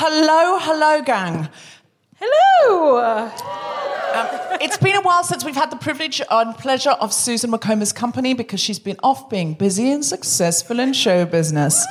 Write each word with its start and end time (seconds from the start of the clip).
Hello, 0.00 0.60
hello, 0.60 1.02
gang. 1.02 1.48
Hello. 2.20 3.00
Um, 3.00 4.58
it's 4.60 4.78
been 4.78 4.94
a 4.94 5.00
while 5.00 5.24
since 5.24 5.44
we've 5.44 5.56
had 5.56 5.72
the 5.72 5.76
privilege 5.76 6.22
and 6.30 6.56
pleasure 6.56 6.92
of 7.00 7.12
Susan 7.12 7.50
Wokoma's 7.50 7.92
company 7.92 8.32
because 8.32 8.60
she's 8.60 8.78
been 8.78 8.96
off 9.02 9.28
being 9.28 9.54
busy 9.54 9.90
and 9.90 10.04
successful 10.04 10.78
in 10.78 10.92
show 10.92 11.24
business. 11.24 11.84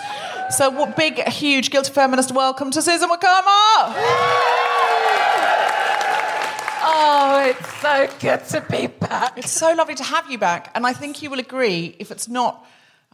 So, 0.51 0.69
what 0.69 0.95
big, 0.95 1.21
huge 1.27 1.69
guilty 1.69 1.91
feminist 1.91 2.31
welcome 2.31 2.71
to 2.71 2.81
Susan 2.81 3.09
Wokoma! 3.09 3.91
Oh, 6.89 7.43
it's 7.45 7.81
so 7.81 8.09
good 8.21 8.45
to 8.45 8.65
be 8.71 8.87
back. 8.87 9.37
It's 9.37 9.51
so 9.51 9.73
lovely 9.73 9.95
to 9.95 10.03
have 10.05 10.31
you 10.31 10.37
back, 10.37 10.71
and 10.75 10.87
I 10.87 10.93
think 10.93 11.21
you 11.21 11.29
will 11.29 11.39
agree 11.39 11.97
if 11.99 12.09
it's 12.11 12.29
not. 12.29 12.65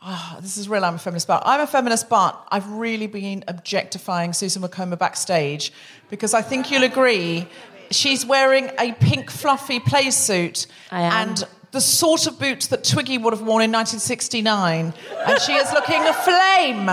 Oh, 0.06 0.38
this 0.42 0.58
is 0.58 0.68
real. 0.68 0.84
I'm 0.84 0.96
a 0.96 1.00
feminist, 1.00 1.28
but 1.28 1.44
I'm 1.46 1.62
a 1.62 1.68
feminist, 1.68 2.10
but 2.10 2.46
I've 2.52 2.70
really 2.70 3.08
been 3.08 3.46
objectifying 3.48 4.34
Susan 4.34 4.62
Wokoma 4.62 5.00
backstage 5.00 5.72
because 6.10 6.34
I 6.34 6.42
think 6.42 6.70
you'll 6.72 6.84
agree 6.84 7.48
she's 7.90 8.26
wearing 8.26 8.70
a 8.80 8.92
pink 8.94 9.32
fluffy 9.32 9.80
play 9.80 10.12
suit 10.12 10.68
and 10.92 11.44
the 11.72 11.80
sort 11.80 12.28
of 12.28 12.38
boots 12.38 12.68
that 12.68 12.84
Twiggy 12.84 13.18
would 13.18 13.34
have 13.34 13.42
worn 13.42 13.64
in 13.64 13.72
1969, 13.72 14.94
and 15.26 15.42
she 15.42 15.54
is 15.54 15.72
looking 15.72 16.02
aflame. 16.02 16.86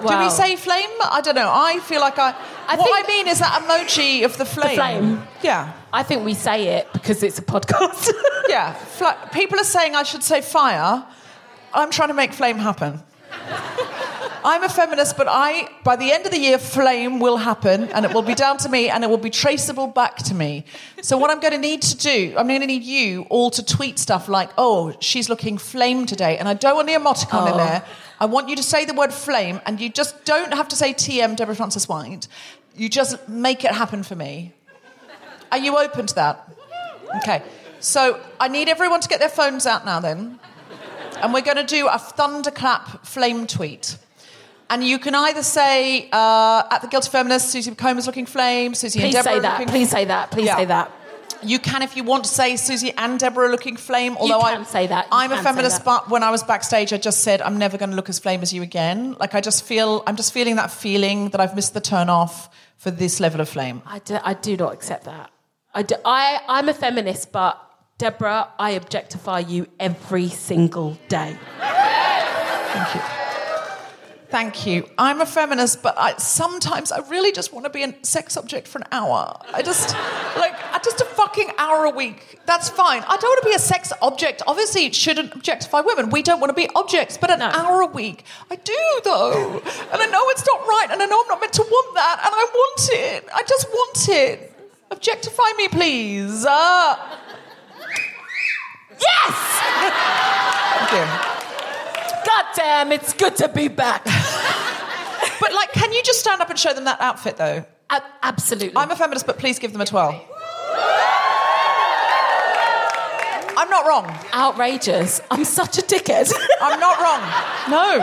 Do 0.00 0.18
we 0.18 0.30
say 0.30 0.56
flame? 0.56 0.90
I 1.00 1.20
don't 1.22 1.34
know. 1.34 1.50
I 1.52 1.80
feel 1.80 2.00
like 2.00 2.18
I. 2.18 2.34
I 2.68 2.76
what 2.76 3.04
I 3.04 3.06
mean 3.08 3.28
is 3.28 3.38
that 3.38 3.62
emoji 3.62 4.24
of 4.24 4.36
the 4.36 4.44
flame. 4.44 4.76
flame. 4.76 5.22
Yeah. 5.42 5.72
I 5.92 6.02
think 6.02 6.24
we 6.24 6.34
say 6.34 6.76
it 6.78 6.92
because 6.92 7.22
it's 7.22 7.38
a 7.38 7.42
podcast. 7.42 8.10
Yeah, 8.48 8.74
fla- 8.74 9.28
people 9.32 9.58
are 9.58 9.64
saying 9.64 9.96
I 9.96 10.04
should 10.04 10.22
say 10.22 10.40
fire. 10.40 11.04
I'm 11.74 11.90
trying 11.90 12.08
to 12.10 12.14
make 12.14 12.32
flame 12.32 12.58
happen. 12.58 13.02
I'm 14.44 14.62
a 14.62 14.68
feminist, 14.68 15.16
but 15.16 15.26
I, 15.28 15.68
by 15.82 15.96
the 15.96 16.12
end 16.12 16.24
of 16.26 16.30
the 16.30 16.38
year, 16.38 16.56
flame 16.58 17.18
will 17.18 17.36
happen, 17.38 17.84
and 17.90 18.04
it 18.04 18.14
will 18.14 18.22
be 18.22 18.34
down 18.34 18.58
to 18.58 18.68
me, 18.68 18.88
and 18.88 19.02
it 19.02 19.10
will 19.10 19.18
be 19.18 19.30
traceable 19.30 19.88
back 19.88 20.18
to 20.18 20.34
me. 20.34 20.64
So 21.02 21.18
what 21.18 21.30
I'm 21.32 21.40
going 21.40 21.54
to 21.54 21.58
need 21.58 21.82
to 21.82 21.96
do, 21.96 22.34
I'm 22.38 22.46
going 22.46 22.60
to 22.60 22.66
need 22.68 22.84
you 22.84 23.22
all 23.28 23.50
to 23.50 23.64
tweet 23.64 23.98
stuff 23.98 24.28
like, 24.28 24.50
"Oh, 24.56 24.94
she's 25.00 25.28
looking 25.28 25.58
flame 25.58 26.06
today," 26.06 26.38
and 26.38 26.48
I 26.48 26.54
don't 26.54 26.76
want 26.76 26.86
the 26.86 26.94
emoticon 26.94 27.48
in 27.48 27.54
Oh. 27.54 27.56
there. 27.56 27.82
I 28.18 28.26
want 28.26 28.48
you 28.48 28.56
to 28.56 28.62
say 28.62 28.84
the 28.84 28.94
word 28.94 29.12
flame, 29.12 29.60
and 29.66 29.80
you 29.80 29.88
just 29.88 30.24
don't 30.24 30.52
have 30.54 30.68
to 30.68 30.76
say 30.76 30.92
TM 30.94 31.36
Deborah 31.36 31.54
Frances-White. 31.54 32.28
You 32.74 32.88
just 32.88 33.28
make 33.28 33.64
it 33.64 33.72
happen 33.72 34.02
for 34.02 34.14
me. 34.16 34.52
Are 35.52 35.58
you 35.58 35.76
open 35.78 36.06
to 36.06 36.14
that? 36.16 36.48
Okay. 37.18 37.42
So 37.80 38.20
I 38.40 38.48
need 38.48 38.68
everyone 38.68 39.00
to 39.00 39.08
get 39.08 39.20
their 39.20 39.28
phones 39.28 39.66
out 39.66 39.84
now 39.84 40.00
then. 40.00 40.38
And 41.22 41.32
we're 41.32 41.42
going 41.42 41.56
to 41.56 41.64
do 41.64 41.88
a 41.88 41.98
thunderclap 41.98 43.06
flame 43.06 43.46
tweet. 43.46 43.96
And 44.68 44.82
you 44.82 44.98
can 44.98 45.14
either 45.14 45.42
say, 45.42 46.08
uh, 46.10 46.64
at 46.70 46.82
the 46.82 46.88
Guilty 46.88 47.08
Feminist, 47.10 47.50
Susie 47.50 47.70
Wokoma's 47.70 48.06
looking 48.06 48.26
flame, 48.26 48.74
Susie 48.74 48.98
and 48.98 49.04
Please 49.06 49.14
Deborah 49.14 49.32
say 49.34 49.40
that. 49.40 49.58
looking 49.60 49.68
Please 49.72 49.90
say 49.90 50.04
that. 50.06 50.30
Please 50.32 50.46
Yeah. 50.46 50.56
say 50.56 50.64
that. 50.64 50.90
You 51.46 51.58
can, 51.58 51.82
if 51.82 51.96
you 51.96 52.04
want 52.04 52.24
to 52.24 52.30
say 52.30 52.56
Susie 52.56 52.92
and 52.96 53.18
Deborah 53.18 53.46
are 53.46 53.50
looking 53.50 53.76
flame, 53.76 54.16
although 54.18 54.40
I 54.40 54.62
say 54.64 54.86
that. 54.86 55.06
You 55.06 55.10
I'm 55.12 55.32
a 55.32 55.42
feminist, 55.42 55.84
but 55.84 56.10
when 56.10 56.22
I 56.22 56.30
was 56.30 56.42
backstage, 56.42 56.92
I 56.92 56.98
just 56.98 57.22
said, 57.22 57.40
I'm 57.40 57.58
never 57.58 57.78
going 57.78 57.90
to 57.90 57.96
look 57.96 58.08
as 58.08 58.18
flame 58.18 58.42
as 58.42 58.52
you 58.52 58.62
again. 58.62 59.16
Like, 59.20 59.34
I 59.34 59.40
just 59.40 59.64
feel, 59.64 60.02
I'm 60.06 60.16
just 60.16 60.32
feeling 60.32 60.56
that 60.56 60.70
feeling 60.70 61.30
that 61.30 61.40
I've 61.40 61.54
missed 61.54 61.74
the 61.74 61.80
turn 61.80 62.08
off 62.08 62.48
for 62.76 62.90
this 62.90 63.20
level 63.20 63.40
of 63.40 63.48
flame. 63.48 63.82
I 63.86 64.00
do, 64.00 64.18
I 64.22 64.34
do 64.34 64.56
not 64.56 64.72
accept 64.74 65.04
that. 65.04 65.30
I, 65.74 65.82
do, 65.82 65.94
I, 66.04 66.40
I'm 66.48 66.68
a 66.68 66.74
feminist, 66.74 67.32
but 67.32 67.60
Deborah, 67.98 68.48
I 68.58 68.72
objectify 68.72 69.40
you 69.40 69.66
every 69.80 70.28
single 70.28 70.98
day. 71.08 71.38
Thank 71.58 72.94
you. 72.94 73.15
Thank 74.28 74.66
you. 74.66 74.88
I'm 74.98 75.20
a 75.20 75.26
feminist, 75.26 75.82
but 75.82 75.96
I, 75.96 76.16
sometimes 76.16 76.90
I 76.90 76.98
really 77.08 77.30
just 77.32 77.52
want 77.52 77.64
to 77.64 77.70
be 77.70 77.84
a 77.84 77.94
sex 78.02 78.36
object 78.36 78.66
for 78.66 78.78
an 78.78 78.84
hour. 78.90 79.38
I 79.54 79.62
just, 79.62 79.94
like, 80.36 80.54
just 80.82 81.00
a 81.00 81.04
fucking 81.04 81.50
hour 81.58 81.84
a 81.84 81.90
week. 81.90 82.38
That's 82.46 82.68
fine. 82.68 83.02
I 83.02 83.16
don't 83.16 83.24
want 83.30 83.42
to 83.42 83.48
be 83.48 83.54
a 83.54 83.58
sex 83.58 83.92
object. 84.02 84.42
Obviously, 84.46 84.84
it 84.86 84.94
shouldn't 84.94 85.34
objectify 85.34 85.80
women. 85.80 86.10
We 86.10 86.22
don't 86.22 86.40
want 86.40 86.50
to 86.50 86.54
be 86.54 86.68
objects, 86.74 87.16
but 87.18 87.30
an 87.30 87.40
No. 87.40 87.46
hour 87.46 87.80
a 87.82 87.86
week, 87.86 88.24
I 88.50 88.56
do, 88.56 89.00
though. 89.04 89.58
And 89.92 90.02
I 90.02 90.06
know 90.06 90.28
it's 90.30 90.46
not 90.46 90.60
right, 90.66 90.88
and 90.90 91.02
I 91.02 91.06
know 91.06 91.20
I'm 91.22 91.28
not 91.28 91.40
meant 91.40 91.52
to 91.54 91.62
want 91.62 91.94
that, 91.94 92.22
and 92.24 92.32
I 92.34 92.44
want 92.52 92.88
it. 92.92 93.28
I 93.34 93.42
just 93.42 93.68
want 93.68 94.08
it. 94.08 94.52
Objectify 94.92 95.52
me, 95.56 95.68
please. 95.68 96.44
Uh, 96.44 96.96
Yes! 98.98 99.34
thank 100.88 100.92
you. 100.92 101.45
God 102.26 102.44
damn, 102.56 102.92
it's 102.92 103.12
good 103.12 103.36
to 103.36 103.48
be 103.48 103.68
back. 103.68 104.06
But, 105.38 105.52
like, 105.52 105.72
can 105.72 105.92
you 105.92 106.02
just 106.02 106.20
stand 106.20 106.40
up 106.40 106.48
and 106.48 106.58
show 106.58 106.72
them 106.72 106.84
that 106.84 106.98
outfit, 107.00 107.36
though? 107.36 107.64
Absolutely. 108.22 108.72
I'm 108.76 108.90
a 108.90 108.96
feminist, 108.96 109.26
but 109.26 109.38
please 109.38 109.58
give 109.58 109.70
them 109.72 109.82
a 109.82 109.84
12. 109.86 110.14
I'm 113.58 113.68
not 113.70 113.86
wrong. 113.86 114.18
outrageous. 114.32 115.20
I'm 115.30 115.44
such 115.44 115.78
a 115.78 115.82
dickhead. 115.82 116.32
I'm 116.60 116.80
not 116.80 117.00
wrong. 117.00 117.20
No. 117.70 117.98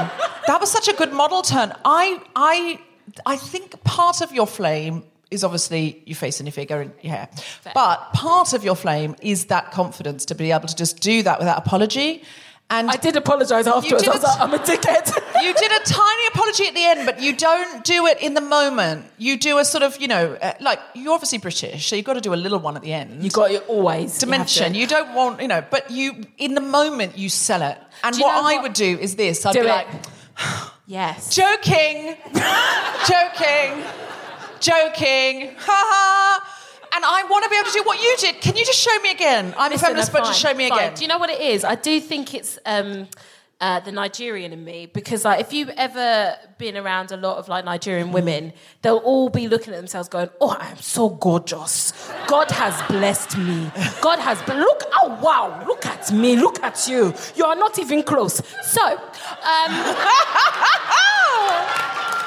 That 0.47 0.59
was 0.59 0.71
such 0.71 0.87
a 0.87 0.93
good 0.93 1.13
model 1.13 1.41
turn. 1.41 1.73
I 1.85 2.21
I 2.35 2.79
I 3.25 3.35
think 3.35 3.83
part 3.83 4.21
of 4.21 4.31
your 4.31 4.47
flame 4.47 5.03
is 5.31 5.43
obviously 5.43 6.01
your 6.05 6.15
face 6.15 6.39
and 6.39 6.47
your 6.47 6.53
figure 6.53 6.81
and 6.81 6.91
your 7.01 7.13
hair. 7.13 7.29
But 7.73 8.13
part 8.13 8.53
of 8.53 8.63
your 8.63 8.75
flame 8.75 9.15
is 9.21 9.45
that 9.45 9.71
confidence 9.71 10.25
to 10.25 10.35
be 10.35 10.51
able 10.51 10.67
to 10.67 10.75
just 10.75 10.99
do 10.99 11.23
that 11.23 11.39
without 11.39 11.57
apology. 11.57 12.23
And 12.75 12.89
I 12.89 12.95
did 12.95 13.15
apologise 13.15 13.67
afterwards. 13.67 14.03
did 14.03 14.09
I 14.09 14.13
was 14.15 14.23
like, 14.23 14.39
I'm 14.39 14.53
a 14.53 14.57
dickhead. 14.57 15.43
you 15.43 15.53
did 15.53 15.71
a 15.71 15.83
tiny 15.85 16.27
apology 16.33 16.65
at 16.67 16.73
the 16.73 16.83
end, 16.83 17.05
but 17.05 17.21
you 17.21 17.35
don't 17.35 17.83
do 17.83 18.07
it 18.07 18.19
in 18.21 18.33
the 18.33 18.41
moment. 18.41 19.05
You 19.17 19.37
do 19.37 19.59
a 19.59 19.65
sort 19.65 19.83
of, 19.83 19.99
you 20.01 20.07
know, 20.07 20.33
uh, 20.41 20.53
like 20.59 20.79
you're 20.95 21.13
obviously 21.13 21.37
British, 21.37 21.85
so 21.87 21.95
you've 21.95 22.05
got 22.05 22.13
to 22.13 22.21
do 22.21 22.33
a 22.33 22.41
little 22.45 22.59
one 22.59 22.75
at 22.75 22.81
the 22.81 22.91
end. 22.93 23.23
you 23.23 23.29
got 23.29 23.51
it 23.51 23.63
always. 23.67 24.17
dimension. 24.17 24.23
You 24.23 24.31
have 24.37 24.39
mention. 24.39 24.73
to. 24.73 24.79
You 24.79 24.87
don't 24.87 25.13
want, 25.15 25.41
you 25.41 25.47
know, 25.47 25.63
but 25.69 25.91
you 25.91 26.23
in 26.37 26.55
the 26.55 26.61
moment 26.61 27.17
you 27.17 27.29
sell 27.29 27.61
it. 27.61 27.77
And 28.03 28.15
what 28.17 28.35
I 28.35 28.55
what- 28.55 28.63
would 28.63 28.73
do 28.73 28.97
is 28.99 29.15
this. 29.15 29.45
I'd 29.45 29.53
Do 29.53 29.61
be 29.61 29.67
it. 29.67 29.69
like, 29.69 29.87
Yes. 30.87 31.33
joking, 31.33 32.15
joking, 33.07 33.83
joking, 34.59 35.55
ha 35.57 35.79
ha. 35.91 36.59
And 36.95 37.03
I 37.03 37.23
want 37.23 37.43
to 37.43 37.49
be 37.49 37.55
able 37.55 37.69
to 37.69 37.73
do 37.73 37.83
what 37.83 38.01
you 38.01 38.15
did. 38.19 38.39
Can 38.41 38.55
you 38.55 38.63
just 38.65 38.79
show 38.79 38.95
me 38.99 39.09
again? 39.11 39.55
I'm 39.57 39.71
Listen, 39.71 39.85
a 39.85 39.87
feminist, 39.89 40.09
uh, 40.11 40.19
but 40.19 40.25
just 40.25 40.39
show 40.39 40.53
me 40.53 40.69
fine. 40.69 40.77
again. 40.77 40.93
Do 40.93 41.01
you 41.01 41.07
know 41.07 41.17
what 41.17 41.31
it 41.31 41.41
is? 41.41 41.63
I 41.63 41.73
do 41.73 41.99
think 41.99 42.35
it's 42.35 42.59
um, 42.67 43.07
uh, 43.59 43.79
the 43.79 43.91
Nigerian 43.91 44.53
in 44.53 44.63
me 44.63 44.85
because, 44.85 45.25
like, 45.25 45.39
if 45.39 45.53
you've 45.53 45.69
ever 45.69 46.35
been 46.59 46.77
around 46.77 47.11
a 47.11 47.17
lot 47.17 47.37
of 47.37 47.47
like 47.47 47.65
Nigerian 47.65 48.11
women, 48.11 48.53
they'll 48.83 48.97
all 48.97 49.29
be 49.29 49.47
looking 49.47 49.73
at 49.73 49.77
themselves, 49.77 50.07
going, 50.07 50.29
"Oh, 50.39 50.55
I 50.59 50.69
am 50.69 50.77
so 50.77 51.09
gorgeous. 51.09 51.93
God 52.27 52.51
has 52.51 52.79
blessed 52.87 53.37
me. 53.39 53.71
God 54.01 54.19
has 54.19 54.39
been. 54.43 54.59
Look, 54.59 54.83
oh 55.01 55.17
wow, 55.19 55.65
look 55.65 55.87
at 55.87 56.11
me. 56.11 56.35
Look 56.35 56.61
at 56.61 56.87
you. 56.87 57.13
You 57.35 57.45
are 57.45 57.55
not 57.55 57.79
even 57.79 58.03
close." 58.03 58.39
So. 58.63 58.85
Um, 58.85 59.95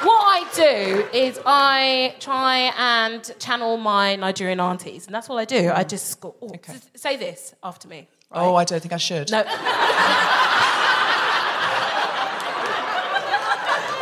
What 0.07 0.21
I 0.37 0.41
do 0.55 1.07
is 1.13 1.39
I 1.45 2.15
try 2.19 2.71
and 2.77 3.19
channel 3.39 3.75
my 3.77 4.15
Nigerian 4.15 4.59
aunties, 4.59 5.05
and 5.05 5.13
that's 5.13 5.29
all 5.29 5.37
I 5.37 5.45
do. 5.45 5.69
I 5.73 5.83
just 5.83 6.21
go, 6.21 6.33
oh, 6.41 6.49
s- 6.67 6.89
say 6.95 7.17
this 7.17 7.53
after 7.61 7.87
me. 7.89 8.07
oh, 8.31 8.55
I 8.55 8.63
don't 8.63 8.79
think 8.79 8.93
I 8.93 8.97
should. 8.97 9.29
No, 9.31 9.43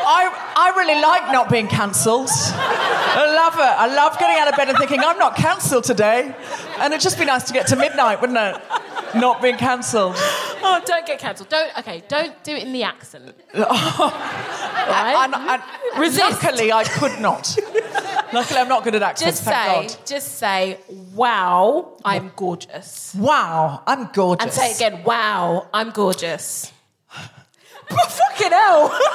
I, 0.07 0.53
I 0.55 0.73
really 0.77 1.01
like 1.01 1.31
not 1.31 1.49
being 1.49 1.67
cancelled. 1.67 2.29
I 3.57 3.87
love 3.87 3.89
it. 3.89 3.93
I 3.93 3.95
love 3.95 4.19
getting 4.19 4.37
out 4.37 4.47
of 4.49 4.55
bed 4.55 4.69
and 4.69 4.77
thinking, 4.77 4.99
I'm 4.99 5.17
not 5.17 5.35
cancelled 5.35 5.83
today. 5.83 6.35
And 6.79 6.93
it'd 6.93 7.01
just 7.01 7.17
be 7.17 7.25
nice 7.25 7.43
to 7.43 7.53
get 7.53 7.67
to 7.67 7.75
midnight, 7.75 8.21
wouldn't 8.21 8.37
it? 8.37 8.61
Not 9.15 9.41
being 9.41 9.57
cancelled. 9.57 10.15
Oh, 10.17 10.81
don't 10.85 11.05
get 11.05 11.19
cancelled. 11.19 11.49
Don't. 11.49 11.77
Okay, 11.79 12.03
don't 12.07 12.43
do 12.43 12.53
it 12.53 12.63
in 12.63 12.73
the 12.73 12.83
accent. 12.83 13.35
And, 14.87 15.33
right? 15.33 15.63
and 15.95 15.99
Resist. 15.99 16.43
luckily, 16.43 16.71
I 16.71 16.83
could 16.83 17.19
not. 17.19 17.57
Luckily, 18.33 18.59
I'm 18.59 18.67
not 18.67 18.83
good 18.83 18.93
at 18.93 19.01
accents, 19.01 19.39
just 19.39 19.43
thank 19.43 19.89
say, 19.89 19.95
God. 19.97 20.05
just 20.05 20.37
say, 20.37 20.79
"Wow, 21.15 21.93
I'm 22.05 22.31
gorgeous," 22.35 23.15
Wow, 23.15 23.81
I'm 23.87 24.09
gorgeous. 24.13 24.43
and 24.43 24.53
say 24.53 24.73
again, 24.75 25.03
"Wow, 25.03 25.67
I'm 25.73 25.89
gorgeous." 25.89 26.71
Fucking 27.89 28.51
hell! 28.51 28.99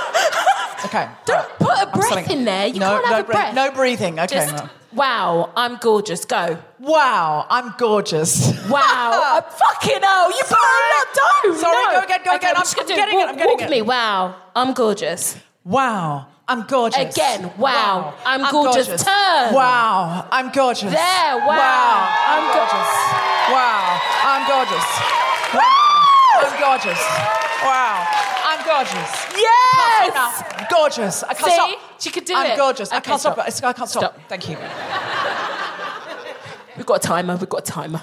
Okay. 0.82 1.06
Don't 1.26 1.36
right. 1.36 1.58
put 1.58 1.68
a 1.68 1.80
I'm 1.82 1.90
breath 1.90 2.08
selling 2.08 2.30
in 2.30 2.44
there. 2.46 2.66
You 2.66 2.80
no, 2.80 2.88
can't 2.88 3.04
no 3.04 3.10
have 3.10 3.24
a 3.24 3.26
breath-. 3.26 3.54
No 3.54 3.70
breathing. 3.70 4.18
Okay. 4.18 4.34
Just, 4.34 4.56
no. 4.56 4.70
wow, 4.94 5.50
I'm 5.54 5.76
gorgeous. 5.76 6.24
Go. 6.24 6.56
Wow, 6.78 7.46
I'm 7.50 7.74
gorgeous. 7.76 8.50
Wow, 8.70 9.10
I'm 9.36 9.42
fucking 9.42 10.02
hell. 10.02 10.30
You 10.30 10.42
put 10.42 10.52
a 10.52 10.62
lot. 10.94 11.06
Don't. 11.14 11.58
Sorry, 11.58 11.84
no. 11.84 11.92
go 11.92 12.04
again, 12.04 12.20
go 12.24 12.34
Okay, 12.36 12.50
again. 12.50 12.56
I'm- 12.56 12.66
I'm 12.66 12.86
getting 12.86 13.14
it, 13.14 13.22
walk, 13.22 13.28
I'm 13.28 13.36
getting 13.36 13.52
walk 13.52 13.62
it. 13.62 13.70
me. 13.70 13.82
Wow, 13.82 14.36
I'm 14.56 14.72
gorgeous. 14.72 15.36
Wow, 15.64 16.26
I'm 16.48 16.62
gorgeous. 16.62 17.14
Again, 17.14 17.52
wow, 17.58 18.14
I'm 18.24 18.50
gorgeous. 18.50 18.86
Turn. 18.88 19.52
Wow, 19.54 20.26
I'm 20.32 20.50
gorgeous. 20.50 20.90
There, 20.90 21.36
wow, 21.36 21.46
wow, 21.46 22.16
I'm 22.32 22.44
gorgeous. 22.56 22.90
Wow, 23.52 24.00
I'm 24.24 24.42
gorgeous. 24.48 24.86
Wow, 25.52 26.40
I'm 26.40 26.54
gorgeous. 26.58 27.00
Wow, 27.62 28.06
I'm 28.08 28.39
gorgeous. 28.74 29.26
Yes. 29.36 30.42
Gorgeous. 30.70 31.22
I 31.24 31.34
can't 31.34 31.50
See? 31.50 31.54
stop. 31.54 31.78
She 32.00 32.10
could 32.10 32.24
do 32.24 32.32
it. 32.32 32.36
I'm 32.36 32.50
it. 32.52 32.56
gorgeous. 32.56 32.90
I 32.92 32.98
Okay, 32.98 33.10
can't 33.10 33.20
stop. 33.20 33.34
stop. 33.50 33.68
I 33.68 33.72
can't 33.72 33.88
stop. 33.88 34.02
Stop. 34.02 34.18
Thank 34.28 34.48
you. 34.48 34.56
We've 36.76 36.86
got 36.86 37.04
a 37.04 37.06
timer. 37.06 37.36
We've 37.36 37.48
got 37.48 37.68
a 37.68 37.72
timer. 37.72 38.00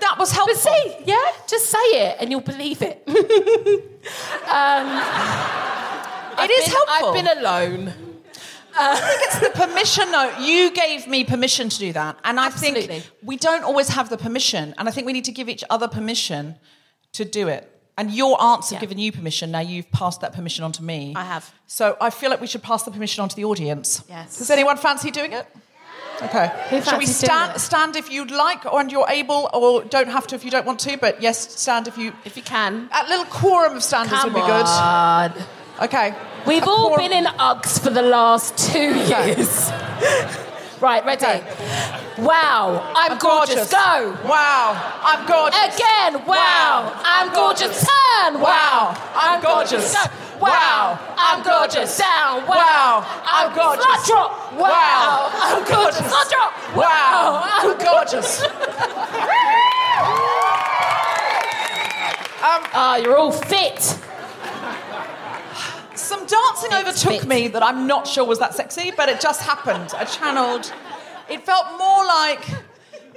That 0.00 0.18
was 0.18 0.32
helpful. 0.32 0.54
But 0.54 0.60
see, 0.60 0.96
yeah, 1.06 1.22
just 1.48 1.66
say 1.70 1.78
it 1.78 2.16
and 2.20 2.30
you'll 2.30 2.40
believe 2.42 2.82
it. 2.82 3.02
um, 3.08 3.14
It 6.44 6.50
is 6.50 6.66
helpful. 6.66 7.08
I've 7.08 7.14
been 7.14 7.38
alone. 7.38 7.92
it's 8.76 9.38
the 9.40 9.50
permission 9.54 10.10
note. 10.10 10.34
You 10.40 10.70
gave 10.72 11.06
me 11.06 11.24
permission 11.24 11.68
to 11.70 11.78
do 11.78 11.92
that. 11.94 12.18
And 12.24 12.38
I 12.38 12.46
Absolutely. 12.46 12.86
think 12.86 13.10
we 13.22 13.36
don't 13.36 13.64
always 13.64 13.88
have 13.88 14.10
the 14.10 14.18
permission. 14.18 14.74
And 14.76 14.88
I 14.88 14.92
think 14.92 15.06
we 15.06 15.12
need 15.14 15.24
to 15.24 15.32
give 15.32 15.48
each 15.48 15.64
other 15.70 15.88
permission 15.88 16.56
to 17.12 17.24
do 17.24 17.48
it. 17.48 17.70
And 17.96 18.10
your 18.10 18.36
aunts 18.40 18.70
have 18.70 18.76
Yeah. 18.78 18.80
given 18.80 18.98
you 18.98 19.12
permission. 19.12 19.50
Now 19.52 19.60
you've 19.60 19.90
passed 19.92 20.20
that 20.22 20.32
permission 20.32 20.64
on 20.64 20.72
to 20.72 20.82
me. 20.82 21.14
I 21.16 21.22
have. 21.24 21.52
So 21.68 21.96
I 22.00 22.10
feel 22.10 22.28
like 22.30 22.40
we 22.40 22.46
should 22.48 22.62
pass 22.62 22.82
the 22.82 22.90
permission 22.90 23.22
on 23.22 23.28
to 23.28 23.36
the 23.36 23.44
audience. 23.44 24.02
Yes. 24.08 24.38
Does 24.38 24.50
anyone 24.50 24.76
fancy 24.78 25.10
doing 25.12 25.32
it? 25.32 25.46
Okay. 26.22 26.50
Who 26.70 26.80
Shall 26.82 26.98
we 26.98 27.06
stand, 27.06 27.60
stand 27.60 27.96
if 27.96 28.10
you'd 28.10 28.30
like, 28.30 28.66
or 28.66 28.80
and 28.80 28.90
you're 28.90 29.08
able, 29.08 29.48
or 29.52 29.82
don't 29.84 30.08
have 30.08 30.26
to 30.28 30.34
if 30.36 30.44
you 30.44 30.50
don't 30.50 30.64
want 30.66 30.78
to, 30.80 30.96
but 30.96 31.20
yes, 31.22 31.36
stand 31.60 31.86
if 31.88 31.96
you. 31.98 32.12
If 32.24 32.36
you 32.36 32.42
can. 32.42 32.88
A 32.92 33.08
little 33.08 33.24
quorum 33.26 33.76
of 33.76 33.82
standers 33.82 34.18
Come 34.20 34.32
would 34.32 34.40
be 34.40 34.46
good. 34.46 34.66
on. 34.66 35.32
Okay. 35.82 36.14
We've 36.46 36.62
A 36.62 36.66
all 36.70 36.88
quorum- 36.88 37.08
been 37.10 37.12
in 37.12 37.24
Uggs 37.38 37.80
for 37.82 37.90
the 37.90 38.02
last 38.02 38.56
two 38.56 38.94
years. 38.94 39.70
right, 40.80 41.04
ready? 41.04 41.24
Okay. 41.24 41.42
Wow, 42.18 42.92
I'm, 42.94 43.18
gorgeous. 43.18 43.72
Go. 43.72 44.16
Wow, 44.24 45.00
I'm 45.02 45.26
gorgeous. 45.26 45.74
Again, 45.74 46.12
wow, 46.14 46.14
I'm 46.14 46.22
gorgeous. 46.22 46.28
Wow, 46.28 46.83
I'm 49.24 49.42
gorgeous. 49.42 49.94
Wow, 50.40 50.98
I'm 51.16 51.42
gorgeous. 51.42 51.98
Down, 51.98 52.46
wow, 52.46 53.04
I'm 53.24 53.54
gorgeous. 53.54 53.84
Slut 53.84 54.06
drop. 54.06 54.52
Wow, 54.52 55.30
I'm 55.32 55.64
gorgeous. 55.64 56.00
Slut 56.00 56.30
drop. 56.30 56.76
Wow, 56.76 57.42
I'm 57.44 57.78
gorgeous. 57.78 58.44
Ah, 62.76 62.96
you're 62.96 63.16
all 63.16 63.30
fit. 63.30 63.80
Some 65.94 66.26
dancing 66.26 66.74
overtook 66.74 67.20
fit. 67.20 67.28
me 67.28 67.48
that 67.48 67.62
I'm 67.62 67.86
not 67.86 68.06
sure 68.06 68.24
was 68.24 68.38
that 68.40 68.52
sexy, 68.52 68.90
but 68.96 69.08
it 69.08 69.20
just 69.20 69.40
happened. 69.42 69.94
I 69.96 70.04
channeled. 70.04 70.72
It 71.30 71.46
felt 71.46 71.66
more 71.78 72.04
like, 72.04 72.44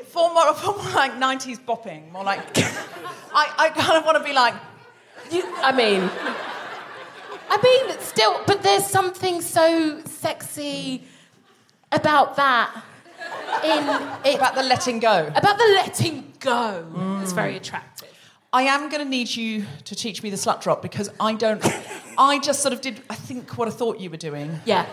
for 0.05 0.31
more, 0.33 0.45
more 0.63 0.93
like 0.93 1.13
90s 1.13 1.59
bopping. 1.59 2.11
More 2.11 2.23
like, 2.23 2.39
I, 3.33 3.51
I 3.57 3.69
kind 3.69 3.97
of 3.97 4.05
want 4.05 4.17
to 4.17 4.23
be 4.23 4.33
like, 4.33 4.53
You, 5.31 5.43
I 5.57 5.71
mean, 5.71 6.09
I 7.49 7.61
mean, 7.61 7.99
still, 7.99 8.41
but 8.45 8.63
there's 8.63 8.85
something 8.85 9.41
so 9.41 10.01
sexy 10.05 11.03
about 11.91 12.35
that. 12.37 12.83
In 13.63 14.31
it, 14.31 14.37
about 14.37 14.55
the 14.55 14.63
letting 14.63 14.99
go. 14.99 15.31
about 15.35 15.57
the 15.57 15.71
letting 15.75 16.33
go. 16.39 17.19
It's 17.21 17.31
very 17.31 17.53
mm. 17.53 17.57
attractive. 17.57 18.09
I 18.53 18.63
am 18.63 18.89
going 18.89 19.03
to 19.03 19.09
need 19.09 19.35
you 19.35 19.65
to 19.85 19.95
teach 19.95 20.23
me 20.23 20.29
the 20.29 20.37
slut 20.37 20.61
drop 20.61 20.81
because 20.81 21.09
I 21.19 21.33
don't. 21.33 21.63
I 22.17 22.39
just 22.39 22.61
sort 22.61 22.73
of 22.73 22.81
did, 22.81 23.01
I 23.09 23.15
think, 23.15 23.57
what 23.57 23.67
I 23.67 23.71
thought 23.71 23.99
you 23.99 24.09
were 24.09 24.17
doing. 24.17 24.59
Yeah, 24.65 24.85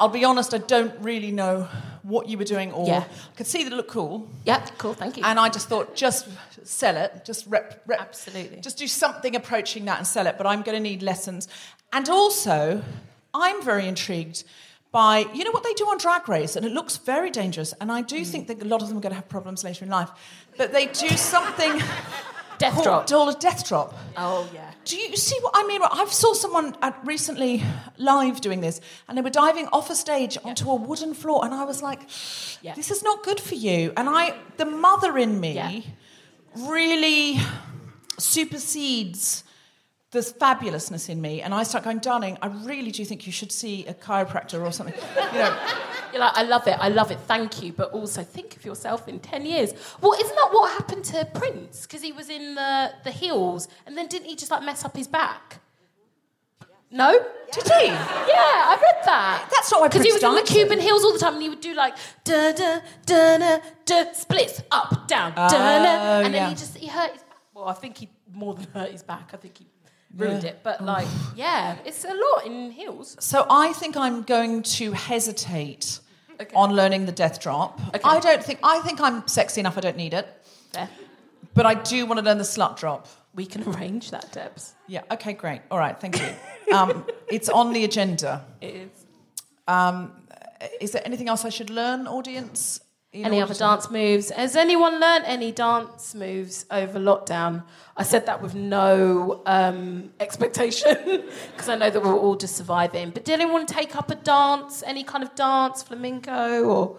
I'll 0.00 0.08
be 0.08 0.24
honest, 0.24 0.54
I 0.54 0.58
don't 0.58 0.94
really 1.00 1.30
know 1.30 1.68
what 2.02 2.28
you 2.28 2.38
were 2.38 2.44
doing 2.44 2.72
or 2.72 2.86
Yeah. 2.86 3.04
I 3.04 3.36
could 3.36 3.46
see 3.46 3.62
that 3.64 3.72
it 3.72 3.76
looked 3.76 3.90
cool. 3.90 4.26
yeah, 4.46 4.64
cool. 4.78 4.94
Thank 4.94 5.18
you. 5.18 5.24
And 5.24 5.38
I 5.38 5.50
just 5.50 5.68
thought, 5.68 5.94
just 5.94 6.26
sell 6.64 6.96
it, 6.96 7.24
just 7.24 7.46
rep, 7.46 7.82
rep, 7.86 8.00
Absolutely. 8.00 8.60
just 8.60 8.78
do 8.78 8.86
something 8.86 9.36
approaching 9.36 9.84
that 9.84 9.98
and 9.98 10.06
sell 10.06 10.26
it. 10.26 10.36
But 10.38 10.46
I'm 10.46 10.62
going 10.62 10.76
to 10.76 10.82
need 10.82 11.02
lessons, 11.02 11.48
and 11.92 12.08
also, 12.08 12.82
I'm 13.34 13.62
very 13.62 13.86
intrigued 13.86 14.44
by 14.92 15.18
you 15.34 15.44
know 15.44 15.52
what 15.52 15.62
they 15.62 15.74
do 15.74 15.84
on 15.84 15.98
Drag 15.98 16.28
Race, 16.28 16.56
and 16.56 16.64
it 16.64 16.72
looks 16.72 16.96
very 16.96 17.30
dangerous. 17.30 17.74
And 17.80 17.92
I 17.92 18.02
do 18.02 18.20
mm. 18.20 18.26
think 18.26 18.48
that 18.48 18.62
a 18.62 18.64
lot 18.64 18.82
of 18.82 18.88
them 18.88 18.98
are 18.98 19.00
going 19.00 19.12
to 19.12 19.16
have 19.16 19.28
problems 19.28 19.62
later 19.64 19.84
in 19.84 19.90
life, 19.90 20.10
but 20.56 20.72
they 20.72 20.86
do 20.86 21.08
something 21.10 21.80
Death 22.58 22.74
called 22.74 23.06
drop. 23.06 23.36
a 23.36 23.38
death 23.38 23.66
drop. 23.66 23.94
Oh 24.16 24.48
yeah. 24.52 24.69
Do 24.84 24.96
you 24.96 25.16
see 25.16 25.38
what 25.42 25.52
I 25.54 25.66
mean? 25.66 25.80
I 25.82 26.04
saw 26.06 26.32
someone 26.32 26.74
recently 27.04 27.62
live 27.98 28.40
doing 28.40 28.60
this, 28.60 28.80
and 29.08 29.16
they 29.16 29.22
were 29.22 29.30
diving 29.30 29.68
off 29.72 29.90
a 29.90 29.94
stage 29.94 30.38
onto 30.42 30.70
a 30.70 30.74
wooden 30.74 31.14
floor, 31.14 31.44
and 31.44 31.52
I 31.54 31.64
was 31.64 31.82
like, 31.82 32.00
Yeah. 32.62 32.74
"This 32.74 32.90
is 32.90 33.02
not 33.02 33.22
good 33.22 33.40
for 33.40 33.54
you." 33.54 33.92
And 33.96 34.08
I, 34.08 34.34
the 34.56 34.64
mother 34.64 35.18
in 35.18 35.38
me, 35.38 35.52
Yeah. 35.54 35.80
really 36.56 37.38
supersedes 38.18 39.44
the 40.12 40.20
fabulousness 40.20 41.08
in 41.08 41.20
me, 41.20 41.40
and 41.42 41.54
I 41.54 41.62
start 41.62 41.84
going, 41.84 41.98
"Darling, 41.98 42.36
I 42.42 42.48
really 42.48 42.90
do 42.90 43.04
think 43.04 43.26
you 43.26 43.32
should 43.32 43.52
see 43.52 43.86
a 43.86 43.94
chiropractor 43.94 44.60
or 44.64 44.72
something." 44.72 44.94
You 45.32 45.38
know, 45.38 45.56
You're 46.12 46.20
like, 46.20 46.36
I 46.36 46.42
love 46.42 46.66
it, 46.66 46.76
I 46.80 46.88
love 46.88 47.12
it, 47.12 47.18
thank 47.28 47.62
you. 47.62 47.72
But 47.72 47.92
also 47.92 48.24
think 48.24 48.56
of 48.56 48.64
yourself 48.64 49.06
in 49.06 49.20
10 49.20 49.46
years. 49.46 49.72
Well, 50.00 50.14
isn't 50.14 50.34
that 50.34 50.48
what 50.50 50.72
happened 50.72 51.04
to 51.04 51.24
Prince? 51.32 51.82
Because 51.86 52.02
he 52.02 52.10
was 52.10 52.28
in 52.28 52.56
the, 52.56 52.92
the 53.04 53.12
hills 53.12 53.68
and 53.86 53.96
then 53.96 54.08
didn't 54.08 54.26
he 54.26 54.34
just 54.34 54.50
like 54.50 54.64
mess 54.64 54.84
up 54.84 54.96
his 54.96 55.06
back? 55.06 55.60
No? 56.90 57.12
did 57.52 57.62
he? 57.64 57.86
Yeah, 57.86 57.94
I 57.96 58.76
read 58.82 59.04
that. 59.04 59.48
That's 59.52 59.70
not 59.70 59.80
why 59.82 59.86
Because 59.88 60.04
he 60.04 60.10
was 60.12 60.22
in 60.24 60.34
the. 60.34 60.42
Cuban 60.42 60.80
hills 60.80 61.04
all 61.04 61.12
the 61.12 61.20
time 61.20 61.34
and 61.34 61.42
he 61.42 61.48
would 61.48 61.60
do 61.60 61.74
like 61.74 61.94
da 62.24 62.50
da 62.52 62.80
da 63.06 63.38
da 63.38 63.58
da 63.84 64.12
splits 64.12 64.60
up 64.72 65.06
down 65.06 65.32
da 65.36 65.48
da, 65.48 65.56
Oh, 65.56 66.20
and 66.24 66.34
then 66.34 66.42
yeah. 66.42 66.48
he 66.48 66.54
just 66.56 66.76
he 66.76 66.88
hurt 66.88 67.12
his 67.12 67.22
back. 67.22 67.36
well 67.54 67.68
I 67.68 67.74
think 67.74 67.98
he 67.98 68.08
more 68.32 68.54
than 68.54 68.66
hurt 68.74 68.90
his 68.90 69.04
back 69.04 69.30
I 69.32 69.36
think 69.36 69.58
he 69.58 69.66
ruined 70.16 70.44
it 70.44 70.60
but 70.62 70.84
like 70.84 71.06
yeah 71.36 71.76
it's 71.84 72.04
a 72.04 72.08
lot 72.14 72.46
in 72.46 72.70
heels. 72.72 73.16
So 73.20 73.46
I 73.48 73.72
think 73.72 73.96
I'm 73.96 74.22
going 74.22 74.62
to 74.78 74.92
hesitate 74.92 76.00
Okay. 76.40 76.56
on 76.56 76.74
learning 76.74 77.04
the 77.04 77.12
death 77.12 77.38
drop. 77.38 77.78
Okay. 77.88 78.00
I 78.02 78.18
don't 78.18 78.42
think 78.42 78.58
I 78.62 78.80
think 78.80 78.98
I'm 79.00 79.28
sexy 79.28 79.60
enough. 79.60 79.76
I 79.76 79.82
don't 79.82 79.96
need 79.98 80.14
it, 80.14 80.26
but 81.54 81.66
I 81.66 81.74
do 81.74 82.06
want 82.06 82.18
to 82.18 82.24
learn 82.24 82.38
the 82.38 82.44
slut 82.44 82.76
drop. 82.78 83.06
we 83.34 83.44
can 83.46 83.62
arrange 83.68 84.10
that 84.10 84.32
Debs 84.32 84.74
Yeah. 84.88 85.02
Okay. 85.10 85.34
Great. 85.34 85.60
All 85.70 85.78
right. 85.78 85.96
Thank 86.00 86.18
you. 86.20 86.30
Um, 86.74 87.04
it's 87.28 87.48
on 87.48 87.72
the 87.74 87.84
agenda. 87.84 88.44
it 88.60 88.74
is 88.74 88.90
Um, 89.68 90.12
is 90.80 90.90
there 90.92 91.02
anything 91.04 91.28
else 91.28 91.44
I 91.44 91.50
should 91.50 91.70
learn, 91.70 92.06
audience? 92.06 92.80
In 93.12 93.24
any 93.24 93.42
other 93.42 93.54
dance 93.54 93.90
moves 93.90 94.30
has 94.30 94.54
anyone 94.54 95.00
learnt 95.00 95.24
any 95.26 95.50
dance 95.50 96.14
moves 96.14 96.64
over 96.70 96.98
lockdown 96.98 97.64
I 97.96 98.02
said 98.04 98.24
that 98.26 98.40
with 98.40 98.54
no 98.54 99.42
um, 99.46 100.10
expectation 100.20 100.94
because 101.52 101.68
I 101.68 101.74
know 101.76 101.90
that 101.90 102.02
we're 102.02 102.16
all 102.16 102.34
just 102.34 102.56
surviving. 102.56 103.10
But 103.10 103.26
did 103.26 103.34
anyone 103.38 103.66
take 103.66 103.94
up 103.94 104.10
a 104.10 104.14
dance, 104.14 104.82
any 104.86 105.04
kind 105.04 105.22
of 105.22 105.34
dance, 105.34 105.82
flamenco 105.82 106.64
or 106.64 106.96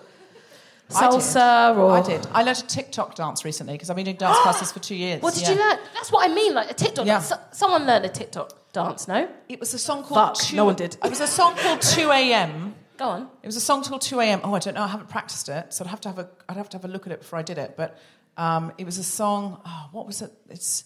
I 0.94 1.08
salsa? 1.08 1.76
Or 1.76 1.92
I 1.94 2.02
did. 2.04 2.28
I 2.34 2.44
learned 2.44 2.60
a 2.60 2.68
TikTok 2.68 3.16
dance 3.16 3.44
recently 3.44 3.74
because 3.74 3.90
I've 3.90 3.96
been 3.96 4.06
doing 4.06 4.18
dance 4.18 4.38
classes 4.44 4.72
for 4.72 4.78
two 4.80 4.94
years. 4.96 5.24
What 5.24 5.34
did 5.34 5.44
Yeah. 5.44 5.54
you 5.54 5.60
learn? 5.60 5.80
That's 5.96 6.12
what 6.12 6.30
I 6.30 6.32
mean, 6.32 6.54
like 6.54 6.70
a 6.70 6.76
TikTok. 6.76 7.08
Yeah. 7.08 7.20
So- 7.20 7.40
someone 7.52 7.88
learned 7.88 8.06
a 8.06 8.10
TikTok 8.10 8.72
dance, 8.72 9.08
no? 9.08 9.28
It 9.50 9.60
was 9.60 9.74
a 9.74 9.80
song 9.80 10.04
called. 10.04 10.38
Fuck, 10.38 10.46
Two- 10.50 10.56
no 10.56 10.66
one 10.66 10.76
did. 10.76 10.98
It 11.04 11.10
was 11.10 11.22
a 11.22 11.26
song 11.28 11.56
called 11.56 11.82
Two 11.82 12.12
A.M. 12.12 12.71
Go 13.02 13.08
on. 13.10 13.30
It 13.42 13.48
was 13.48 13.56
a 13.56 13.60
song 13.62 13.82
called 13.84 14.02
2 14.02 14.20
a.m. 14.20 14.42
Oh, 14.44 14.54
I 14.54 14.60
don't 14.60 14.76
know. 14.76 14.84
I 14.84 14.88
haven't 14.88 15.10
practiced 15.10 15.50
it, 15.50 15.74
so 15.74 15.84
I'd 15.84 15.88
have 15.90 16.02
to 16.02 16.10
have 16.10 16.20
a 16.20 16.30
I'd 16.48 16.56
have 16.56 16.70
to 16.70 16.78
have 16.78 16.86
a 16.86 16.88
look 16.88 17.08
at 17.08 17.12
it 17.12 17.22
before 17.22 17.40
I 17.40 17.42
did 17.42 17.58
it. 17.58 17.74
But 17.76 17.98
um, 18.38 18.72
it 18.78 18.86
was 18.86 19.00
a 19.00 19.04
song. 19.04 19.60
Oh, 19.66 19.90
what 19.92 20.06
was 20.06 20.22
it? 20.22 20.32
It's 20.52 20.84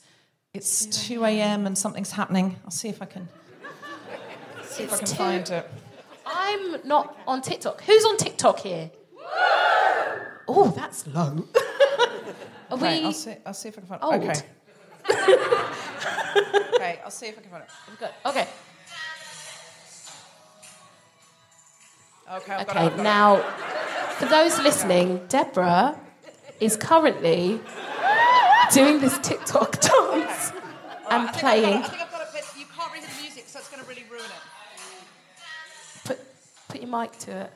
it's 0.53 0.85
2 1.07 1.25
a.m. 1.25 1.67
and 1.67 1.77
something's 1.77 2.11
happening. 2.11 2.55
I'll 2.63 2.71
see 2.71 2.87
if 2.87 3.01
I 3.01 3.05
can 3.05 3.27
See 4.63 4.83
if 4.83 4.93
I 4.93 4.97
can 4.97 5.07
too- 5.07 5.15
find 5.15 5.49
it. 5.49 5.69
I'm 6.25 6.87
not 6.87 7.17
on 7.27 7.41
TikTok. 7.41 7.81
Who's 7.83 8.05
on 8.05 8.15
TikTok 8.15 8.59
here? 8.61 8.91
Oh, 10.47 10.73
that's 10.73 11.05
low. 11.07 11.49
Are 12.71 12.77
Okay, 12.77 12.99
we? 12.99 13.05
I'll 13.07 13.11
see. 13.11 13.35
I'll 13.45 13.53
see 13.53 13.67
if 13.69 13.77
I 13.77 13.81
can 13.81 13.89
find 13.89 14.01
it. 14.01 14.05
Old. 14.05 14.23
Okay. 14.23 14.41
okay, 16.75 16.99
I'll 17.03 17.11
see 17.11 17.27
if 17.27 17.37
I 17.37 17.41
can 17.41 17.51
find 17.51 17.63
it. 17.63 18.13
Okay. 18.25 18.47
Okay, 22.31 22.53
I've 22.53 22.67
got 22.67 22.75
it, 22.75 22.79
Okay. 22.79 22.79
I've 22.79 22.91
got 22.91 22.99
it. 22.99 23.03
Now, 23.03 23.37
for 24.17 24.25
those 24.25 24.59
listening, 24.59 25.25
Deborah 25.27 25.99
is 26.59 26.75
currently 26.77 27.59
doing 28.71 28.99
this 28.99 29.17
TikTok 29.19 29.79
dance 29.81 30.51
and 31.09 31.27
I 31.27 31.27
think 31.27 31.27
I've 31.27 31.31
got 31.31 31.33
playing. 31.39 31.83
I 31.83 31.87
think 31.87 32.01
I've 32.01 32.11
got 32.11 32.21
it, 32.21 32.27
but 32.33 32.59
you 32.59 32.65
can't 32.75 32.93
read 32.93 33.03
the 33.03 33.21
music, 33.21 33.43
so 33.47 33.59
it's 33.59 33.69
going 33.69 33.81
to 33.83 33.87
really 33.87 34.03
ruin 34.09 34.23
it. 34.25 34.31
Put, 36.03 36.19
put 36.67 36.81
your 36.81 36.89
mic 36.99 37.17
to 37.19 37.41
it. 37.41 37.51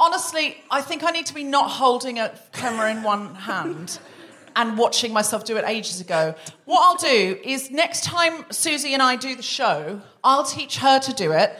Honestly, 0.00 0.58
I 0.70 0.80
think 0.80 1.02
I 1.02 1.10
need 1.10 1.26
to 1.26 1.34
be 1.34 1.42
not 1.42 1.70
holding 1.70 2.20
a 2.20 2.32
camera 2.52 2.88
in 2.92 3.02
one 3.02 3.34
hand 3.34 3.98
and 4.54 4.78
watching 4.78 5.12
myself 5.12 5.44
do 5.44 5.56
it 5.56 5.64
ages 5.66 6.00
ago. 6.00 6.36
What 6.66 6.82
I'll 6.84 6.96
do 6.96 7.38
is 7.42 7.72
next 7.72 8.04
time 8.04 8.44
Susie 8.50 8.94
and 8.94 9.02
I 9.02 9.16
do 9.16 9.34
the 9.34 9.42
show, 9.42 10.00
I'll 10.22 10.44
teach 10.44 10.78
her 10.78 11.00
to 11.00 11.12
do 11.12 11.32
it. 11.32 11.58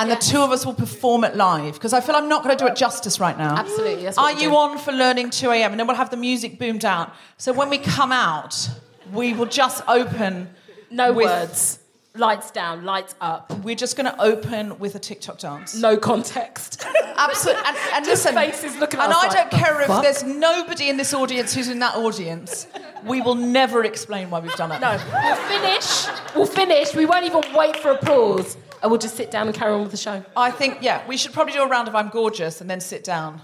And 0.00 0.08
Yes. 0.08 0.26
the 0.26 0.32
two 0.32 0.40
of 0.40 0.50
us 0.50 0.64
will 0.64 0.74
perform 0.74 1.24
it 1.24 1.36
live 1.36 1.74
because 1.74 1.92
I 1.92 2.00
feel 2.00 2.16
I'm 2.16 2.28
not 2.28 2.42
going 2.42 2.56
to 2.56 2.64
do 2.64 2.68
it 2.70 2.74
justice 2.76 3.20
right 3.20 3.36
now. 3.36 3.54
Absolutely, 3.56 4.04
that's 4.04 4.16
what 4.16 4.34
Are 4.34 4.40
you 4.40 4.50
do. 4.50 4.56
on 4.56 4.78
for 4.78 4.92
learning 4.92 5.30
2 5.30 5.50
a.m. 5.50 5.72
and 5.72 5.78
then 5.78 5.86
we'll 5.86 5.96
have 5.96 6.10
the 6.10 6.16
music 6.16 6.58
boomed 6.58 6.84
out. 6.84 7.12
So 7.36 7.52
when 7.52 7.68
we 7.68 7.78
come 7.78 8.10
out, 8.10 8.68
we 9.12 9.34
will 9.34 9.46
just 9.46 9.82
open. 9.86 10.48
No 10.90 11.12
with- 11.12 11.26
words. 11.26 11.76
Lights 12.16 12.50
down, 12.50 12.84
lights 12.84 13.14
up. 13.20 13.52
We're 13.62 13.76
just 13.76 13.96
going 13.96 14.06
to 14.12 14.20
open 14.20 14.80
with 14.80 14.96
a 14.96 14.98
TikTok 14.98 15.38
dance. 15.38 15.76
No 15.76 15.96
context. 15.96 16.84
Absolutely. 17.16 17.62
And, 17.64 17.76
and 17.94 18.04
Just 18.04 18.24
listen, 18.24 18.34
faces 18.34 18.76
looking 18.80 18.98
and 18.98 19.12
I 19.12 19.16
like, 19.16 19.30
don't 19.30 19.48
"The 19.52 19.56
care 19.56 19.80
if 19.80 19.86
fuck?" 19.86 20.02
there's 20.02 20.24
nobody 20.24 20.88
in 20.88 20.96
this 20.96 21.14
audience 21.14 21.54
who's 21.54 21.68
in 21.68 21.78
that 21.78 21.94
audience. 21.94 22.66
We 23.04 23.20
will 23.20 23.36
never 23.36 23.84
explain 23.84 24.28
why 24.28 24.40
we've 24.40 24.52
done 24.56 24.72
it. 24.72 24.80
No, 24.80 24.98
we'll 25.22 25.36
finish. 25.36 26.06
We'll 26.34 26.46
finish. 26.46 26.94
We 26.96 27.06
won't 27.06 27.26
even 27.26 27.42
wait 27.54 27.76
for 27.76 27.92
applause. 27.92 28.56
And 28.82 28.90
we'll 28.90 28.98
just 29.00 29.16
sit 29.16 29.30
down 29.30 29.46
and 29.46 29.54
carry 29.54 29.72
on 29.74 29.82
with 29.82 29.90
the 29.90 29.96
show. 29.96 30.24
I 30.36 30.50
think, 30.50 30.78
yeah, 30.80 31.06
we 31.06 31.16
should 31.16 31.32
probably 31.32 31.52
do 31.52 31.62
a 31.62 31.68
round 31.68 31.88
of 31.88 31.94
I'm 31.94 32.08
gorgeous 32.08 32.60
and 32.60 32.70
then 32.70 32.80
sit 32.80 33.04
down. 33.04 33.40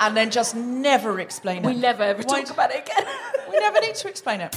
And 0.00 0.16
then 0.16 0.30
just 0.30 0.56
never 0.56 1.20
explain 1.20 1.64
it. 1.64 1.66
We 1.66 1.74
never 1.74 2.02
ever 2.02 2.22
Why 2.22 2.42
talk 2.42 2.54
about 2.54 2.70
it 2.72 2.88
again. 2.88 3.06
We 3.52 3.58
never 3.60 3.80
need 3.80 3.94
to 3.96 4.08
explain 4.08 4.40
it. 4.40 4.56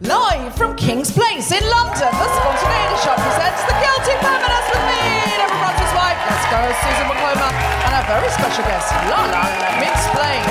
Live 0.00 0.52
from 0.58 0.74
Kings 0.74 1.12
Place 1.14 1.52
in 1.54 1.62
London, 1.70 2.10
the 2.10 2.28
Spontaneity 2.34 2.98
Shop 3.06 3.14
presents 3.14 3.62
The 3.62 3.76
Guilty 3.78 4.14
Feminist 4.18 4.68
with 4.74 4.84
me, 4.90 5.00
Deborah 5.38 5.54
Frances-White. 5.62 6.18
Let's 6.18 6.46
go, 6.50 6.60
Susan 6.82 7.06
Wokoma, 7.06 7.48
and 7.86 7.92
our 7.94 8.04
very 8.10 8.30
special 8.34 8.64
guest, 8.66 8.90
Lala 9.06 9.46
Let 9.62 9.74
Me 9.78 9.86
Explain, 9.86 10.42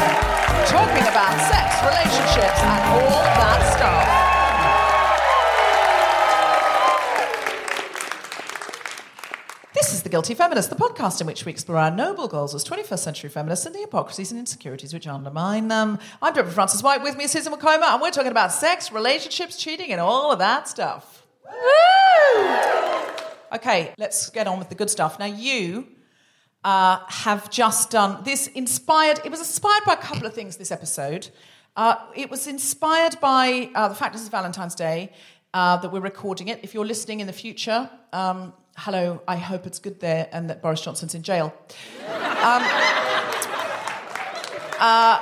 talking 0.71 1.05
about 1.11 1.35
sex, 1.51 1.75
relationships, 1.83 2.59
and 2.63 2.81
all 3.03 3.27
that 3.35 3.61
stuff. 3.75 4.02
Guilty 10.13 10.35
Feminist, 10.35 10.69
the 10.69 10.75
podcast 10.75 11.21
in 11.21 11.25
which 11.25 11.43
we 11.43 11.51
explore 11.51 11.79
our 11.79 11.89
noble 11.89 12.27
goals 12.27 12.53
as 12.53 12.63
21st 12.63 12.99
century 12.99 13.29
feminists 13.31 13.65
and 13.65 13.73
the 13.73 13.79
hypocrisies 13.79 14.29
and 14.29 14.39
insecurities 14.39 14.93
which 14.93 15.07
undermine 15.07 15.69
them. 15.69 15.97
I'm 16.21 16.35
Deborah 16.35 16.51
Frances-White, 16.51 17.01
with 17.01 17.17
me 17.17 17.23
is 17.23 17.31
Susan 17.31 17.51
Wokoma, 17.51 17.93
and 17.93 17.99
we're 17.99 18.11
talking 18.11 18.29
about 18.29 18.51
sex, 18.51 18.91
relationships, 18.91 19.57
cheating, 19.57 19.91
and 19.91 19.99
all 19.99 20.31
of 20.31 20.37
that 20.37 20.69
stuff. 20.69 21.25
Okay, 23.53 23.91
let's 23.97 24.29
get 24.29 24.45
on 24.45 24.59
with 24.59 24.69
the 24.69 24.75
good 24.75 24.91
stuff. 24.91 25.17
Now, 25.17 25.25
you 25.25 25.87
uh, 26.63 26.99
have 27.07 27.49
just 27.49 27.89
done 27.89 28.23
this 28.23 28.45
inspired, 28.45 29.19
it 29.25 29.31
was 29.31 29.39
inspired 29.39 29.83
by 29.83 29.93
a 29.93 29.97
couple 29.97 30.27
of 30.27 30.35
things 30.35 30.57
this 30.57 30.69
episode. 30.69 31.29
Uh, 31.75 31.95
it 32.15 32.29
was 32.29 32.45
inspired 32.45 33.19
by 33.19 33.71
uh, 33.73 33.87
the 33.87 33.95
fact 33.95 34.13
this 34.13 34.21
is 34.21 34.29
Valentine's 34.29 34.75
Day, 34.75 35.11
uh, 35.55 35.77
that 35.77 35.91
we're 35.91 36.01
recording 36.01 36.49
it. 36.49 36.59
If 36.61 36.75
you're 36.75 36.85
listening 36.85 37.19
in 37.19 37.25
the 37.25 37.33
future, 37.33 37.89
um, 38.11 38.53
hello, 38.75 39.21
I 39.27 39.37
hope 39.37 39.65
it's 39.65 39.79
good 39.79 39.99
there 39.99 40.27
and 40.31 40.49
that 40.49 40.61
Boris 40.61 40.81
Johnson's 40.81 41.15
in 41.15 41.23
jail. 41.23 41.53
Um, 42.07 42.63
uh, 44.79 45.19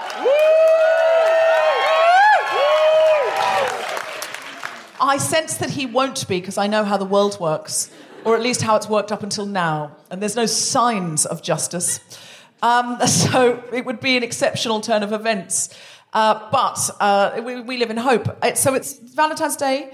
I 5.04 5.18
sense 5.20 5.58
that 5.58 5.72
he 5.72 5.86
won't 5.86 6.28
be 6.28 6.40
because 6.40 6.58
I 6.58 6.68
know 6.68 6.84
how 6.84 6.98
the 6.98 7.06
world 7.06 7.40
works, 7.40 7.92
or 8.24 8.36
at 8.36 8.42
least 8.42 8.62
how 8.62 8.76
it's 8.76 8.88
worked 8.88 9.12
up 9.12 9.24
until 9.24 9.46
now, 9.46 9.96
and 10.10 10.22
there's 10.22 10.36
no 10.36 10.46
signs 10.46 11.26
of 11.26 11.42
justice. 11.42 12.00
Um, 12.62 13.00
so 13.08 13.64
it 13.74 13.86
would 13.86 14.00
be 14.00 14.16
an 14.18 14.24
exceptional 14.24 14.80
turn 14.82 15.04
of 15.04 15.12
events. 15.12 15.76
Uh, 16.14 16.50
but 16.52 16.90
uh, 17.00 17.42
we, 17.44 17.62
we 17.62 17.78
live 17.78 17.90
in 17.90 17.98
hope. 17.98 18.38
Uh, 18.44 18.54
So 18.54 18.74
it's 18.76 18.94
Valentine's 18.94 19.56
Day. 19.56 19.94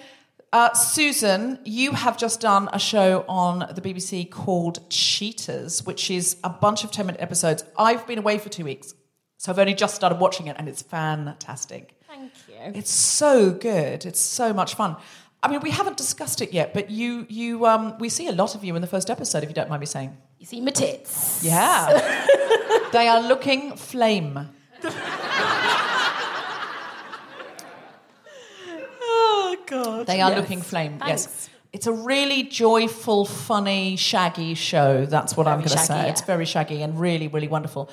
Uh, 0.54 0.74
Susan, 0.74 1.60
you 1.66 1.92
have 1.92 2.18
just 2.18 2.40
done 2.40 2.70
a 2.72 2.80
show 2.80 3.26
on 3.28 3.60
the 3.76 3.82
BBC 3.82 4.30
called 4.32 4.90
Cheaters, 4.90 5.86
which 5.86 6.10
is 6.10 6.38
a 6.44 6.50
bunch 6.50 6.86
of 6.86 6.92
10 6.92 7.06
minute 7.06 7.22
episodes. 7.22 7.66
I've 7.78 8.08
been 8.08 8.18
away 8.18 8.38
for 8.38 8.48
two 8.48 8.64
weeks, 8.64 8.94
so 9.36 9.52
I've 9.52 9.60
only 9.60 9.74
just 9.74 9.94
started 9.96 10.20
watching 10.20 10.48
it, 10.48 10.56
and 10.58 10.70
it's 10.70 10.82
fantastic. 10.82 11.96
Thank 12.08 12.32
you. 12.48 12.56
It's 12.80 12.92
so 12.92 13.52
good. 13.52 14.06
It's 14.06 14.22
so 14.22 14.54
much 14.54 14.76
fun. 14.76 14.96
I 15.44 15.50
mean, 15.50 15.60
we 15.60 15.70
haven't 15.70 15.98
discussed 15.98 16.42
it 16.42 16.54
yet, 16.54 16.74
but 16.74 16.90
you, 16.90 17.26
you, 17.30 17.66
um, 17.66 17.98
we 18.00 18.08
see 18.08 18.28
a 18.28 18.32
lot 18.32 18.56
of 18.56 18.64
you 18.64 18.74
in 18.76 18.82
the 18.82 18.88
first 18.88 19.10
episode, 19.10 19.44
if 19.44 19.50
you 19.50 19.56
don't 19.56 19.70
mind 19.70 19.82
me 19.82 19.86
saying. 19.86 20.16
You 20.40 20.46
see 20.46 20.62
my 20.62 20.72
tits. 20.72 21.44
Yeah, 21.44 22.26
they 22.94 23.10
are 23.10 23.22
looking 23.22 23.76
flame. 23.76 24.50
Oh, 29.10 29.56
God. 29.68 30.08
They 30.08 30.22
are 30.22 30.32
Yes. 30.32 30.40
looking 30.40 30.62
flame. 30.62 30.98
Thanks. 31.00 31.24
Yes, 31.26 31.50
it's 31.74 31.88
a 31.88 31.92
really 31.92 32.44
joyful, 32.44 33.26
funny, 33.26 33.96
shaggy 33.96 34.54
show. 34.56 35.06
That's 35.06 35.36
what 35.38 35.48
I'm 35.48 35.60
going 35.60 35.70
to 35.70 35.78
say. 35.78 35.94
shaggy, 35.94 36.10
It's 36.10 36.22
very 36.22 36.46
shaggy 36.46 36.82
and 36.82 37.00
really, 37.00 37.28
really 37.28 37.48
wonderful. 37.48 37.90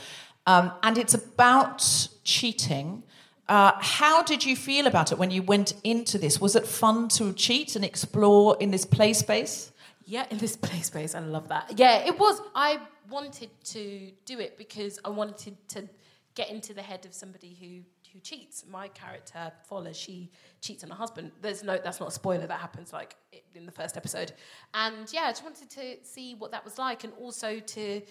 Um, 0.46 0.72
and 0.82 0.96
it's 0.98 1.14
about 1.14 2.08
cheating. 2.22 3.02
Uh, 3.48 3.72
how 3.78 4.22
did 4.22 4.44
you 4.44 4.56
feel 4.56 4.86
about 4.86 5.12
it 5.12 5.18
when 5.18 5.30
you 5.30 5.42
went 5.42 5.74
into 5.84 6.16
this? 6.18 6.40
Was 6.40 6.56
it 6.56 6.66
fun 6.66 7.08
to 7.08 7.32
cheat 7.34 7.76
and 7.76 7.84
explore 7.84 8.56
in 8.60 8.70
this 8.70 8.86
play 8.86 9.12
space? 9.12 9.70
Yeah, 10.06 10.26
in 10.30 10.38
this 10.38 10.56
play 10.56 10.80
space, 10.80 11.14
I 11.14 11.20
love 11.20 11.48
that. 11.48 11.72
Yeah, 11.76 12.06
it 12.06 12.18
was. 12.18 12.40
I 12.54 12.78
wanted 13.10 13.50
to 13.64 14.10
do 14.24 14.38
it 14.38 14.56
because 14.58 14.98
I 15.04 15.08
wanted 15.10 15.56
to 15.70 15.88
get 16.34 16.50
into 16.50 16.74
the 16.74 16.82
head 16.82 17.04
of 17.06 17.14
somebody 17.14 17.56
who 17.60 17.82
who 18.14 18.20
cheats. 18.20 18.64
My 18.66 18.88
character, 18.88 19.52
Fola, 19.68 19.94
she 19.94 20.30
cheats 20.62 20.84
on 20.84 20.90
her 20.90 20.96
husband. 20.96 21.32
There's 21.42 21.62
no, 21.62 21.78
that's 21.82 22.00
not 22.00 22.08
a 22.08 22.12
spoiler. 22.12 22.46
That 22.46 22.60
happens 22.60 22.92
like 22.92 23.16
in 23.54 23.66
the 23.66 23.72
first 23.72 23.96
episode. 23.96 24.32
And 24.72 25.12
yeah, 25.12 25.22
I 25.22 25.30
just 25.30 25.44
wanted 25.44 25.68
to 25.70 25.96
see 26.04 26.34
what 26.34 26.52
that 26.52 26.64
was 26.64 26.78
like, 26.78 27.04
and 27.04 27.12
also 27.20 27.58
to 27.58 28.02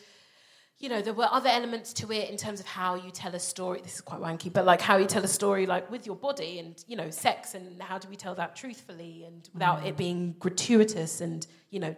you 0.80 0.90
know, 0.90 1.02
there 1.02 1.14
were 1.14 1.30
other 1.32 1.50
elements 1.50 1.94
to 1.94 2.12
it 2.12 2.30
in 2.30 2.36
terms 2.36 2.60
of 2.60 2.66
how 2.66 2.96
you 2.96 3.10
tell 3.10 3.34
a 3.36 3.40
story. 3.40 3.80
This 3.82 3.96
is 3.96 4.02
quite 4.02 4.20
wanky, 4.20 4.52
but 4.52 4.66
like 4.66 4.82
how 4.82 4.98
you 4.98 5.06
tell 5.06 5.24
a 5.24 5.30
story, 5.30 5.66
like 5.66 5.90
with 5.90 6.06
your 6.06 6.16
body 6.16 6.60
and 6.60 6.84
you 6.88 6.98
know, 6.98 7.10
sex, 7.10 7.54
and 7.54 7.82
how 7.82 7.98
do 7.98 8.10
we 8.10 8.18
tell 8.18 8.36
that 8.36 8.56
truthfully 8.56 9.24
and 9.26 9.50
without 9.54 9.86
it 9.86 9.96
being 9.96 10.36
gratuitous, 10.40 11.22
and 11.22 11.48
you 11.70 11.80
know, 11.80 11.96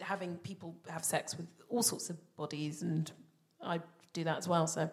having 0.00 0.36
people 0.36 0.76
have 0.88 1.04
sex 1.04 1.36
with 1.36 1.46
all 1.68 1.82
sorts 1.82 2.10
of 2.10 2.36
bodies, 2.36 2.82
and 2.82 3.10
I 3.60 3.80
do 4.12 4.24
that 4.24 4.38
as 4.38 4.48
well. 4.48 4.66
So, 4.66 4.90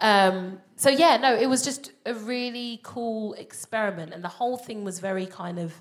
um, 0.00 0.60
so 0.76 0.90
yeah, 0.90 1.16
no, 1.16 1.34
it 1.34 1.46
was 1.46 1.62
just 1.62 1.92
a 2.06 2.14
really 2.14 2.80
cool 2.82 3.34
experiment, 3.34 4.12
and 4.12 4.22
the 4.22 4.28
whole 4.28 4.56
thing 4.56 4.84
was 4.84 4.98
very 4.98 5.26
kind 5.26 5.58
of 5.58 5.74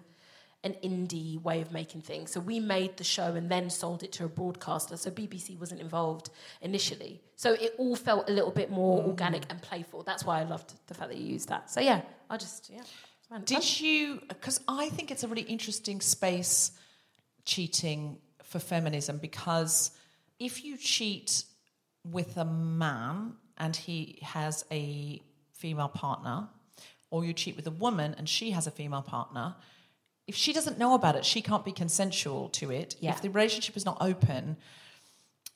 an 0.63 0.75
indie 0.83 1.41
way 1.41 1.61
of 1.61 1.71
making 1.71 2.01
things. 2.01 2.31
So 2.31 2.39
we 2.39 2.59
made 2.59 2.97
the 2.97 3.03
show 3.03 3.33
and 3.33 3.49
then 3.49 3.69
sold 3.69 4.03
it 4.03 4.11
to 4.13 4.25
a 4.25 4.29
broadcaster. 4.29 4.95
So 4.95 5.09
BBC 5.09 5.59
wasn't 5.59 5.81
involved 5.81 6.29
initially. 6.61 7.19
So 7.35 7.53
it 7.53 7.73
all 7.79 7.95
felt 7.95 8.29
a 8.29 8.31
little 8.31 8.51
bit 8.51 8.69
more 8.69 9.03
organic 9.03 9.43
and 9.49 9.59
playful. 9.61 10.03
That's 10.03 10.23
why 10.23 10.39
I 10.39 10.43
loved 10.43 10.73
the 10.87 10.93
fact 10.93 11.09
that 11.09 11.17
you 11.17 11.25
used 11.25 11.49
that. 11.49 11.71
So 11.71 11.81
yeah, 11.81 12.01
I 12.29 12.37
just 12.37 12.69
yeah. 12.71 12.83
fun. 13.27 13.41
Did 13.43 13.81
you? 13.81 14.21
Because 14.27 14.59
I 14.67 14.89
think 14.89 15.09
it's 15.09 15.23
a 15.23 15.27
really 15.27 15.41
interesting 15.41 15.99
space, 15.99 16.71
cheating 17.43 18.19
for 18.43 18.59
feminism. 18.59 19.17
Because 19.17 19.91
if 20.37 20.63
you 20.63 20.77
cheat 20.77 21.43
with 22.09 22.37
a 22.37 22.45
man 22.45 23.33
and 23.57 23.75
he 23.75 24.19
has 24.21 24.65
a 24.71 25.21
female 25.53 25.89
partner, 25.89 26.47
or 27.09 27.23
you 27.25 27.33
cheat 27.33 27.55
with 27.55 27.67
a 27.67 27.71
woman 27.71 28.15
and 28.17 28.27
she 28.27 28.51
has 28.51 28.67
a 28.67 28.71
female 28.71 29.01
partner, 29.01 29.55
if 30.27 30.35
she 30.35 30.53
doesn't 30.53 30.79
know 30.79 30.93
about 30.93 31.15
it, 31.15 31.25
she 31.25 31.41
can't 31.41 31.65
be 31.65 31.71
consensual 31.71 32.49
to 32.49 32.71
it. 32.71 32.95
Yeah. 32.99 33.11
If 33.11 33.21
the 33.21 33.29
relationship 33.29 33.75
is 33.75 33.85
not 33.85 33.97
open, 33.99 34.57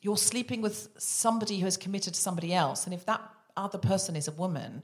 you're 0.01 0.17
sleeping 0.17 0.61
with 0.61 0.89
somebody 0.97 1.59
who 1.59 1.65
has 1.65 1.77
committed 1.77 2.13
to 2.13 2.19
somebody 2.19 2.53
else, 2.53 2.85
and 2.85 2.93
if 2.93 3.05
that 3.05 3.21
other 3.57 3.77
person 3.77 4.15
is 4.15 4.27
a 4.27 4.31
woman, 4.31 4.83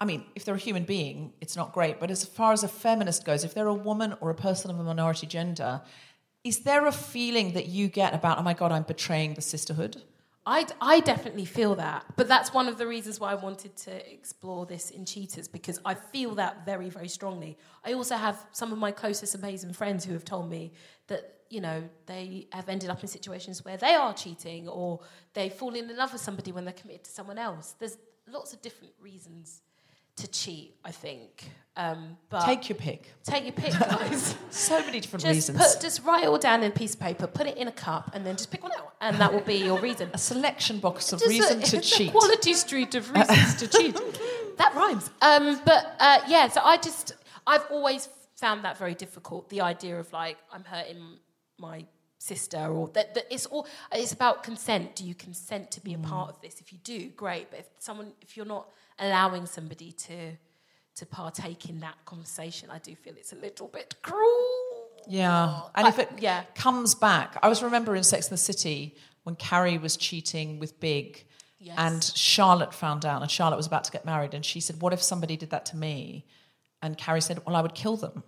I 0.00 0.04
mean, 0.04 0.24
if 0.34 0.44
they're 0.44 0.54
a 0.54 0.58
human 0.58 0.84
being, 0.84 1.32
it's 1.40 1.56
not 1.56 1.72
great. 1.72 1.98
But 1.98 2.10
as 2.10 2.24
far 2.24 2.52
as 2.52 2.62
a 2.62 2.68
feminist 2.68 3.24
goes, 3.24 3.42
if 3.42 3.54
they're 3.54 3.66
a 3.66 3.74
woman 3.74 4.14
or 4.20 4.30
a 4.30 4.34
person 4.34 4.70
of 4.70 4.78
a 4.78 4.84
minority 4.84 5.26
gender, 5.26 5.80
is 6.44 6.60
there 6.60 6.86
a 6.86 6.92
feeling 6.92 7.54
that 7.54 7.66
you 7.66 7.88
get 7.88 8.12
about, 8.12 8.38
oh 8.38 8.42
my 8.42 8.52
God, 8.52 8.70
I'm 8.70 8.82
betraying 8.82 9.34
the 9.34 9.40
sisterhood? 9.40 10.02
I, 10.44 10.66
I 10.80 11.00
definitely 11.00 11.44
feel 11.44 11.76
that. 11.76 12.04
But 12.16 12.26
that's 12.26 12.52
one 12.52 12.66
of 12.68 12.76
the 12.76 12.86
reasons 12.86 13.20
why 13.20 13.30
I 13.30 13.34
wanted 13.34 13.76
to 13.78 14.12
explore 14.12 14.66
this 14.66 14.90
in 14.90 15.04
Cheaters 15.04 15.46
because 15.46 15.78
I 15.84 15.94
feel 15.94 16.34
that 16.34 16.64
very, 16.66 16.88
very 16.88 17.08
strongly. 17.08 17.56
I 17.84 17.92
also 17.92 18.16
have 18.16 18.44
some 18.50 18.72
of 18.72 18.78
my 18.78 18.90
closest 18.90 19.34
amazing 19.34 19.72
friends 19.72 20.04
who 20.04 20.12
have 20.14 20.24
told 20.24 20.50
me 20.50 20.72
that, 21.06 21.42
you 21.48 21.60
know, 21.60 21.84
they 22.06 22.48
have 22.52 22.68
ended 22.68 22.90
up 22.90 23.02
in 23.02 23.08
situations 23.08 23.64
where 23.64 23.76
they 23.76 23.94
are 23.94 24.12
cheating 24.14 24.68
or 24.68 25.00
they 25.34 25.48
fall 25.48 25.74
in 25.74 25.94
love 25.96 26.12
with 26.12 26.22
somebody 26.22 26.50
when 26.50 26.64
they're 26.64 26.74
committed 26.74 27.04
to 27.04 27.10
someone 27.10 27.38
else. 27.38 27.76
There's 27.78 27.98
lots 28.26 28.52
of 28.52 28.62
different 28.62 28.94
reasons 29.00 29.62
to 30.16 30.28
cheat, 30.28 30.74
I 30.84 30.90
think. 30.90 31.50
Um, 31.74 32.18
but 32.28 32.44
Take 32.44 32.68
your 32.68 32.76
pick. 32.76 33.10
take 33.22 33.44
your 33.44 33.52
pick, 33.54 33.72
guys. 33.78 34.34
So 34.50 34.78
many 34.84 35.00
different 35.00 35.22
just 35.22 35.34
reasons. 35.48 35.58
put, 35.58 35.80
just 35.80 36.04
write 36.04 36.24
it 36.24 36.26
all 36.28 36.38
down 36.38 36.62
in 36.62 36.70
a 36.70 36.74
piece 36.74 36.92
of 36.92 37.00
paper, 37.00 37.26
put 37.26 37.46
it 37.46 37.56
in 37.56 37.66
a 37.66 37.72
cup, 37.72 38.10
and 38.12 38.26
then 38.26 38.36
just 38.36 38.50
pick 38.50 38.62
one 38.62 38.72
out, 38.72 38.92
and 39.00 39.16
that 39.16 39.32
will 39.32 39.40
be 39.40 39.54
your 39.54 39.80
reason. 39.80 40.10
a 40.12 40.18
selection 40.18 40.80
box 40.80 41.14
of 41.14 41.20
Just 41.20 41.30
reason 41.30 41.62
a, 41.62 41.64
to 41.64 41.80
cheat. 41.92 42.08
A 42.10 42.12
quality 42.12 42.52
street 42.52 42.94
of 42.94 43.10
reasons 43.10 43.54
to 43.54 43.68
cheat. 43.78 43.98
That 44.58 44.74
rhymes. 44.74 45.08
Um, 45.22 45.60
but 45.64 45.96
uh, 45.98 46.20
yeah, 46.28 46.48
so 46.48 46.60
I 46.62 46.76
just 46.76 47.14
I've 47.46 47.64
always 47.70 48.06
found 48.36 48.64
that 48.64 48.76
very 48.76 48.94
difficult. 48.94 49.48
The 49.48 49.62
idea 49.62 49.98
of 49.98 50.12
like 50.12 50.36
I'm 50.52 50.64
hurting 50.64 51.00
my 51.58 51.86
sister, 52.18 52.58
or 52.58 52.88
that, 52.88 53.14
that 53.14 53.24
it's 53.30 53.46
all 53.46 53.66
it's 53.92 54.12
about 54.12 54.42
consent. 54.42 54.94
Do 54.94 55.06
you 55.06 55.14
consent 55.14 55.70
to 55.70 55.80
be 55.80 55.94
a 55.94 55.98
part 55.98 56.28
of 56.28 56.38
this? 56.42 56.60
If 56.60 56.70
you 56.70 56.78
do, 56.84 57.08
great. 57.08 57.50
But 57.50 57.60
if 57.60 57.66
someone 57.78 58.12
if 58.20 58.36
you're 58.36 58.44
not 58.44 58.68
allowing 59.02 59.46
somebody 59.46 59.92
to 59.92 60.32
to 60.94 61.06
partake 61.06 61.70
in 61.70 61.80
that 61.80 61.96
conversation, 62.04 62.68
I 62.70 62.78
do 62.78 62.94
feel 62.94 63.14
it's 63.16 63.32
a 63.32 63.36
little 63.36 63.68
bit 63.68 63.94
cruel. 64.02 64.88
Yeah. 65.08 65.60
And 65.74 65.88
if 65.88 65.98
it 65.98 66.10
yeah. 66.18 66.44
comes 66.54 66.94
back, 66.94 67.38
I 67.42 67.48
was 67.48 67.62
remember 67.62 67.96
in 67.96 68.04
Sex 68.04 68.28
and 68.28 68.34
the 68.34 68.42
City 68.42 68.94
when 69.24 69.34
Carrie 69.36 69.78
was 69.78 69.96
cheating 69.96 70.58
with 70.58 70.78
Big 70.80 71.24
Yes. 71.58 71.76
and 71.78 72.02
Charlotte 72.16 72.74
found 72.74 73.06
out 73.06 73.22
and 73.22 73.30
Charlotte 73.30 73.56
was 73.56 73.68
about 73.68 73.84
to 73.84 73.92
get 73.92 74.04
married 74.04 74.34
and 74.34 74.44
she 74.44 74.58
said, 74.58 74.82
What 74.82 74.92
if 74.92 75.00
somebody 75.00 75.36
did 75.36 75.50
that 75.50 75.64
to 75.66 75.76
me? 75.76 76.26
And 76.82 76.98
Carrie 76.98 77.20
said, 77.20 77.40
Well, 77.46 77.54
I 77.54 77.62
would 77.62 77.74
kill 77.74 77.96
them. 77.96 78.24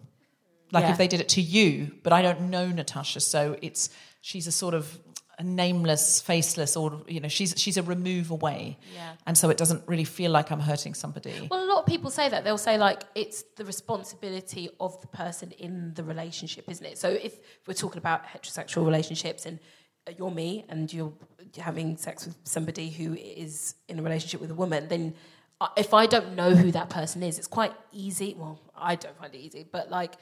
Like 0.70 0.84
Yeah. 0.84 0.92
if 0.92 0.98
they 0.98 1.08
did 1.08 1.20
it 1.20 1.28
to 1.30 1.40
you, 1.40 1.96
but 2.04 2.12
I 2.12 2.22
don't 2.22 2.42
know 2.42 2.68
Natasha, 2.68 3.20
so 3.20 3.56
it's 3.60 3.90
she's 4.20 4.46
a 4.46 4.52
sort 4.52 4.72
of 4.72 4.98
nameless, 5.42 6.20
faceless, 6.20 6.76
or 6.76 7.02
you 7.08 7.20
know, 7.20 7.28
she's 7.28 7.54
she's 7.56 7.76
a 7.76 7.82
remove 7.82 8.30
away, 8.30 8.78
Yeah. 8.94 9.12
and 9.26 9.36
so 9.36 9.50
it 9.50 9.56
doesn't 9.56 9.82
really 9.88 10.04
feel 10.04 10.30
like 10.30 10.50
I'm 10.50 10.60
hurting 10.60 10.94
somebody. 10.94 11.48
Well, 11.50 11.64
a 11.64 11.70
lot 11.72 11.80
of 11.80 11.86
people 11.86 12.10
say 12.10 12.28
that. 12.28 12.44
They'll 12.44 12.58
say, 12.58 12.78
like, 12.78 13.04
it's 13.14 13.42
the 13.56 13.64
responsibility 13.64 14.70
of 14.78 15.00
the 15.00 15.06
person 15.08 15.50
in 15.52 15.94
the 15.94 16.04
relationship, 16.04 16.64
isn't 16.70 16.86
it? 16.86 16.98
So 16.98 17.08
if 17.08 17.38
we're 17.66 17.74
talking 17.74 17.98
about 17.98 18.24
heterosexual 18.26 18.84
relationships 18.84 19.46
and 19.46 19.58
uh, 20.06 20.12
you're 20.18 20.30
me 20.30 20.64
and 20.68 20.92
you're 20.92 21.12
having 21.58 21.96
sex 21.96 22.26
with 22.26 22.36
somebody 22.44 22.90
who 22.90 23.14
is 23.14 23.74
in 23.88 23.98
a 23.98 24.02
relationship 24.02 24.40
with 24.40 24.50
a 24.50 24.54
woman, 24.54 24.88
then 24.88 25.14
uh, 25.60 25.68
if 25.76 25.94
I 25.94 26.06
don't 26.06 26.34
know 26.34 26.54
who 26.54 26.70
that 26.72 26.90
person 26.90 27.22
is, 27.22 27.38
it's 27.38 27.46
quite 27.46 27.72
easy. 27.92 28.34
Well, 28.38 28.60
I 28.76 28.96
don't 28.96 29.16
find 29.18 29.34
it 29.34 29.38
easy, 29.38 29.64
but 29.70 29.90
like, 29.90 30.14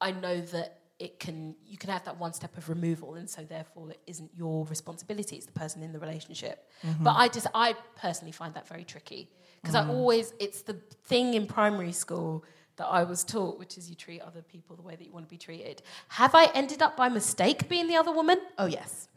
I 0.00 0.12
know 0.12 0.40
that 0.40 0.77
it 0.98 1.20
can 1.20 1.54
you 1.66 1.78
can 1.78 1.90
have 1.90 2.04
that 2.04 2.18
one 2.18 2.32
step 2.32 2.56
of 2.56 2.68
removal 2.68 3.14
and 3.14 3.28
so 3.30 3.42
therefore 3.42 3.90
it 3.90 4.00
isn't 4.06 4.30
your 4.36 4.64
responsibility 4.66 5.36
it's 5.36 5.46
the 5.46 5.52
person 5.52 5.82
in 5.82 5.92
the 5.92 5.98
relationship. 5.98 6.68
Mm-hmm. 6.84 7.04
But 7.04 7.14
i 7.16 7.28
just 7.28 7.46
i 7.54 7.74
personally 7.96 8.32
find 8.32 8.54
that 8.54 8.66
very 8.66 8.84
tricky 8.84 9.28
because 9.60 9.74
i 9.74 9.82
mm. 9.82 9.90
always 9.90 10.32
it's 10.38 10.62
the 10.62 10.74
thing 11.04 11.34
in 11.34 11.46
primary 11.46 11.92
school 11.92 12.44
that 12.76 12.86
i 12.86 13.04
was 13.04 13.24
taught 13.24 13.58
which 13.58 13.78
is 13.78 13.88
you 13.88 13.96
treat 13.96 14.20
other 14.20 14.42
people 14.42 14.76
the 14.76 14.82
way 14.82 14.96
that 14.96 15.04
you 15.04 15.12
want 15.12 15.26
to 15.26 15.30
be 15.30 15.38
treated. 15.38 15.82
Have 16.08 16.34
i 16.34 16.46
ended 16.54 16.82
up 16.82 16.96
by 16.96 17.08
mistake 17.08 17.68
being 17.68 17.86
the 17.86 17.96
other 17.96 18.12
woman? 18.12 18.38
Oh 18.58 18.66
yes. 18.66 19.08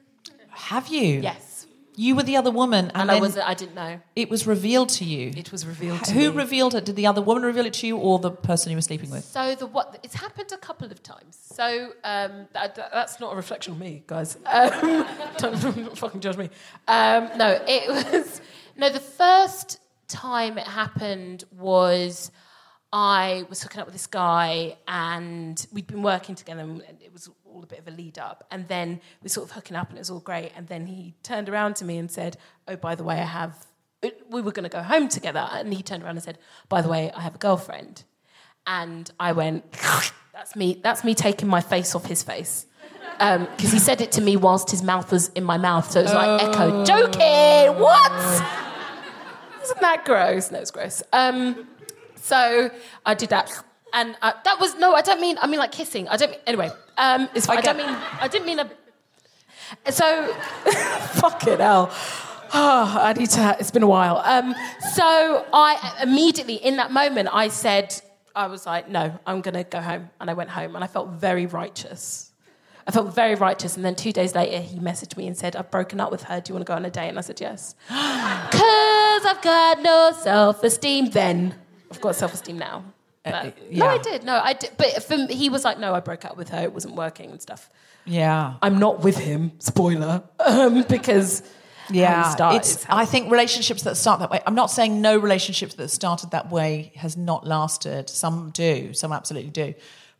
Have 0.50 0.88
you? 0.88 1.22
yes 1.22 1.65
You 1.95 2.15
were 2.15 2.23
the 2.23 2.38
other 2.38 2.51
woman, 2.51 2.86
and, 2.93 3.01
and 3.04 3.12
i 3.12 3.19
was 3.19 3.38
i 3.38 3.54
didn't 3.54 3.75
know 3.75 3.99
it 4.15 4.30
was 4.30 4.47
revealed 4.47 4.89
to 4.89 5.06
you. 5.06 5.32
it 5.36 5.51
was 5.51 5.65
revealed 5.65 6.04
to 6.06 6.12
Who 6.13 6.32
me. 6.32 6.38
revealed 6.38 6.73
it? 6.75 6.86
Did 6.86 6.95
the 6.95 7.06
other 7.08 7.21
woman 7.21 7.43
reveal 7.43 7.65
it 7.65 7.73
to 7.73 7.88
you, 7.88 7.97
or 7.97 8.17
the 8.19 8.32
person 8.32 8.71
you 8.71 8.77
were 8.77 8.82
sleeping 8.82 9.10
with? 9.12 9.25
So 9.25 9.56
the 9.56 9.67
what? 9.67 9.99
It's 10.04 10.15
happened 10.15 10.51
a 10.54 10.58
couple 10.58 10.88
of 10.91 11.04
times. 11.04 11.38
So 11.41 11.91
um, 12.04 12.47
that, 12.54 12.75
that- 12.75 12.91
that's 12.93 13.19
not 13.19 13.34
a 13.34 13.36
reflection 13.36 13.73
of 13.73 13.80
me, 13.80 14.04
guys. 14.08 14.38
Um, 14.45 15.06
don't, 15.38 15.62
don't 15.62 15.97
fucking 15.97 16.21
judge 16.21 16.38
me. 16.38 16.49
Um, 16.88 17.30
no, 17.38 17.60
it 17.67 17.89
was 17.89 18.41
no. 18.77 18.89
The 18.89 18.99
first 18.99 19.80
time 20.08 20.58
it 20.58 20.67
happened 20.67 21.43
was 21.51 22.32
I 22.93 23.45
was 23.49 23.63
hooking 23.63 23.80
up 23.80 23.88
with 23.88 23.93
this 23.95 24.08
guy, 24.08 24.77
and 24.88 25.65
we'd 25.71 25.88
been 25.88 26.04
working 26.04 26.36
together, 26.36 26.62
and 26.62 26.82
it 27.01 27.12
was 27.13 27.30
all 27.54 27.64
a 27.64 27.68
bit 27.68 27.80
of 27.80 27.88
a 27.88 27.92
lead 27.92 28.18
up. 28.18 28.46
And 28.52 28.68
then 28.68 29.02
we 29.22 29.30
sort 29.30 29.50
of 29.50 29.52
hooking 29.56 29.76
up, 29.76 29.90
and 29.90 29.98
it 29.98 30.02
was 30.02 30.10
all 30.10 30.20
great. 30.20 30.52
And 30.56 30.68
then 30.68 30.88
he 30.88 31.16
turned 31.24 31.50
around 31.50 31.76
to 31.78 31.86
me 31.86 31.98
and 31.98 32.10
said, 32.12 32.38
"Oh, 32.68 32.76
by 32.76 32.96
the 32.96 33.04
way, 33.04 33.20
I 33.20 33.26
have." 33.26 33.68
We 34.30 34.42
were 34.42 34.52
going 34.52 34.64
to 34.64 34.70
go 34.70 34.82
home 34.82 35.10
together, 35.10 35.48
and 35.52 35.74
he 35.74 35.84
turned 35.84 36.04
around 36.04 36.16
and 36.18 36.24
said, 36.24 36.40
"By 36.70 36.82
the 36.82 36.90
way, 36.90 37.12
I 37.12 37.22
have 37.22 37.36
a 37.36 37.38
girlfriend." 37.38 38.04
And 38.66 39.12
I 39.20 39.32
went, 39.32 39.72
"That's 40.34 40.56
me. 40.56 40.80
That's 40.82 41.04
me 41.04 41.14
taking 41.14 41.48
my 41.48 41.62
face 41.62 41.94
off 41.96 42.06
his 42.06 42.24
face." 42.24 42.66
Because 43.20 43.72
he 43.72 43.78
said 43.78 44.02
it 44.02 44.12
to 44.14 44.22
me 44.22 44.36
whilst 44.36 44.72
his 44.72 44.82
mouth 44.82 45.12
was 45.12 45.30
in 45.36 45.44
my 45.44 45.58
mouth, 45.58 45.92
so 45.92 46.00
it 46.00 46.04
was 46.04 46.14
like 46.14 46.42
echo. 46.42 46.84
Joking. 46.84 47.80
What? 47.80 48.12
Isn't 49.64 49.82
that 49.82 50.04
gross? 50.06 50.50
No, 50.50 50.58
it's 50.60 50.72
gross. 50.72 51.04
Um, 51.14 51.68
so 52.16 52.72
I 53.06 53.14
did 53.14 53.30
that, 53.30 53.64
and 53.93 54.15
uh, 54.21 54.34
that 54.43 54.60
was 54.60 54.75
no. 54.77 54.93
I 54.93 55.01
don't 55.01 55.21
mean. 55.21 55.38
I 55.41 55.47
mean 55.47 55.60
like 55.60 55.71
kissing. 55.71 56.08
I 56.08 56.17
don't. 56.17 56.32
Mean, 56.32 56.39
anyway, 56.47 56.71
um, 56.97 57.30
it's, 57.34 57.47
I, 57.49 57.62
don't 57.62 57.77
mean. 57.77 57.89
I 57.89 58.27
didn't 58.27 58.45
mean 58.45 58.60
a. 58.60 58.69
So, 59.91 60.34
fucking 61.13 61.60
hell. 61.60 61.89
Oh, 62.54 62.97
I 63.01 63.13
need 63.13 63.30
to. 63.32 63.58
It's 63.60 63.71
been 63.71 63.84
a 63.84 63.88
while. 63.88 64.17
Um, 64.17 64.54
so 64.93 65.45
I 65.54 65.99
immediately, 66.04 66.56
in 66.56 66.77
that 66.77 66.91
moment, 66.91 67.30
I 67.32 67.47
said, 67.47 67.99
I 68.36 68.47
was 68.47 68.65
like, 68.65 68.89
no, 68.89 69.17
I'm 69.25 69.41
going 69.41 69.54
to 69.56 69.63
go 69.63 69.80
home, 69.82 70.10
and 70.19 70.30
I 70.30 70.34
went 70.34 70.49
home, 70.49 70.75
and 70.75 70.84
I 70.84 70.88
felt 70.88 71.10
very 71.10 71.45
righteous. 71.45 72.32
I 72.88 72.91
felt 72.91 73.13
very 73.13 73.36
righteous, 73.36 73.75
and 73.75 73.86
then 73.86 73.95
two 73.95 74.12
days 74.12 74.34
later, 74.36 74.60
he 74.60 74.80
messaged 74.80 75.15
me 75.15 75.27
and 75.27 75.38
said, 75.38 75.56
"I've 75.56 75.69
broken 75.69 75.99
up 75.99 76.12
with 76.12 76.23
her. 76.23 76.41
Do 76.41 76.49
you 76.49 76.56
want 76.56 76.65
to 76.65 76.71
go 76.71 76.75
on 76.75 76.84
a 76.84 76.89
date?" 76.89 77.10
And 77.10 77.17
I 77.17 77.21
said, 77.21 77.39
"Yes." 77.39 77.75
Cause 77.88 79.25
I've 79.25 79.41
got 79.41 79.82
no 79.82 80.12
self-esteem. 80.19 81.12
Then 81.12 81.56
I've 81.91 82.01
got 82.01 82.15
self-esteem 82.15 82.58
now. 82.58 82.84
Uh, 83.23 83.51
No. 83.69 83.88
I 83.88 83.97
did. 83.99 84.23
No, 84.23 84.39
I 84.43 84.53
did. 84.53 84.71
But 84.77 85.03
for, 85.03 85.15
he 85.27 85.49
was 85.49 85.63
like, 85.63 85.79
"No, 85.79 85.93
I 85.93 85.99
broke 85.99 86.25
up 86.25 86.38
with 86.38 86.49
her. 86.49 86.63
It 86.63 86.73
wasn't 86.73 86.95
working 86.95 87.31
and 87.31 87.41
stuff." 87.41 87.69
Yeah. 88.05 88.55
I'm 88.62 88.79
not 88.79 89.01
with 89.01 89.17
him. 89.17 89.51
Spoiler, 89.60 90.23
um, 90.39 90.84
because 90.89 91.43
Yeah, 91.89 92.53
it's. 92.55 92.86
I 92.89 93.05
think 93.05 93.31
relationships 93.31 93.84
that 93.84 93.95
start 93.95 94.19
that 94.21 94.31
way. 94.31 94.41
I'm 94.47 94.55
not 94.55 94.71
saying 94.71 95.01
no 95.01 95.17
relationships 95.17 95.75
that 95.75 95.89
started 95.89 96.31
that 96.31 96.49
way 96.51 96.93
has 96.95 97.15
not 97.15 97.45
lasted. 97.45 98.10
Some 98.10 98.49
do, 98.51 98.93
some 98.93 99.12
absolutely 99.12 99.51
do, 99.51 99.73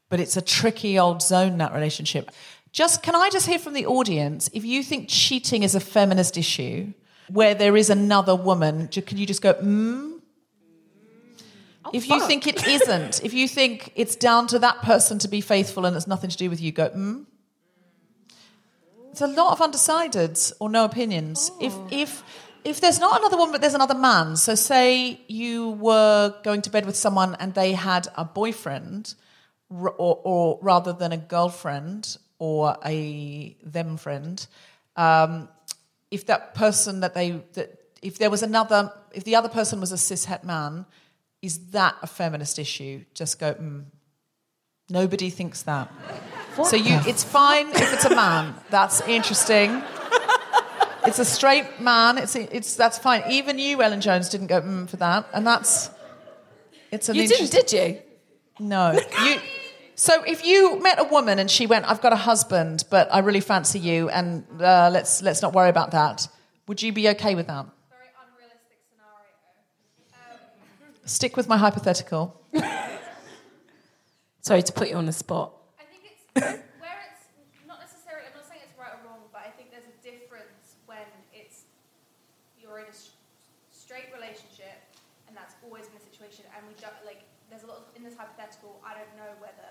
but 0.09 0.19
it's 0.19 0.37
a 0.37 0.41
tricky 0.41 0.99
old 0.99 1.21
zone 1.21 1.57
that 1.57 1.73
relationship. 1.73 2.29
Just 2.71 3.03
can 3.03 3.15
I 3.15 3.29
just 3.29 3.47
hear 3.47 3.59
from 3.59 3.73
the 3.73 3.85
audience 3.85 4.49
if 4.53 4.63
you 4.63 4.83
think 4.83 5.07
cheating 5.09 5.63
is 5.63 5.75
a 5.75 5.79
feminist 5.79 6.37
issue 6.37 6.93
where 7.29 7.55
there 7.55 7.75
is 7.75 7.89
another 7.89 8.35
woman? 8.35 8.87
Can 8.87 9.17
you 9.17 9.25
just 9.25 9.41
go? 9.41 9.55
Mm? 9.55 10.11
If 11.93 12.08
you 12.08 12.19
think 12.27 12.47
it 12.47 12.65
isn't, 12.65 13.23
if 13.23 13.34
you 13.34 13.47
think 13.47 13.91
it's 13.95 14.15
down 14.15 14.47
to 14.47 14.60
that 14.60 14.82
person 14.82 15.19
to 15.19 15.27
be 15.27 15.41
faithful 15.41 15.86
and 15.86 15.95
it's 15.95 16.08
nothing 16.08 16.30
to 16.30 16.38
do 16.38 16.49
with 16.49 16.62
you, 16.62 16.71
go. 16.71 16.89
Mm? 16.89 17.25
It's 19.12 19.21
a 19.21 19.27
lot 19.27 19.51
of 19.51 19.60
undecideds 19.60 20.54
or 20.60 20.69
no 20.69 20.86
opinions. 20.86 21.51
If 21.60 21.73
if 21.91 22.23
if 22.63 22.80
there's 22.80 22.99
not 22.99 23.19
another 23.19 23.38
woman, 23.38 23.51
but 23.51 23.62
there's 23.62 23.73
another 23.73 23.95
man. 23.95 24.36
So 24.38 24.56
say 24.56 25.19
you 25.27 25.71
were 25.71 26.34
going 26.43 26.62
to 26.63 26.69
bed 26.69 26.86
with 26.86 26.95
someone 26.95 27.36
and 27.39 27.54
they 27.54 27.73
had 27.73 28.08
a 28.15 28.23
boyfriend, 28.23 29.15
or, 29.69 30.19
or 30.23 30.60
rather 30.62 30.93
than 30.93 31.12
a 31.12 31.17
girlfriend 31.17 32.17
or 32.39 32.77
a 32.86 33.56
them 33.63 33.97
friend. 33.97 34.45
Um, 34.95 35.49
if 36.10 36.25
that 36.27 36.54
person 36.56 36.99
that 37.01 37.13
they 37.13 37.41
that 37.54 37.80
if 38.01 38.17
there 38.17 38.30
was 38.30 38.43
another 38.43 38.91
if 39.13 39.23
the 39.23 39.36
other 39.36 39.49
person 39.49 39.80
was 39.80 39.91
a 39.91 39.97
cis 39.97 40.25
het 40.25 40.43
man, 40.43 40.86
is 41.41 41.71
that 41.71 41.95
a 42.01 42.08
feminist 42.08 42.60
issue? 42.60 43.04
Just 43.13 43.39
go. 43.39 43.54
Mm. 43.54 43.86
Nobody 44.89 45.30
thinks 45.30 45.63
that. 45.63 45.91
so 46.63 46.75
you, 46.75 46.99
it's 47.08 47.23
fine 47.23 47.69
if 47.69 47.93
it's 47.93 48.06
a 48.06 48.15
man. 48.15 48.54
That's 48.69 49.01
interesting. 49.01 49.82
It's 51.06 51.19
a 51.19 51.25
straight 51.25 51.82
man. 51.82 52.17
It's 52.17 52.36
it's 52.36 52.75
that's 52.75 52.99
fine. 52.99 53.23
Even 53.30 53.58
you, 53.58 53.82
Ellen 53.82 54.01
Jones, 54.01 54.30
didn't 54.30 54.47
go 54.47 54.62
mm, 54.62 54.88
for 54.88 54.97
that, 54.97 55.27
and 55.34 55.45
that's 55.45 55.89
it's 56.91 57.10
an 57.10 57.15
you 57.15 57.27
didn't, 57.27 57.51
did 57.51 57.73
you? 57.73 57.99
No, 58.60 58.91
you. 59.23 59.39
So 59.95 60.23
if 60.23 60.45
you 60.45 60.80
met 60.80 60.99
a 60.99 61.04
woman 61.04 61.39
and 61.39 61.49
she 61.49 61.65
went, 61.65 61.89
"I've 61.89 62.01
got 62.01 62.13
a 62.13 62.17
husband, 62.17 62.86
but 62.89 63.12
I 63.12 63.19
really 63.19 63.39
fancy 63.39 63.80
you, 63.80 64.10
and 64.10 64.45
uh, 64.62 64.89
let's 64.91 65.21
let's 65.21 65.41
not 65.41 65.54
worry 65.54 65.69
about 65.69 65.91
that," 65.91 66.27
would 66.67 66.82
you 66.82 66.93
be 66.93 67.10
okay 67.10 67.34
with 67.34 67.47
that? 67.47 67.65
very 67.89 68.10
unrealistic 68.21 68.77
scenario. 68.89 69.34
Um, 70.13 70.90
Stick 71.05 71.35
with 71.35 71.47
my 71.47 71.57
hypothetical. 71.57 72.39
Sorry 74.41 74.61
to 74.63 74.73
put 74.73 74.89
you 74.89 74.95
on 74.97 75.05
the 75.05 75.13
spot. 75.13 75.53
I 75.79 75.85
think 75.85 76.01
it's 76.05 76.23
where 76.81 76.99
it's 77.09 77.25
not 77.69 77.77
necessarily. 77.81 78.25
I'm 78.29 78.37
not 78.37 78.45
saying 78.49 78.61
it's 78.65 78.73
right 78.77 78.93
or 78.93 79.01
wrong, 79.05 79.21
but 79.33 79.41
I 79.45 79.49
think 79.53 79.69
there's 79.69 79.85
a 79.89 79.97
difference 80.01 80.77
when 80.89 81.05
it's 81.33 81.65
you're 82.57 82.81
in 82.81 82.89
a 82.89 82.95
s- 82.95 83.13
straight 83.69 84.09
relationship 84.13 84.81
and 85.29 85.37
that's 85.37 85.55
always 85.63 85.87
been 85.87 86.01
the 86.01 86.05
situation, 86.09 86.43
and 86.57 86.59
we 86.67 86.75
don't 86.81 86.97
like. 87.07 87.23
There's 87.47 87.63
a 87.63 87.69
lot 87.69 87.83
of, 87.83 87.85
in 87.95 88.03
this 88.03 88.15
hypothetical. 88.19 88.81
I 88.83 88.95
don't 88.97 89.11
know 89.15 89.31
whether 89.39 89.69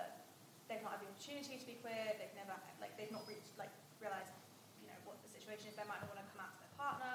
they've 0.71 0.81
not 0.81 0.97
had 0.97 1.05
the 1.05 1.09
opportunity 1.13 1.57
to 1.61 1.65
be 1.69 1.77
queer. 1.83 2.15
They've 2.17 2.33
never 2.33 2.55
like 2.81 2.95
they've 2.97 3.11
not 3.13 3.27
reached 3.29 3.53
like 3.61 3.69
realized 4.01 4.33
you 4.81 4.87
know 4.89 4.97
what 5.05 5.21
the 5.21 5.29
situation 5.29 5.69
is. 5.69 5.77
They 5.77 5.85
might 5.85 6.01
not 6.01 6.09
want 6.15 6.21
to 6.23 6.27
come 6.33 6.41
out 6.41 6.51
to 6.57 6.59
their 6.65 6.73
partner. 6.79 7.13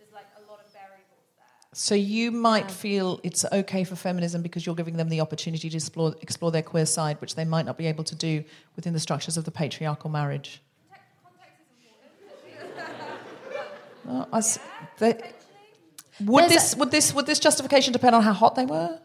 There's 0.00 0.10
like 0.10 0.26
a 0.40 0.42
lot 0.50 0.58
of 0.64 0.66
variables 0.74 1.28
there. 1.38 1.54
So 1.76 1.96
you 1.96 2.30
might 2.30 2.70
feel 2.70 3.18
it's 3.24 3.44
okay 3.50 3.82
for 3.82 3.96
feminism 3.96 4.42
because 4.42 4.64
you're 4.64 4.76
giving 4.76 4.96
them 4.96 5.08
the 5.08 5.20
opportunity 5.20 5.68
to 5.68 5.76
explore, 5.76 6.14
explore 6.22 6.52
their 6.52 6.62
queer 6.62 6.86
side, 6.86 7.20
which 7.20 7.34
they 7.34 7.44
might 7.44 7.66
not 7.66 7.76
be 7.76 7.86
able 7.88 8.04
to 8.04 8.14
do 8.14 8.44
within 8.76 8.92
the 8.92 9.00
structures 9.00 9.36
of 9.36 9.44
the 9.44 9.50
patriarchal 9.50 10.08
marriage. 10.08 10.62
Context 11.24 11.58
is 12.46 12.62
important. 12.62 13.68
Oh, 14.08 14.28
I 14.32 14.38
s- 14.38 14.58
they- 14.98 15.18
would 16.20 16.42
There's 16.42 16.52
this 16.52 16.76
would 16.76 16.90
this 16.92 17.12
would 17.12 17.26
this 17.26 17.40
justification 17.40 17.92
depend 17.92 18.14
on 18.14 18.22
how 18.22 18.32
hot 18.32 18.54
they 18.54 18.66
were? 18.66 19.00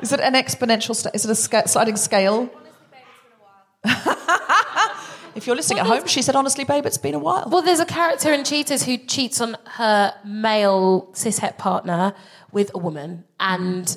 Is 0.00 0.12
it 0.12 0.20
an 0.20 0.34
exponential? 0.34 0.94
Sta- 0.94 1.10
is 1.12 1.24
it 1.24 1.30
a 1.30 1.66
sliding 1.68 1.96
scale? 1.96 2.48
Honestly, 2.54 2.70
babe, 2.92 3.00
it's 3.02 3.22
been 3.22 3.32
a 3.32 4.04
while. 4.04 5.32
If 5.44 5.48
you're 5.48 5.56
listening 5.56 5.80
at 5.80 5.86
home, 5.86 6.06
she 6.06 6.22
said, 6.22 6.36
"Honestly, 6.36 6.64
babe, 6.64 6.86
it's 6.86 6.96
been 6.96 7.14
a 7.14 7.18
while." 7.18 7.46
Well, 7.50 7.60
there's 7.60 7.78
a 7.78 7.84
character 7.84 8.32
in 8.32 8.44
Cheaters 8.44 8.82
who 8.82 8.96
cheats 8.96 9.42
on 9.42 9.58
her 9.72 10.14
male 10.24 11.10
cishet 11.12 11.58
partner 11.58 12.14
with 12.50 12.70
a 12.74 12.78
woman, 12.78 13.24
and 13.38 13.94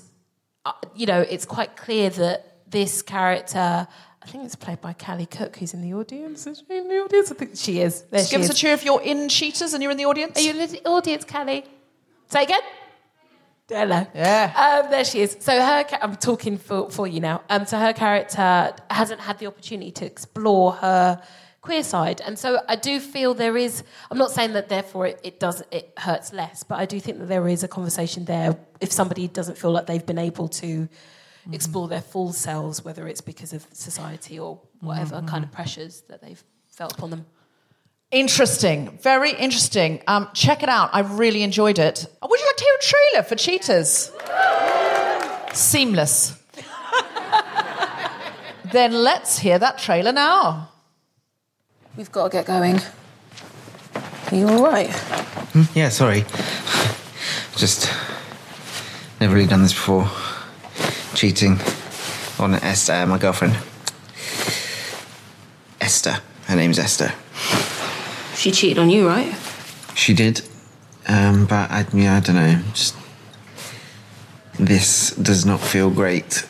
uh, 0.66 0.74
you 0.94 1.06
know 1.06 1.22
it's 1.22 1.46
quite 1.46 1.78
clear 1.78 2.10
that 2.10 2.70
this 2.70 3.02
character. 3.02 3.88
I 4.22 4.26
think 4.26 4.44
it's 4.44 4.58
played 4.58 4.82
by 4.82 4.92
Callie 4.92 5.26
Cooke, 5.26 5.56
who's 5.56 5.74
in 5.74 5.82
the 5.82 5.94
audience. 5.94 6.46
Is 6.48 6.66
she 6.68 6.78
in 6.80 6.90
the 6.90 7.00
audience? 7.00 7.32
I 7.32 7.36
think 7.36 7.52
she 7.56 7.80
is. 7.80 8.02
There 8.02 8.20
Just 8.20 8.30
she 8.30 8.36
give 8.36 8.44
us 8.44 8.50
a 8.50 8.54
cheer 8.54 8.74
if 8.74 8.84
you're 8.84 9.02
in 9.02 9.30
Cheaters 9.30 9.74
and 9.74 9.82
you're 9.82 9.94
in 9.94 9.98
the 9.98 10.04
audience. 10.04 10.38
Are 10.38 10.42
you 10.42 10.52
in 10.52 10.70
the 10.70 10.86
audience, 10.86 11.24
Callie? 11.24 11.64
Say 12.28 12.44
again. 12.44 12.60
Hello. 13.70 14.08
Yeah. 14.16 14.82
Um, 14.86 14.92
there 14.92 15.04
she 15.04 15.20
is. 15.22 15.36
So 15.42 15.52
her, 15.52 15.84
ca- 15.84 16.00
I'm 16.02 16.16
talking 16.16 16.58
for, 16.58 16.90
for 16.90 17.06
you 17.06 17.20
now. 17.20 17.42
Um, 17.50 17.66
so 17.66 17.78
her 17.78 17.92
character 17.92 18.74
hasn't 18.90 19.20
had 19.20 19.40
the 19.40 19.48
opportunity 19.48 19.92
to 19.92 20.06
explore 20.06 20.72
her 20.74 21.22
queer 21.62 21.84
side, 21.84 22.22
and 22.22 22.40
so 22.40 22.62
I 22.70 22.78
do 22.78 22.98
feel 23.02 23.34
there 23.34 23.58
is. 23.58 23.84
I'm 24.10 24.18
not 24.18 24.32
saying 24.32 24.54
that 24.54 24.70
therefore 24.70 25.08
it, 25.08 25.20
it 25.22 25.40
does 25.40 25.62
it 25.70 25.92
hurts 25.98 26.32
less, 26.32 26.64
but 26.64 26.80
I 26.80 26.86
do 26.86 26.98
think 27.02 27.20
that 27.20 27.28
there 27.28 27.46
is 27.50 27.62
a 27.64 27.68
conversation 27.68 28.24
there. 28.24 28.56
If 28.80 28.94
somebody 28.94 29.28
doesn't 29.28 29.58
feel 29.58 29.72
like 29.72 29.86
they've 29.86 30.06
been 30.06 30.18
able 30.18 30.48
to 30.48 30.88
explore 31.52 31.90
their 31.90 32.02
full 32.02 32.32
selves, 32.32 32.86
whether 32.86 33.06
it's 33.08 33.22
because 33.22 33.52
of 33.52 33.68
society 33.74 34.40
or 34.40 34.62
whatever 34.80 35.22
kind 35.24 35.44
of 35.44 35.52
pressures 35.52 36.02
that 36.08 36.22
they've 36.22 36.42
felt 36.68 36.94
upon 36.94 37.10
them. 37.10 37.26
Interesting, 38.12 38.98
very 39.02 39.32
interesting. 39.32 40.02
Um, 40.08 40.30
check 40.34 40.63
it 40.63 40.70
out. 40.70 40.91
I 40.93 41.02
really 41.02 41.43
enjoyed 41.43 41.78
it. 41.78 42.06
Oh, 42.22 42.28
would 42.30 42.39
you 42.39 42.46
like 42.46 42.56
to 42.56 42.63
hear 42.63 42.74
a 42.74 42.82
trailer 42.82 43.24
for 43.24 43.36
Cheaters? 43.36 44.12
Seamless. 45.54 46.41
then 48.72 48.93
let's 48.93 49.39
hear 49.39 49.60
that 49.60 49.78
trailer 49.78 50.13
now. 50.13 50.70
We've 51.98 52.10
got 52.10 52.32
to 52.32 52.38
get 52.38 52.46
going. 52.46 52.80
Are 54.32 54.36
you 54.36 54.48
all 54.48 54.63
right? 54.63 54.88
Yeah, 55.76 55.89
sorry. 55.89 56.22
Just 57.58 57.91
never 59.20 59.36
really 59.36 59.48
done 59.48 59.63
this 59.63 59.74
before. 59.74 60.10
Cheating 61.13 61.60
on 62.39 62.54
Esther, 62.54 63.06
my 63.06 63.17
girlfriend. 63.17 63.58
Esther. 65.82 66.22
Her 66.46 66.56
name's 66.56 66.80
Esther. 66.80 67.12
She 68.38 68.52
cheated 68.52 68.78
on 68.78 68.91
you, 68.91 69.08
right? 69.08 69.36
She 69.95 70.13
did, 70.13 70.41
um, 71.08 71.47
but 71.47 71.71
I, 71.71 71.88
yeah, 71.91 72.17
I 72.17 72.19
don't 72.19 72.36
know. 72.36 72.62
Just 72.73 72.95
this 74.60 75.12
does 75.15 75.43
not 75.43 75.60
feel 75.60 75.89
great 75.89 76.47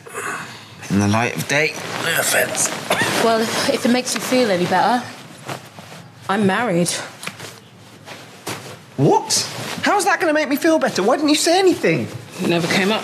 in 0.90 0.98
the 0.98 1.08
light 1.08 1.34
of 1.34 1.48
day. 1.48 1.72
No 2.04 2.20
offense. 2.20 2.68
Well, 3.24 3.40
if 3.40 3.86
it 3.86 3.90
makes 3.90 4.14
you 4.14 4.20
feel 4.20 4.50
any 4.50 4.66
better, 4.66 5.02
I'm 6.28 6.46
married. 6.46 6.90
What? 8.98 9.32
How's 9.82 10.04
that 10.04 10.20
going 10.20 10.28
to 10.28 10.34
make 10.34 10.50
me 10.50 10.56
feel 10.56 10.78
better? 10.78 11.02
Why 11.02 11.16
didn't 11.16 11.30
you 11.30 11.36
say 11.36 11.58
anything? 11.58 12.06
It 12.42 12.50
never 12.50 12.66
came 12.66 12.92
up. 12.92 13.02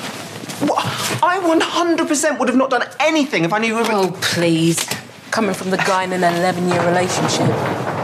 What? 0.61 0.85
I 1.23 1.39
100% 1.41 2.39
would 2.39 2.49
have 2.49 2.57
not 2.57 2.69
done 2.69 2.85
anything 3.01 3.45
if 3.45 3.53
I 3.55 3.59
knew 3.61 3.69
you 3.69 3.75
were. 3.77 3.87
Oh, 3.89 4.17
please. 4.21 4.85
Coming 5.31 5.55
from 5.55 5.71
the 5.71 5.79
guy 5.79 6.05
in 6.05 6.13
an 6.13 6.23
11 6.23 6.69
year 6.69 6.87
relationship. 6.87 8.04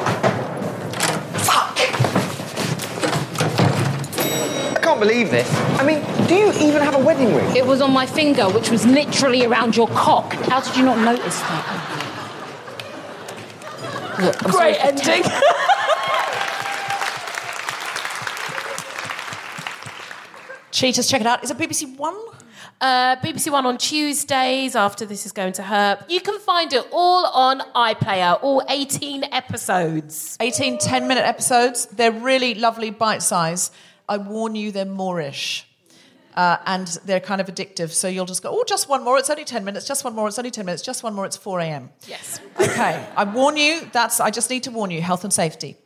Can't 5.01 5.09
believe 5.11 5.31
this. 5.31 5.49
I 5.81 5.85
mean, 5.85 6.03
do 6.27 6.35
you 6.35 6.53
even 6.53 6.83
have 6.83 6.95
a 6.95 6.99
wedding 6.99 7.35
ring? 7.35 7.57
It 7.57 7.65
was 7.67 7.81
on 7.81 7.91
my 7.91 8.05
finger, 8.07 8.49
which 8.51 8.71
was 8.71 8.85
literally 8.87 9.47
around 9.47 9.75
your 9.77 9.89
cock. 9.89 10.35
How 10.35 10.61
did 10.61 10.77
you 10.77 10.85
not 10.85 10.99
notice 10.99 11.41
that? 11.41 11.97
Look, 14.21 14.45
I'm 14.45 14.51
Great 14.51 14.77
sorry 14.77 14.93
for 14.93 15.01
ending. 15.01 15.23
Cheaters, 20.71 21.09
check 21.09 21.23
it 21.23 21.27
out. 21.27 21.43
Is 21.43 21.51
it 21.51 21.57
BBC 21.57 21.97
One? 21.97 22.17
Uh, 22.81 23.17
BBC 23.17 23.51
One 23.51 23.67
on 23.67 23.79
Tuesdays 23.79 24.77
after 24.77 25.07
this 25.07 25.25
is 25.27 25.33
going 25.33 25.53
to 25.55 25.63
Herb. 25.63 26.05
You 26.09 26.21
can 26.21 26.39
find 26.41 26.73
it 26.73 26.87
all 26.93 27.27
on 27.27 27.61
iPlayer, 27.75 28.39
all 28.43 28.63
18 28.69 29.25
episodes. 29.25 30.37
18 30.41 30.79
10 30.79 31.09
minute 31.09 31.25
episodes. 31.25 31.87
They're 31.87 32.13
really 32.13 32.55
lovely 32.55 32.91
bite 32.91 33.23
size. 33.23 33.71
I 34.11 34.17
warn 34.17 34.57
you, 34.57 34.73
they're 34.73 34.85
moreish. 34.85 35.63
Uh, 36.35 36.57
and 36.67 36.89
they're 37.05 37.21
kind 37.21 37.41
of 37.41 37.47
addictive. 37.47 37.91
So 37.91 38.09
you'll 38.09 38.27
just 38.27 38.43
go, 38.43 38.51
oh, 38.51 38.65
just 38.67 38.89
one 38.89 39.05
more. 39.05 39.17
It's 39.19 39.31
only 39.31 39.45
10 39.45 39.65
minutes. 39.65 39.87
Just 39.87 40.03
one 40.03 40.17
more. 40.17 40.27
It's 40.27 40.39
only 40.39 40.51
10 40.51 40.67
minutes. 40.67 40.83
Just 40.83 41.05
one 41.05 41.15
more. 41.15 41.27
It's 41.27 41.37
4 41.37 41.61
a.m. 41.61 41.91
Yes. 42.09 42.41
Okay. 42.61 43.07
I 43.17 43.25
warn 43.25 43.57
you. 43.57 43.89
That's. 43.93 44.21
I 44.21 44.31
just 44.31 44.51
need 44.51 44.65
to 44.65 44.71
warn 44.71 44.91
you. 44.91 45.01
Health 45.01 45.25
and 45.25 45.33
safety. 45.33 45.77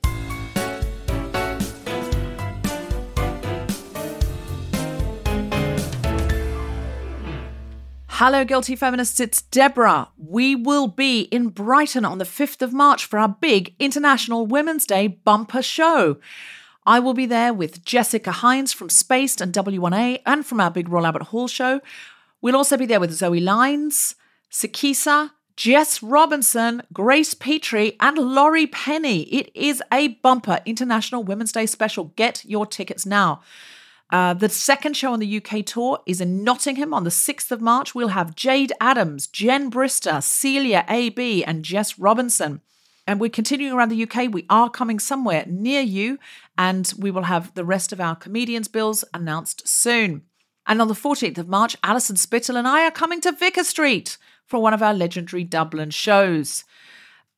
Hello, 8.08 8.44
guilty 8.44 8.76
feminists. 8.76 9.20
It's 9.20 9.42
Deborah. 9.42 10.08
We 10.16 10.54
will 10.54 10.88
be 10.88 11.22
in 11.22 11.48
Brighton 11.48 12.04
on 12.04 12.18
the 12.18 12.24
5th 12.24 12.62
of 12.62 12.72
March 12.72 13.04
for 13.04 13.18
our 13.18 13.28
big 13.28 13.74
International 13.78 14.46
Women's 14.46 14.86
Day 14.86 15.08
bumper 15.08 15.62
show. 15.62 16.16
I 16.86 17.00
will 17.00 17.14
be 17.14 17.26
there 17.26 17.54
with 17.54 17.84
Jessica 17.84 18.30
Hynes 18.30 18.74
from 18.74 18.90
Spaced 18.90 19.40
and 19.40 19.54
W1A 19.54 20.20
and 20.26 20.44
from 20.44 20.60
our 20.60 20.70
big 20.70 20.90
Royal 20.90 21.06
Albert 21.06 21.24
Hall 21.24 21.48
show. 21.48 21.80
We'll 22.42 22.56
also 22.56 22.76
be 22.76 22.84
there 22.84 23.00
with 23.00 23.12
Zoe 23.12 23.40
Lyons, 23.40 24.16
Sikisa, 24.52 25.30
Jess 25.56 26.02
Robinson, 26.02 26.82
Grace 26.92 27.32
Petrie, 27.32 27.96
and 28.00 28.18
Laurie 28.18 28.66
Penny. 28.66 29.22
It 29.22 29.50
is 29.54 29.82
a 29.90 30.08
bumper 30.08 30.60
International 30.66 31.22
Women's 31.22 31.52
Day 31.52 31.64
special. 31.64 32.12
Get 32.16 32.44
your 32.44 32.66
tickets 32.66 33.06
now. 33.06 33.40
Uh, 34.10 34.34
the 34.34 34.50
second 34.50 34.94
show 34.94 35.12
on 35.12 35.20
the 35.20 35.42
UK 35.42 35.64
tour 35.64 36.00
is 36.06 36.20
in 36.20 36.44
Nottingham 36.44 36.92
on 36.92 37.04
the 37.04 37.10
6th 37.10 37.50
of 37.50 37.62
March. 37.62 37.94
We'll 37.94 38.08
have 38.08 38.36
Jade 38.36 38.72
Adams, 38.78 39.26
Jen 39.26 39.70
Brister, 39.70 40.22
Celya 40.22 40.84
AB, 40.88 41.44
and 41.44 41.64
Jess 41.64 41.98
Robinson. 41.98 42.60
And 43.06 43.20
we're 43.20 43.30
continuing 43.30 43.74
around 43.74 43.90
the 43.90 44.02
UK. 44.02 44.32
We 44.32 44.46
are 44.48 44.70
coming 44.70 44.98
somewhere 44.98 45.44
near 45.46 45.82
you, 45.82 46.18
and 46.56 46.92
we 46.98 47.10
will 47.10 47.24
have 47.24 47.54
the 47.54 47.64
rest 47.64 47.92
of 47.92 48.00
our 48.00 48.16
comedians' 48.16 48.68
bills 48.68 49.04
announced 49.12 49.68
soon. 49.68 50.22
And 50.66 50.80
on 50.80 50.88
the 50.88 50.94
14th 50.94 51.36
of 51.38 51.48
March, 51.48 51.76
Alison 51.82 52.16
Spittle 52.16 52.56
and 52.56 52.66
I 52.66 52.86
are 52.86 52.90
coming 52.90 53.20
to 53.20 53.32
Vicar 53.32 53.64
Street 53.64 54.16
for 54.46 54.60
one 54.60 54.72
of 54.72 54.82
our 54.82 54.94
legendary 54.94 55.44
Dublin 55.44 55.90
shows. 55.90 56.64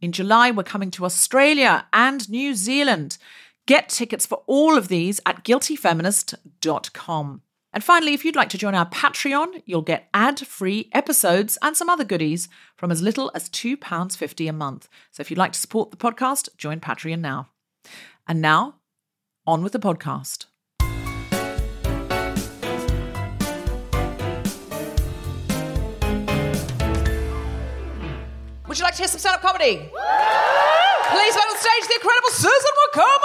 In 0.01 0.13
July, 0.13 0.51
we're 0.51 0.63
coming 0.63 0.91
to 0.93 1.05
Australia 1.05 1.87
and 1.93 2.29
New 2.31 2.55
Zealand. 2.55 3.19
Get 3.67 3.89
tickets 3.89 4.27
for 4.27 4.43
all 4.47 4.77
of 4.77 4.87
these 4.89 5.21
at 5.27 5.45
guiltyfeminist.com. 5.45 7.43
And 7.77 7.85
finally, 7.85 8.15
if 8.15 8.25
you'd 8.25 8.37
like 8.37 8.49
to 8.49 8.57
join 8.57 8.75
our 8.75 8.89
Patreon, 8.89 9.63
you'll 9.67 9.83
get 9.83 10.09
ad 10.15 10.41
free 10.41 10.89
episodes 10.95 11.59
and 11.61 11.77
some 11.77 11.91
other 11.91 12.05
goodies 12.05 12.49
from 12.75 12.91
as 12.91 13.03
little 13.03 13.31
as 13.35 13.51
£2.50 13.51 14.49
a 14.49 14.53
month. 14.55 14.89
So 15.11 15.21
if 15.21 15.31
you'd 15.31 15.37
like 15.37 15.53
to 15.53 15.61
support 15.61 15.91
the 15.91 15.99
podcast, 15.99 16.49
join 16.57 16.81
Patreon 16.81 17.21
now. 17.21 17.51
And 18.27 18.41
now, 18.41 18.77
on 19.47 19.63
with 19.63 19.75
the 19.75 19.79
podcast. 19.79 20.47
Would 28.67 28.79
you 28.79 28.85
like 28.85 28.95
to 28.95 29.03
hear 29.03 29.09
some 29.09 29.21
stand 29.21 29.35
up 29.35 29.43
comedy? 29.43 29.77
Please 29.77 31.35
let 31.35 31.47
on 31.47 31.59
stage 31.59 31.89
the 31.89 31.95
incredible 31.97 32.31
Susan 32.31 32.73
Wokoma! 32.95 33.17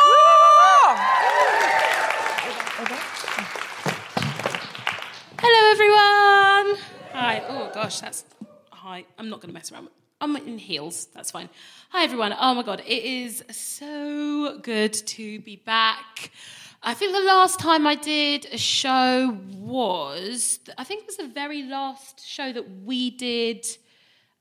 Everyone. 5.71 6.77
Hi. 7.13 7.43
Oh 7.47 7.71
gosh, 7.73 7.99
that's 7.99 8.25
hi. 8.69 9.05
I'm 9.17 9.29
not 9.29 9.41
going 9.41 9.49
to 9.49 9.53
mess 9.53 9.71
around. 9.71 9.89
I'm 10.19 10.35
in 10.35 10.57
heels. 10.57 11.07
That's 11.13 11.31
fine. 11.31 11.49
Hi 11.89 12.03
everyone. 12.03 12.33
Oh 12.39 12.53
my 12.53 12.63
god, 12.63 12.81
it 12.85 13.03
is 13.03 13.43
so 13.49 14.59
good 14.59 14.93
to 14.93 15.39
be 15.39 15.57
back. 15.57 16.31
I 16.83 16.93
think 16.93 17.13
the 17.13 17.21
last 17.21 17.59
time 17.59 17.85
I 17.85 17.95
did 17.95 18.47
a 18.51 18.57
show 18.57 19.37
was 19.53 20.59
I 20.77 20.83
think 20.83 21.01
it 21.01 21.07
was 21.07 21.17
the 21.17 21.27
very 21.27 21.63
last 21.63 22.25
show 22.25 22.51
that 22.53 22.65
we 22.83 23.11
did 23.11 23.65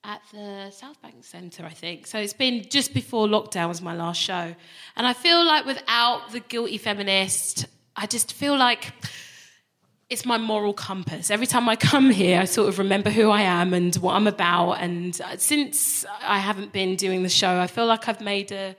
at 0.05 0.23
the 0.33 0.71
South 0.71 1.01
Bank 1.03 1.25
Centre, 1.25 1.65
I 1.65 1.71
think. 1.71 2.07
So 2.07 2.19
it's 2.19 2.33
been 2.33 2.67
just 2.69 2.95
before 2.95 3.27
lockdown 3.27 3.69
was 3.69 3.83
my 3.83 3.95
last 3.95 4.21
show. 4.21 4.55
And 4.97 5.07
I 5.07 5.13
feel 5.13 5.45
like 5.45 5.67
without 5.67 6.33
the 6.33 6.41
guilty 6.41 6.79
feminist, 6.79 7.67
I 7.97 8.07
just 8.07 8.33
feel 8.33 8.57
like 8.57 8.93
it's 10.11 10.27
my 10.27 10.37
moral 10.37 10.75
compass. 10.75 11.31
Every 11.31 11.47
time 11.47 11.69
I 11.69 11.77
come 11.77 12.11
here, 12.11 12.41
I 12.41 12.45
sort 12.45 12.69
of 12.69 12.81
remember 12.81 13.11
who 13.11 13.31
I 13.31 13.43
am 13.43 13.73
and 13.73 13.95
what 13.97 14.17
I'm 14.17 14.27
about. 14.27 14.73
And 14.73 15.19
uh, 15.21 15.37
since 15.37 16.05
I 16.21 16.39
haven't 16.39 16.73
been 16.73 16.97
doing 16.97 17.23
the 17.23 17.29
show, 17.29 17.61
I 17.61 17.69
feel 17.69 17.87
like 17.87 18.09
I've 18.09 18.21
made 18.21 18.51
a, 18.51 18.75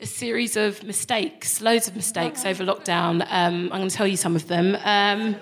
a 0.00 0.06
series 0.06 0.56
of 0.56 0.82
mistakes, 0.82 1.60
loads 1.60 1.86
of 1.86 1.94
mistakes 1.94 2.44
over 2.44 2.64
lockdown. 2.64 3.24
Um, 3.30 3.70
I'm 3.72 3.78
going 3.78 3.88
to 3.88 3.94
tell 3.94 4.08
you 4.08 4.16
some 4.16 4.34
of 4.34 4.48
them. 4.48 4.76
Um, 4.82 5.34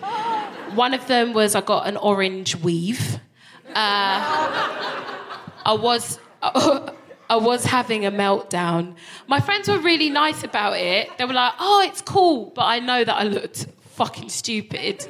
one 0.76 0.92
of 0.92 1.07
them 1.07 1.33
was 1.33 1.55
I 1.55 1.62
got 1.62 1.87
an 1.87 1.96
orange 1.96 2.57
weave. 2.57 3.18
Uh, 3.68 4.20
I 5.64 5.79
was. 5.81 6.18
I 7.31 7.37
was 7.37 7.64
having 7.64 8.05
a 8.05 8.11
meltdown. 8.11 8.96
My 9.29 9.38
friends 9.38 9.68
were 9.68 9.79
really 9.79 10.11
nice 10.11 10.42
about 10.42 10.76
it. 10.79 11.16
They 11.16 11.24
were 11.24 11.33
like, 11.33 11.53
"Oh, 11.61 11.81
it's 11.87 12.03
cool," 12.03 12.50
but 12.57 12.62
I 12.62 12.81
know 12.81 13.05
that 13.05 13.14
I 13.14 13.22
looked 13.22 13.66
fucking 13.90 14.29
stupid. 14.29 15.07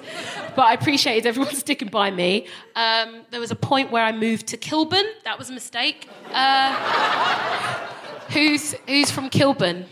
But 0.57 0.63
I 0.63 0.73
appreciated 0.75 1.27
everyone 1.27 1.55
sticking 1.55 1.89
by 1.89 2.11
me. 2.11 2.47
Um, 2.75 3.23
there 3.31 3.41
was 3.41 3.51
a 3.51 3.57
point 3.57 3.91
where 3.91 4.05
I 4.05 4.13
moved 4.13 4.49
to 4.49 4.57
Kilburn. 4.57 5.07
That 5.25 5.39
was 5.39 5.51
a 5.51 5.53
mistake. 5.53 6.09
Uh, 6.33 6.75
who's 8.31 8.75
who's 8.87 9.11
from 9.11 9.29
Kilburn? 9.31 9.87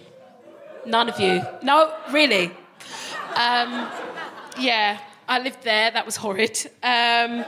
None 0.86 1.08
of 1.08 1.20
you. 1.20 1.42
No, 1.62 1.94
really. 2.10 2.46
Um, 3.36 3.88
yeah, 4.58 4.98
I 5.28 5.38
lived 5.40 5.62
there. 5.62 5.90
That 5.90 6.06
was 6.06 6.16
horrid. 6.16 6.58
Um, 6.82 7.44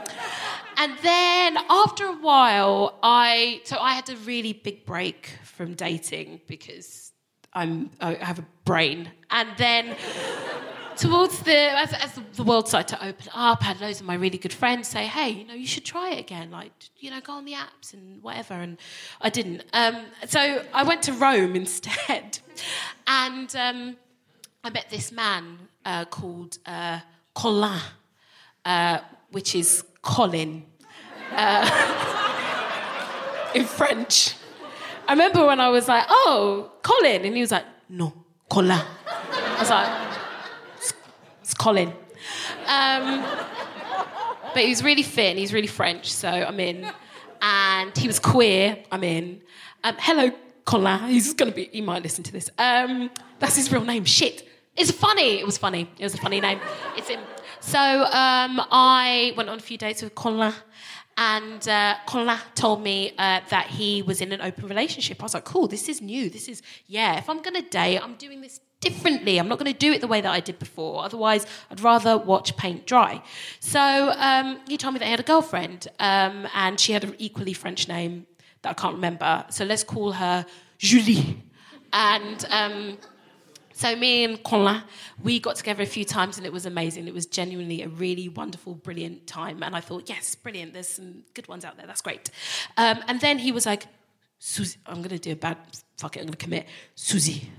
and 0.77 0.97
then 1.01 1.57
after 1.69 2.05
a 2.05 2.13
while, 2.13 2.97
I 3.03 3.61
so 3.65 3.77
I 3.77 3.93
had 3.93 4.09
a 4.09 4.15
really 4.17 4.53
big 4.53 4.85
break 4.85 5.37
from 5.43 5.73
dating 5.73 6.41
because 6.47 7.11
I'm 7.53 7.91
I 7.99 8.13
have 8.15 8.39
a 8.39 8.45
brain, 8.63 9.09
and 9.29 9.49
then 9.57 9.95
towards 11.01 11.39
the 11.39 11.55
as, 11.55 11.93
as 11.93 12.13
the 12.35 12.43
world 12.43 12.67
started 12.67 12.95
to 12.95 13.05
open 13.05 13.27
up, 13.33 13.61
I 13.63 13.65
had 13.65 13.81
loads 13.81 13.99
of 13.99 14.05
my 14.05 14.13
really 14.13 14.37
good 14.37 14.53
friends 14.53 14.87
say, 14.87 15.07
"Hey, 15.07 15.29
you 15.29 15.45
know, 15.45 15.55
you 15.55 15.65
should 15.65 15.83
try 15.83 16.11
it 16.11 16.19
again. 16.19 16.51
Like, 16.51 16.71
you 16.99 17.09
know, 17.09 17.19
go 17.19 17.33
on 17.33 17.45
the 17.45 17.53
apps 17.53 17.93
and 17.93 18.21
whatever." 18.21 18.53
And 18.53 18.77
I 19.19 19.29
didn't. 19.29 19.63
Um, 19.73 20.05
so 20.27 20.63
I 20.73 20.83
went 20.83 21.01
to 21.03 21.13
Rome 21.13 21.55
instead, 21.63 22.39
and 23.07 23.53
um, 23.55 23.97
I 24.63 24.69
met 24.69 24.89
this 24.91 25.11
man 25.11 25.57
uh, 25.83 26.05
called 26.05 26.59
uh, 26.67 26.99
Colin, 27.33 27.79
uh, 28.63 28.99
which 29.31 29.55
is 29.55 29.83
Colin 30.03 30.63
uh, 31.31 31.65
in 33.55 33.65
French. 33.65 34.35
I 35.07 35.13
remember 35.13 35.47
when 35.47 35.59
I 35.59 35.69
was 35.69 35.87
like, 35.87 36.05
"Oh, 36.09 36.71
Colin," 36.83 37.25
and 37.25 37.35
he 37.35 37.41
was 37.41 37.51
like, 37.51 37.65
"No, 37.89 38.13
Colin." 38.47 38.71
I 38.71 39.57
was 39.59 39.69
like, 39.71 39.89
"It's, 39.89 40.10
it's 40.10 40.10
Colin." 41.63 41.89
Um, 42.67 43.05
but 44.53 44.63
he 44.63 44.69
was 44.69 44.83
really 44.83 45.03
thin. 45.03 45.37
he's 45.37 45.53
really 45.53 45.67
French, 45.67 46.11
so 46.11 46.29
I'm 46.29 46.59
in. 46.59 46.87
And 47.41 47.97
he 47.97 48.07
was 48.07 48.19
queer, 48.19 48.77
I'm 48.91 49.03
in. 49.03 49.41
Um, 49.83 49.95
hello, 49.99 50.31
Colin. 50.65 51.07
He's 51.07 51.33
gonna 51.33 51.51
be. 51.51 51.65
He 51.71 51.81
might 51.81 52.03
listen 52.03 52.23
to 52.23 52.31
this. 52.31 52.49
Um, 52.57 53.09
that's 53.39 53.55
his 53.55 53.71
real 53.71 53.83
name. 53.83 54.05
Shit. 54.05 54.47
It's 54.75 54.91
funny. 54.91 55.39
It 55.39 55.45
was 55.45 55.57
funny. 55.57 55.89
It 55.99 56.03
was 56.03 56.13
a 56.13 56.17
funny 56.17 56.39
name. 56.39 56.59
It's 56.97 57.09
him. 57.09 57.19
So 57.59 57.79
um, 57.79 58.61
I 58.71 59.33
went 59.37 59.49
on 59.49 59.57
a 59.57 59.61
few 59.61 59.77
dates 59.77 60.01
with 60.01 60.15
Colin, 60.15 60.53
and 61.17 61.67
uh, 61.67 61.95
Colin 62.07 62.37
told 62.55 62.81
me 62.81 63.11
uh, 63.17 63.41
that 63.49 63.67
he 63.67 64.01
was 64.01 64.21
in 64.21 64.31
an 64.31 64.41
open 64.41 64.67
relationship. 64.67 65.21
I 65.21 65.23
was 65.23 65.33
like, 65.33 65.45
cool, 65.45 65.67
this 65.67 65.89
is 65.89 66.01
new. 66.01 66.29
This 66.29 66.47
is, 66.47 66.61
yeah, 66.87 67.17
if 67.17 67.29
I'm 67.29 67.41
going 67.41 67.55
to 67.61 67.69
date, 67.69 67.99
I'm 67.99 68.15
doing 68.15 68.41
this 68.41 68.59
differently. 68.81 69.39
I'm 69.39 69.47
not 69.47 69.57
going 69.57 69.71
to 69.71 69.77
do 69.77 69.93
it 69.93 70.01
the 70.01 70.07
way 70.07 70.19
that 70.19 70.31
I 70.31 70.39
did 70.41 70.59
before. 70.59 71.03
Otherwise, 71.03 71.45
I'd 71.69 71.79
rather 71.79 72.17
watch 72.17 72.57
paint 72.57 72.85
dry. 72.85 73.21
So 73.59 73.79
um, 74.17 74.59
he 74.67 74.77
told 74.77 74.93
me 74.93 74.99
that 74.99 75.05
he 75.05 75.11
had 75.11 75.19
a 75.19 75.23
girlfriend, 75.23 75.87
um, 75.99 76.47
and 76.53 76.79
she 76.79 76.91
had 76.91 77.03
an 77.03 77.15
equally 77.17 77.53
French 77.53 77.87
name 77.87 78.25
that 78.63 78.71
I 78.71 78.73
can't 78.73 78.95
remember. 78.95 79.45
So 79.49 79.63
let's 79.65 79.83
call 79.83 80.11
her 80.13 80.45
Julie. 80.77 81.41
And 81.93 82.45
um, 82.49 82.97
so 83.73 83.95
me 83.95 84.23
and 84.23 84.41
Colin, 84.43 84.83
we 85.23 85.39
got 85.39 85.55
together 85.55 85.83
a 85.83 85.87
few 85.87 86.05
times 86.05 86.37
and 86.37 86.45
it 86.45 86.53
was 86.53 86.65
amazing. 86.65 87.07
It 87.07 87.13
was 87.13 87.25
genuinely 87.25 87.81
a 87.81 87.89
really 87.89 88.29
wonderful, 88.29 88.75
brilliant 88.75 89.27
time. 89.27 89.63
And 89.63 89.75
I 89.75 89.81
thought, 89.81 90.07
yes, 90.07 90.35
brilliant. 90.35 90.73
There's 90.73 90.87
some 90.87 91.23
good 91.33 91.47
ones 91.47 91.65
out 91.65 91.77
there. 91.77 91.87
That's 91.87 92.01
great. 92.01 92.29
Um, 92.77 92.99
and 93.07 93.19
then 93.19 93.39
he 93.39 93.51
was 93.51 93.65
like, 93.65 93.87
Susie, 94.39 94.79
I'm 94.85 94.97
going 94.97 95.09
to 95.09 95.19
do 95.19 95.31
a 95.31 95.35
bad, 95.35 95.57
fuck 95.97 96.17
it, 96.17 96.21
I'm 96.21 96.25
going 96.25 96.33
to 96.33 96.37
commit. 96.37 96.67
Susie, 96.95 97.49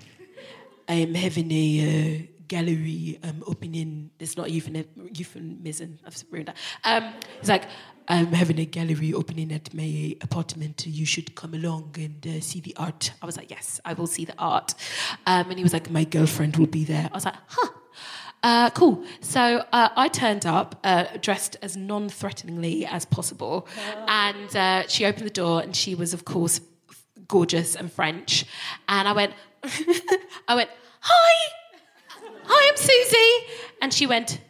I'm 0.89 1.15
having 1.15 1.51
a 1.53 2.27
uh, 2.27 2.33
gallery 2.49 3.19
um, 3.23 3.43
opening. 3.47 4.11
It's 4.19 4.37
not 4.37 4.49
even 4.49 4.75
euphemism. 4.75 5.11
euphemism. 5.15 5.99
I've 6.07 6.25
ruined 6.31 6.49
that. 6.49 6.57
Um, 6.85 7.15
it's 7.39 7.49
like, 7.49 7.65
I'm 8.09 8.33
having 8.33 8.59
a 8.59 8.65
gallery 8.65 9.15
opening 9.15 9.53
at 9.53 9.73
my 9.73 10.17
apartment. 10.21 10.87
You 10.87 11.07
should 11.07 11.35
come 11.35 11.55
along 11.55 11.95
and 11.99 12.27
uh, 12.27 12.41
see 12.41 12.61
the 12.61 12.75
art. 12.77 13.13
I 13.23 13.27
was 13.27 13.37
like, 13.37 13.51
yes, 13.51 13.81
I 13.85 13.95
will 13.95 14.07
see 14.07 14.25
the 14.25 14.35
art. 14.39 14.75
Um, 15.27 15.49
and 15.51 15.59
he 15.59 15.63
was 15.63 15.73
like, 15.73 15.91
my 15.91 16.05
girlfriend 16.05 16.57
will 16.57 16.67
be 16.67 16.85
there. 16.85 17.09
I 17.11 17.15
was 17.15 17.25
like, 17.25 17.37
huh. 17.47 17.69
Uh, 18.43 18.71
cool. 18.71 19.05
So 19.21 19.65
uh, 19.73 19.89
I 19.97 20.09
turned 20.09 20.47
up 20.47 20.81
uh, 20.83 21.05
dressed 21.21 21.57
as 21.63 21.77
non 21.77 22.09
threateningly 22.09 22.85
as 22.85 23.05
possible. 23.05 23.69
And 24.09 24.57
uh, 24.57 24.89
she 24.89 25.07
opened 25.07 25.27
the 25.27 25.31
door, 25.31 25.63
and 25.63 25.77
she 25.77 25.95
was, 25.95 26.13
of 26.13 26.25
course, 26.25 26.61
gorgeous 27.29 27.77
and 27.77 27.91
French. 27.91 28.45
And 28.89 29.07
I 29.07 29.13
went, 29.13 29.33
I 30.49 30.55
went, 30.55 30.71
hi, 31.01 31.53
hi, 32.45 32.69
I'm 32.69 32.77
Susie. 32.77 33.47
And 33.81 33.95
she 33.95 34.07
went, 34.07 34.41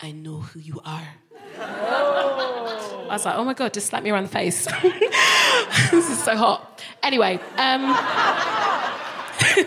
I 0.00 0.12
know 0.12 0.40
who 0.40 0.60
you 0.60 0.80
are. 0.84 1.08
I 1.60 3.06
was 3.10 3.24
like, 3.24 3.34
oh 3.34 3.44
my 3.44 3.54
God, 3.54 3.72
just 3.72 3.88
slap 3.88 4.02
me 4.02 4.10
around 4.10 4.24
the 4.24 4.28
face. 4.28 4.66
this 5.90 6.10
is 6.10 6.22
so 6.22 6.36
hot. 6.36 6.84
Anyway, 7.02 7.40
um, 7.56 7.96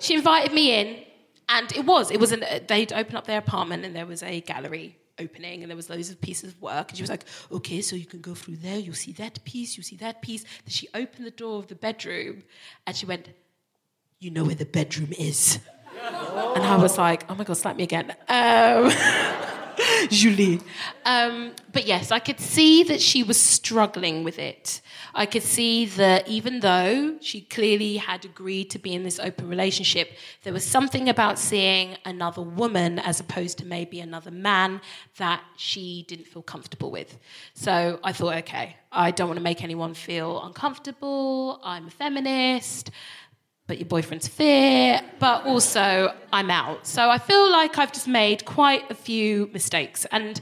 she 0.00 0.14
invited 0.14 0.52
me 0.52 0.72
in, 0.80 1.04
and 1.48 1.70
it 1.72 1.84
was, 1.84 2.10
it 2.10 2.18
was 2.18 2.32
an, 2.32 2.44
they'd 2.66 2.92
open 2.92 3.14
up 3.14 3.26
their 3.26 3.38
apartment 3.38 3.84
and 3.84 3.94
there 3.94 4.06
was 4.06 4.22
a 4.22 4.40
gallery 4.40 4.96
opening 5.18 5.62
and 5.62 5.70
there 5.70 5.76
was 5.76 5.88
loads 5.88 6.10
of 6.10 6.20
pieces 6.20 6.52
of 6.52 6.60
work 6.60 6.90
and 6.90 6.96
she 6.96 7.02
was 7.02 7.10
like 7.10 7.24
okay 7.50 7.80
so 7.80 7.96
you 7.96 8.06
can 8.06 8.20
go 8.20 8.34
through 8.34 8.56
there 8.56 8.78
you'll 8.78 8.94
see 8.94 9.12
that 9.12 9.42
piece 9.44 9.76
you'll 9.76 9.84
see 9.84 9.96
that 9.96 10.22
piece. 10.22 10.42
Then 10.42 10.70
she 10.70 10.88
opened 10.94 11.26
the 11.26 11.30
door 11.30 11.58
of 11.58 11.68
the 11.68 11.74
bedroom 11.74 12.42
and 12.86 12.96
she 12.96 13.06
went 13.06 13.30
you 14.18 14.30
know 14.30 14.44
where 14.44 14.54
the 14.54 14.66
bedroom 14.66 15.12
is. 15.18 15.58
And 16.06 16.64
i 16.64 16.76
was 16.76 16.98
like 16.98 17.24
oh 17.30 17.34
my 17.34 17.44
god 17.44 17.56
slap 17.56 17.76
me 17.76 17.84
again. 17.84 18.14
Um, 18.28 18.90
Julie. 20.10 20.60
Um, 21.04 21.52
but 21.72 21.86
yes, 21.86 22.10
I 22.10 22.18
could 22.18 22.40
see 22.40 22.82
that 22.84 23.00
she 23.00 23.22
was 23.22 23.40
struggling 23.40 24.24
with 24.24 24.38
it. 24.38 24.80
I 25.14 25.26
could 25.26 25.42
see 25.42 25.86
that 25.86 26.28
even 26.28 26.60
though 26.60 27.16
she 27.20 27.40
clearly 27.42 27.96
had 27.96 28.24
agreed 28.24 28.70
to 28.70 28.78
be 28.78 28.94
in 28.94 29.02
this 29.02 29.18
open 29.18 29.48
relationship, 29.48 30.12
there 30.42 30.52
was 30.52 30.64
something 30.64 31.08
about 31.08 31.38
seeing 31.38 31.96
another 32.04 32.42
woman 32.42 32.98
as 32.98 33.20
opposed 33.20 33.58
to 33.58 33.66
maybe 33.66 34.00
another 34.00 34.30
man 34.30 34.80
that 35.16 35.42
she 35.56 36.04
didn't 36.08 36.26
feel 36.26 36.42
comfortable 36.42 36.90
with. 36.90 37.18
So 37.54 37.98
I 38.04 38.12
thought, 38.12 38.36
okay, 38.36 38.76
I 38.92 39.10
don't 39.10 39.28
want 39.28 39.38
to 39.38 39.44
make 39.44 39.62
anyone 39.62 39.94
feel 39.94 40.42
uncomfortable. 40.42 41.60
I'm 41.62 41.86
a 41.86 41.90
feminist 41.90 42.90
but 43.66 43.78
your 43.78 43.86
boyfriend's 43.86 44.28
fit, 44.28 45.02
but 45.18 45.44
also 45.44 46.14
I'm 46.32 46.50
out. 46.50 46.86
So 46.86 47.10
I 47.10 47.18
feel 47.18 47.50
like 47.50 47.78
I've 47.78 47.92
just 47.92 48.08
made 48.08 48.44
quite 48.44 48.90
a 48.90 48.94
few 48.94 49.50
mistakes. 49.52 50.06
And 50.12 50.40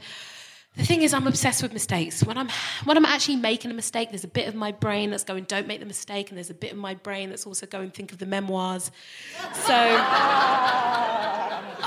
the 0.77 0.85
thing 0.85 1.01
is, 1.03 1.13
I'm 1.13 1.25
obsessed 1.25 1.63
with 1.63 1.71
mistakes. 1.71 2.23
When 2.23 2.37
I'm 2.37 2.49
when 2.83 2.97
I'm 2.97 3.05
actually 3.05 3.37
making 3.37 3.71
a 3.71 3.73
mistake, 3.73 4.09
there's 4.09 4.25
a 4.25 4.29
bit 4.29 4.47
of 4.47 4.55
my 4.55 4.73
brain 4.73 5.09
that's 5.09 5.23
going, 5.23 5.45
"Don't 5.45 5.67
make 5.67 5.79
the 5.79 5.85
mistake," 5.85 6.29
and 6.29 6.37
there's 6.37 6.49
a 6.49 6.55
bit 6.55 6.73
of 6.73 6.77
my 6.77 6.95
brain 6.95 7.29
that's 7.29 7.47
also 7.47 7.65
going, 7.65 7.91
"Think 7.91 8.11
of 8.11 8.17
the 8.17 8.25
memoirs." 8.25 8.91
So 9.53 9.73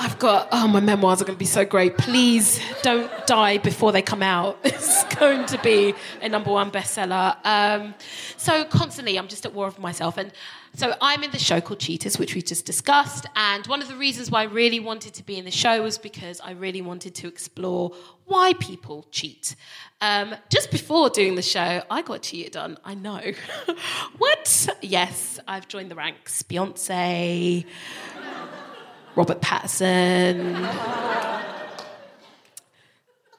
I've 0.01 0.19
got, 0.19 0.49
oh, 0.53 0.69
my 0.69 0.81
memoirs 0.81 1.21
are 1.21 1.25
going 1.25 1.35
to 1.37 1.39
be 1.39 1.45
so 1.45 1.65
great. 1.65 1.99
Please 1.99 2.61
don't 2.83 3.11
die 3.27 3.59
before 3.59 3.93
they 3.93 4.03
come 4.03 4.23
out. 4.23 4.59
It's 4.79 5.05
going 5.17 5.45
to 5.47 5.59
be 5.59 5.95
a 6.23 6.29
number 6.29 6.53
one 6.53 6.71
bestseller. 6.71 7.37
Um, 7.45 7.95
so 8.37 8.65
constantly, 8.65 9.19
I'm 9.19 9.27
just 9.27 9.45
at 9.45 9.53
war 9.53 9.67
with 9.67 9.79
myself. 9.81 10.17
And 10.17 10.31
so 10.75 10.95
I'm 11.01 11.23
in 11.25 11.31
the 11.31 11.39
show 11.39 11.61
called 11.61 11.81
Cheaters, 11.81 12.19
which 12.19 12.35
we 12.35 12.43
just 12.43 12.67
discussed. 12.67 13.27
And 13.37 13.67
one 13.67 13.83
of 13.83 13.89
the 13.89 13.97
reasons 13.97 14.31
why 14.31 14.43
I 14.43 14.45
really 14.45 14.81
wanted 14.81 15.15
to 15.15 15.25
be 15.25 15.39
in 15.39 15.45
the 15.45 15.51
show 15.51 15.83
was 15.83 15.99
because 15.99 16.41
I 16.41 16.53
really 16.53 16.83
wanted 16.83 17.15
to 17.17 17.29
explore 17.29 17.93
why 18.27 18.53
people 18.55 19.07
cheat. 19.11 19.57
Um, 20.01 20.35
just 20.51 20.71
before 20.71 21.11
doing 21.11 21.35
the 21.35 21.43
show, 21.43 21.83
I 21.91 22.03
got 22.03 22.23
cheated 22.23 22.57
on. 22.57 22.79
I 22.85 22.95
know. 22.95 23.33
what? 24.19 24.69
Yes, 24.83 25.41
I've 25.49 25.69
joined 25.69 25.91
the 25.91 25.97
ranks. 25.97 26.43
Beyonce. 26.43 27.65
Robert 29.19 29.41
Pattinson, 29.41 30.55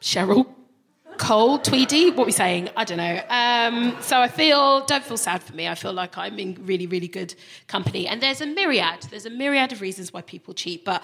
Cheryl 0.02 0.46
Cole, 1.20 1.60
Tweedy. 1.60 2.10
What 2.10 2.24
are 2.24 2.26
we 2.26 2.32
saying? 2.32 2.70
I 2.76 2.86
don't 2.86 2.98
know. 2.98 3.22
Um, 3.30 4.02
so 4.02 4.20
I 4.20 4.30
feel, 4.30 4.86
don't 4.86 5.04
feel 5.04 5.18
sad 5.18 5.44
for 5.44 5.54
me. 5.54 5.68
I 5.68 5.76
feel 5.76 5.94
like 5.94 6.18
I'm 6.18 6.40
in 6.40 6.58
really, 6.66 6.88
really 6.88 7.10
good 7.10 7.36
company. 7.68 8.08
And 8.08 8.22
there's 8.22 8.42
a 8.42 8.46
myriad, 8.48 9.04
there's 9.12 9.26
a 9.26 9.30
myriad 9.30 9.74
of 9.74 9.82
reasons 9.82 10.14
why 10.14 10.22
people 10.22 10.54
cheat. 10.54 10.86
But 10.86 11.04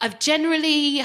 I've 0.00 0.18
generally 0.20 1.02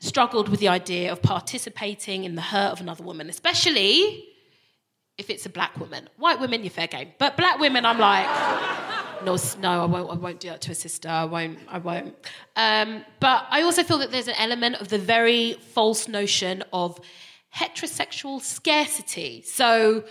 struggled 0.00 0.48
with 0.50 0.60
the 0.60 0.68
idea 0.68 1.10
of 1.10 1.22
participating 1.22 2.24
in 2.24 2.34
the 2.34 2.42
hurt 2.42 2.72
of 2.72 2.80
another 2.80 3.02
woman, 3.02 3.30
especially 3.30 4.28
if 5.16 5.30
it's 5.30 5.46
a 5.46 5.50
black 5.50 5.80
woman. 5.80 6.08
White 6.18 6.40
women, 6.40 6.62
you're 6.62 6.70
fair 6.70 6.86
game. 6.86 7.08
But 7.18 7.38
black 7.38 7.58
women, 7.58 7.86
I'm 7.86 7.98
like, 7.98 8.28
no, 9.24 9.36
no, 9.58 9.82
I 9.82 9.86
won't. 9.86 10.10
I 10.10 10.14
won't 10.14 10.40
do 10.40 10.50
that 10.50 10.60
to 10.62 10.72
a 10.72 10.74
sister. 10.74 11.08
I 11.08 11.24
won't. 11.24 11.58
I 11.68 11.78
won't. 11.78 12.14
Um, 12.54 13.04
but 13.18 13.46
I 13.50 13.62
also 13.62 13.82
feel 13.82 13.98
that 13.98 14.10
there's 14.10 14.28
an 14.28 14.36
element 14.38 14.76
of 14.76 14.88
the 14.88 14.98
very 14.98 15.54
false 15.54 16.06
notion 16.06 16.62
of 16.72 17.00
heterosexual 17.54 18.40
scarcity. 18.40 19.42
So 19.42 20.04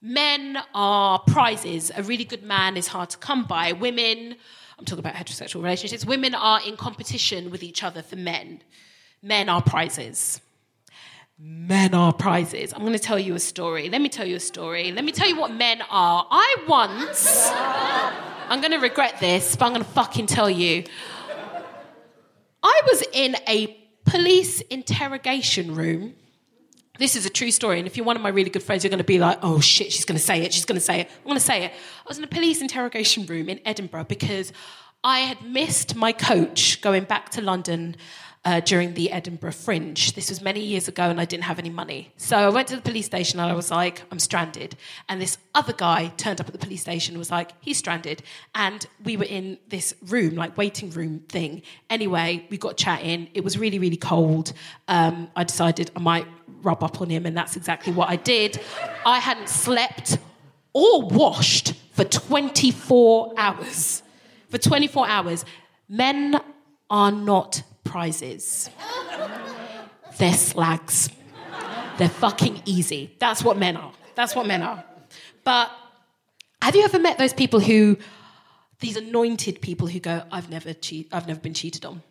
men 0.00 0.58
are 0.74 1.18
prizes. 1.20 1.90
A 1.96 2.02
really 2.02 2.24
good 2.24 2.42
man 2.42 2.76
is 2.76 2.88
hard 2.88 3.10
to 3.10 3.18
come 3.18 3.44
by. 3.44 3.72
Women, 3.72 4.36
I'm 4.78 4.84
talking 4.84 5.04
about 5.04 5.14
heterosexual 5.14 5.62
relationships. 5.62 6.04
Women 6.04 6.34
are 6.34 6.60
in 6.66 6.76
competition 6.76 7.50
with 7.50 7.62
each 7.62 7.82
other 7.82 8.02
for 8.02 8.16
men. 8.16 8.62
Men 9.22 9.48
are 9.48 9.62
prizes 9.62 10.40
men 11.38 11.94
are 11.94 12.12
prizes. 12.12 12.72
I'm 12.72 12.80
going 12.80 12.92
to 12.92 12.98
tell 12.98 13.18
you 13.18 13.34
a 13.34 13.40
story. 13.40 13.88
Let 13.88 14.00
me 14.00 14.08
tell 14.08 14.26
you 14.26 14.36
a 14.36 14.40
story. 14.40 14.92
Let 14.92 15.04
me 15.04 15.12
tell 15.12 15.28
you 15.28 15.36
what 15.36 15.52
men 15.52 15.82
are. 15.90 16.26
I 16.30 16.56
once, 16.68 17.50
I'm 17.52 18.60
going 18.60 18.72
to 18.72 18.78
regret 18.78 19.18
this, 19.20 19.56
but 19.56 19.66
I'm 19.66 19.72
going 19.72 19.84
to 19.84 19.90
fucking 19.90 20.26
tell 20.26 20.48
you. 20.48 20.84
I 22.62 22.80
was 22.86 23.04
in 23.12 23.36
a 23.48 23.76
police 24.04 24.60
interrogation 24.62 25.74
room. 25.74 26.14
This 26.96 27.16
is 27.16 27.26
a 27.26 27.30
true 27.30 27.50
story, 27.50 27.78
and 27.78 27.88
if 27.88 27.96
you're 27.96 28.06
one 28.06 28.14
of 28.14 28.22
my 28.22 28.28
really 28.28 28.50
good 28.50 28.62
friends, 28.62 28.84
you're 28.84 28.90
going 28.90 28.98
to 28.98 29.04
be 29.04 29.18
like, 29.18 29.38
oh 29.42 29.58
shit, 29.58 29.90
she's 29.90 30.04
going 30.04 30.16
to 30.16 30.22
say 30.22 30.42
it, 30.42 30.54
she's 30.54 30.64
going 30.64 30.78
to 30.78 30.84
say 30.84 31.00
it. 31.00 31.10
I'm 31.18 31.24
going 31.24 31.34
to 31.34 31.44
say 31.44 31.64
it. 31.64 31.72
I 31.72 32.08
was 32.08 32.18
in 32.18 32.24
a 32.24 32.28
police 32.28 32.60
interrogation 32.62 33.26
room 33.26 33.48
in 33.48 33.60
Edinburgh 33.64 34.04
because 34.04 34.52
I 35.02 35.20
had 35.20 35.42
missed 35.42 35.96
my 35.96 36.12
coach 36.12 36.80
going 36.80 37.02
back 37.02 37.30
to 37.30 37.42
London 37.42 37.96
uh, 38.44 38.60
during 38.60 38.94
the 38.94 39.10
Edinburgh 39.10 39.52
Fringe. 39.52 40.14
This 40.14 40.28
was 40.28 40.40
many 40.40 40.60
years 40.60 40.86
ago, 40.86 41.04
and 41.04 41.20
I 41.20 41.24
didn't 41.24 41.44
have 41.44 41.58
any 41.58 41.70
money. 41.70 42.12
So 42.16 42.36
I 42.36 42.48
went 42.50 42.68
to 42.68 42.76
the 42.76 42.82
police 42.82 43.06
station 43.06 43.40
and 43.40 43.50
I 43.50 43.54
was 43.54 43.70
like, 43.70 44.02
I'm 44.12 44.18
stranded. 44.18 44.76
And 45.08 45.20
this 45.20 45.38
other 45.54 45.72
guy 45.72 46.08
turned 46.16 46.40
up 46.40 46.46
at 46.46 46.52
the 46.52 46.58
police 46.58 46.82
station 46.82 47.14
and 47.14 47.18
was 47.18 47.30
like, 47.30 47.52
he's 47.60 47.78
stranded. 47.78 48.22
And 48.54 48.86
we 49.02 49.16
were 49.16 49.24
in 49.24 49.58
this 49.68 49.94
room, 50.06 50.34
like 50.34 50.56
waiting 50.56 50.90
room 50.90 51.20
thing. 51.28 51.62
Anyway, 51.88 52.46
we 52.50 52.58
got 52.58 52.76
chatting. 52.76 53.28
It 53.34 53.42
was 53.42 53.58
really, 53.58 53.78
really 53.78 53.96
cold. 53.96 54.52
Um, 54.88 55.30
I 55.34 55.44
decided 55.44 55.90
I 55.96 56.00
might 56.00 56.26
rub 56.64 56.82
up 56.82 57.00
on 57.00 57.10
him, 57.10 57.26
and 57.26 57.36
that's 57.36 57.56
exactly 57.56 57.92
what 57.92 58.08
I 58.08 58.16
did. 58.16 58.60
I 59.04 59.18
hadn't 59.18 59.48
slept 59.48 60.18
or 60.72 61.02
washed 61.02 61.74
for 61.92 62.04
24 62.04 63.34
hours. 63.36 64.02
For 64.48 64.58
24 64.58 65.08
hours. 65.08 65.44
Men 65.88 66.40
are 66.90 67.12
not 67.12 67.62
prizes. 67.84 68.70
They're 70.18 70.32
slags. 70.32 71.10
They're 71.98 72.08
fucking 72.08 72.62
easy. 72.64 73.14
That's 73.18 73.44
what 73.44 73.56
men 73.56 73.76
are. 73.76 73.92
That's 74.14 74.34
what 74.34 74.46
men 74.46 74.62
are. 74.62 74.84
But 75.44 75.70
have 76.60 76.74
you 76.74 76.82
ever 76.82 76.98
met 76.98 77.18
those 77.18 77.32
people 77.32 77.60
who, 77.60 77.96
these 78.80 78.96
anointed 78.96 79.60
people 79.60 79.86
who 79.86 80.00
go, 80.00 80.22
I've 80.32 80.50
never 80.50 80.72
cheat, 80.72 81.08
I've 81.12 81.28
never 81.28 81.40
been 81.40 81.54
cheated 81.54 81.84
on. 81.84 82.02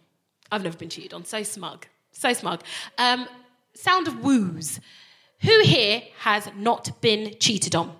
I've 0.51 0.63
never 0.63 0.77
been 0.77 0.89
cheated 0.89 1.13
on. 1.13 1.25
So 1.25 1.43
smug. 1.43 1.87
So 2.11 2.31
smug. 2.33 2.63
Um, 2.97 3.27
sound 3.73 4.07
of 4.07 4.23
woos. 4.23 4.79
Who 5.41 5.59
here 5.61 6.03
has 6.19 6.49
not 6.55 7.01
been 7.01 7.35
cheated 7.39 7.75
on? 7.75 7.95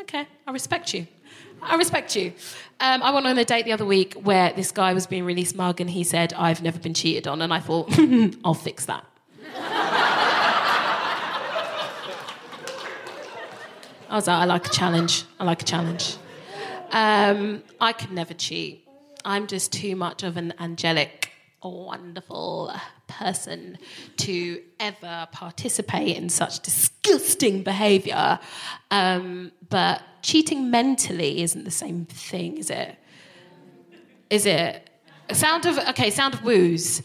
Okay, 0.00 0.26
I 0.46 0.50
respect 0.50 0.92
you. 0.92 1.06
I 1.62 1.76
respect 1.76 2.14
you. 2.16 2.32
Um, 2.80 3.02
I 3.02 3.10
went 3.10 3.26
on 3.26 3.38
a 3.38 3.44
date 3.44 3.64
the 3.64 3.72
other 3.72 3.86
week 3.86 4.14
where 4.14 4.52
this 4.52 4.70
guy 4.70 4.92
was 4.92 5.06
being 5.06 5.24
really 5.24 5.44
smug 5.44 5.80
and 5.80 5.88
he 5.88 6.04
said, 6.04 6.34
I've 6.34 6.62
never 6.62 6.78
been 6.78 6.92
cheated 6.92 7.26
on. 7.26 7.40
And 7.40 7.54
I 7.54 7.60
thought, 7.60 7.88
I'll 8.44 8.52
fix 8.54 8.84
that. 8.86 9.04
I 14.10 14.16
was 14.16 14.26
like, 14.26 14.36
I 14.36 14.44
like 14.44 14.66
a 14.66 14.70
challenge. 14.70 15.24
I 15.40 15.44
like 15.44 15.62
a 15.62 15.64
challenge. 15.64 16.16
Um, 16.90 17.62
I 17.80 17.92
could 17.92 18.12
never 18.12 18.34
cheat. 18.34 18.86
I'm 19.24 19.46
just 19.46 19.72
too 19.72 19.96
much 19.96 20.22
of 20.22 20.36
an 20.36 20.52
angelic, 20.58 21.30
wonderful 21.62 22.72
person 23.06 23.78
to 24.18 24.60
ever 24.80 25.28
participate 25.32 26.16
in 26.16 26.28
such 26.28 26.60
disgusting 26.60 27.62
behaviour. 27.62 28.38
Um, 28.90 29.52
but 29.68 30.02
cheating 30.22 30.70
mentally 30.70 31.42
isn't 31.42 31.64
the 31.64 31.70
same 31.70 32.06
thing, 32.06 32.58
is 32.58 32.70
it? 32.70 32.96
Is 34.30 34.46
it? 34.46 34.90
Sound 35.32 35.66
of 35.66 35.78
okay, 35.90 36.10
sound 36.10 36.34
of 36.34 36.44
woos. 36.44 37.02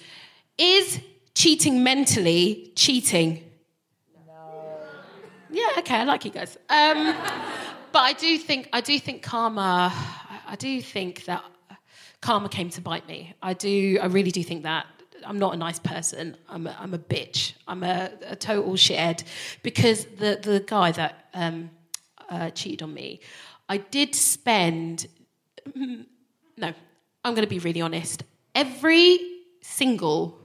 Is 0.58 1.00
cheating 1.36 1.84
mentally 1.84 2.72
cheating? 2.76 3.44
No. 4.28 4.78
Yeah, 5.50 5.70
okay, 5.78 5.96
I 5.96 6.04
like 6.04 6.26
you 6.26 6.32
guys. 6.32 6.58
Um, 6.70 7.16
but 7.92 8.00
I 8.00 8.14
do 8.14 8.38
think 8.38 8.70
I 8.74 8.82
do 8.82 9.00
think 9.00 9.22
karma. 9.24 9.94
I 10.46 10.56
do 10.56 10.82
think 10.82 11.26
that 11.26 11.44
karma 12.22 12.50
came 12.50 12.70
to 12.72 12.82
bite 12.82 13.08
me. 13.08 13.34
I 13.42 13.54
do. 13.54 14.00
I 14.02 14.08
really 14.08 14.32
do 14.32 14.44
think 14.44 14.64
that. 14.64 14.86
I'm 15.26 15.40
not 15.40 15.54
a 15.54 15.58
nice 15.58 15.80
person. 15.80 16.38
I'm 16.48 16.68
a, 16.68 16.76
I'm 16.80 16.94
a 16.94 17.00
bitch. 17.00 17.54
I'm 17.68 17.84
a, 17.84 18.12
a 18.28 18.36
total 18.36 18.74
shithead 18.74 19.24
because 19.64 20.06
the 20.06 20.40
the 20.42 20.64
guy 20.66 20.92
that 20.92 21.30
um, 21.34 21.70
uh, 22.30 22.50
cheated 22.52 22.82
on 22.82 22.94
me, 22.94 23.20
I 23.68 23.78
did 23.78 24.16
spend. 24.16 25.08
No, 25.76 26.74
I'm 27.24 27.36
going 27.36 27.46
to 27.46 27.50
be 27.50 27.60
really 27.60 27.80
honest. 27.80 28.24
Every 28.54 29.20
single 29.62 30.38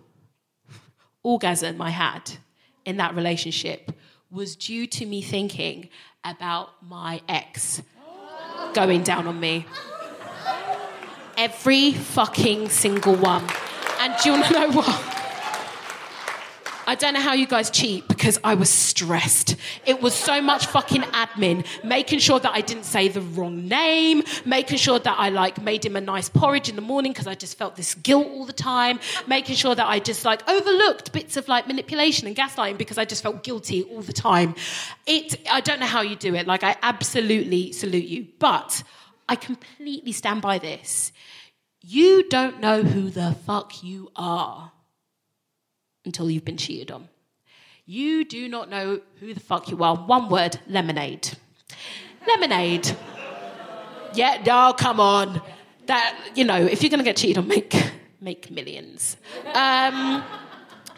orgasm 1.24 1.82
I 1.82 1.90
had 1.90 2.30
in 2.84 2.98
that 2.98 3.16
relationship 3.16 3.90
was 4.30 4.54
due 4.54 4.86
to 4.86 5.06
me 5.06 5.22
thinking 5.22 5.88
about 6.22 6.70
my 6.82 7.20
ex 7.28 7.82
going 8.74 9.02
down 9.02 9.26
on 9.26 9.40
me. 9.40 9.66
Every 11.36 11.92
fucking 11.92 12.68
single 12.68 13.16
one. 13.16 13.44
And 14.00 14.14
do 14.22 14.32
you 14.32 14.36
know 14.50 14.70
what? 14.70 15.14
I 16.86 16.94
don't 16.94 17.14
know 17.14 17.20
how 17.20 17.32
you 17.32 17.46
guys 17.46 17.70
cheat 17.70 18.06
because 18.08 18.38
I 18.44 18.54
was 18.54 18.68
stressed. 18.68 19.56
It 19.86 20.02
was 20.02 20.14
so 20.14 20.42
much 20.42 20.66
fucking 20.66 21.02
admin, 21.02 21.66
making 21.82 22.18
sure 22.18 22.38
that 22.38 22.52
I 22.52 22.60
didn't 22.60 22.84
say 22.84 23.08
the 23.08 23.22
wrong 23.22 23.66
name, 23.66 24.22
making 24.44 24.78
sure 24.78 24.98
that 24.98 25.18
I 25.18 25.30
like 25.30 25.62
made 25.62 25.84
him 25.84 25.96
a 25.96 26.00
nice 26.00 26.28
porridge 26.28 26.68
in 26.68 26.76
the 26.76 26.82
morning 26.82 27.12
because 27.12 27.26
I 27.26 27.34
just 27.34 27.56
felt 27.56 27.76
this 27.76 27.94
guilt 27.94 28.26
all 28.26 28.44
the 28.44 28.52
time, 28.52 29.00
making 29.26 29.56
sure 29.56 29.74
that 29.74 29.86
I 29.86 29.98
just 29.98 30.24
like 30.24 30.46
overlooked 30.48 31.12
bits 31.12 31.36
of 31.36 31.48
like 31.48 31.66
manipulation 31.66 32.26
and 32.26 32.36
gaslighting 32.36 32.76
because 32.76 32.98
I 32.98 33.06
just 33.06 33.22
felt 33.22 33.42
guilty 33.42 33.82
all 33.84 34.02
the 34.02 34.12
time. 34.12 34.54
It 35.06 35.40
I 35.50 35.60
don't 35.60 35.80
know 35.80 35.86
how 35.86 36.02
you 36.02 36.16
do 36.16 36.34
it. 36.34 36.46
Like 36.46 36.62
I 36.62 36.76
absolutely 36.82 37.72
salute 37.72 38.04
you, 38.04 38.26
but 38.38 38.82
I 39.26 39.36
completely 39.36 40.12
stand 40.12 40.42
by 40.42 40.58
this. 40.58 41.12
You 41.86 42.26
don't 42.30 42.60
know 42.60 42.82
who 42.82 43.10
the 43.10 43.36
fuck 43.44 43.84
you 43.84 44.10
are 44.16 44.72
until 46.06 46.30
you've 46.30 46.44
been 46.44 46.56
cheated 46.56 46.90
on. 46.90 47.10
You 47.84 48.24
do 48.24 48.48
not 48.48 48.70
know 48.70 49.02
who 49.20 49.34
the 49.34 49.40
fuck 49.40 49.68
you 49.68 49.84
are. 49.84 49.94
One 49.94 50.30
word 50.30 50.58
lemonade. 50.66 51.36
Lemonade. 52.26 52.96
Yeah, 54.14 54.42
no, 54.46 54.72
come 54.72 54.98
on. 54.98 55.42
That, 55.84 56.18
you 56.34 56.44
know, 56.44 56.56
if 56.56 56.82
you're 56.82 56.88
going 56.88 57.00
to 57.00 57.04
get 57.04 57.18
cheated 57.18 57.36
on, 57.36 57.48
make, 57.48 57.76
make 58.18 58.50
millions. 58.50 59.18
Um, 59.52 60.24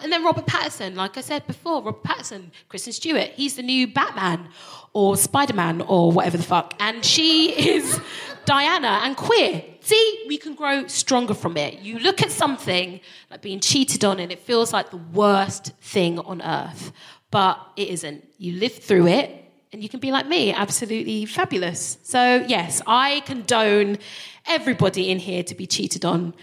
And 0.02 0.12
then 0.12 0.24
Robert 0.24 0.46
Pattinson, 0.46 0.94
like 0.94 1.16
I 1.16 1.20
said 1.20 1.46
before, 1.46 1.82
Robert 1.82 2.02
Pattinson, 2.02 2.50
Kristen 2.68 2.92
Stewart, 2.92 3.30
he's 3.34 3.56
the 3.56 3.62
new 3.62 3.86
Batman 3.86 4.48
or 4.92 5.16
Spider 5.16 5.54
Man 5.54 5.80
or 5.82 6.12
whatever 6.12 6.36
the 6.36 6.42
fuck. 6.42 6.74
And 6.80 7.04
she 7.04 7.52
is 7.74 8.00
Diana 8.44 9.00
and 9.02 9.16
queer. 9.16 9.62
See, 9.80 10.24
we 10.28 10.38
can 10.38 10.54
grow 10.54 10.86
stronger 10.86 11.34
from 11.34 11.56
it. 11.56 11.80
You 11.80 11.98
look 11.98 12.22
at 12.22 12.30
something 12.30 13.00
like 13.30 13.42
being 13.42 13.60
cheated 13.60 14.04
on 14.04 14.20
and 14.20 14.32
it 14.32 14.40
feels 14.40 14.72
like 14.72 14.90
the 14.90 14.96
worst 14.96 15.72
thing 15.80 16.18
on 16.18 16.42
earth, 16.42 16.92
but 17.30 17.58
it 17.76 17.88
isn't. 17.88 18.24
You 18.38 18.58
live 18.58 18.74
through 18.74 19.08
it 19.08 19.44
and 19.72 19.82
you 19.82 19.88
can 19.88 20.00
be 20.00 20.10
like 20.10 20.26
me, 20.26 20.52
absolutely 20.52 21.26
fabulous. 21.26 21.98
So, 22.02 22.44
yes, 22.48 22.80
I 22.86 23.20
condone 23.26 23.98
everybody 24.46 25.10
in 25.10 25.18
here 25.18 25.42
to 25.42 25.54
be 25.54 25.66
cheated 25.66 26.04
on. 26.04 26.34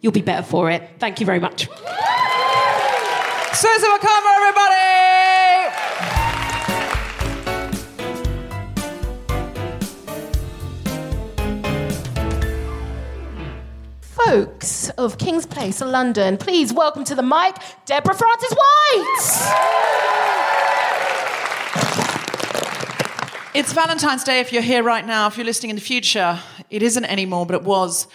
You'll 0.00 0.12
be 0.12 0.22
better 0.22 0.46
for 0.46 0.70
it. 0.70 0.88
Thank 0.98 1.20
you 1.20 1.26
very 1.26 1.40
much. 1.40 1.68
Susan 3.52 3.90
Wokoma, 3.90 4.36
everybody! 4.36 4.76
Folks 14.00 14.90
of 14.90 15.18
Kings 15.18 15.46
Place, 15.46 15.80
London, 15.80 16.36
please 16.36 16.72
welcome 16.72 17.02
to 17.04 17.16
the 17.16 17.22
mic 17.22 17.56
Deborah 17.86 18.14
Francis 18.14 18.52
White. 18.52 19.80
It's 23.52 23.72
Valentine's 23.72 24.22
Day 24.22 24.38
if 24.38 24.52
you're 24.52 24.62
here 24.62 24.84
right 24.84 25.04
now. 25.04 25.26
If 25.26 25.36
you're 25.36 25.44
listening 25.44 25.70
in 25.70 25.76
the 25.76 25.82
future, 25.82 26.38
it 26.70 26.84
isn't 26.84 27.04
anymore, 27.04 27.46
but 27.46 27.56
it 27.56 27.62
was. 27.64 28.06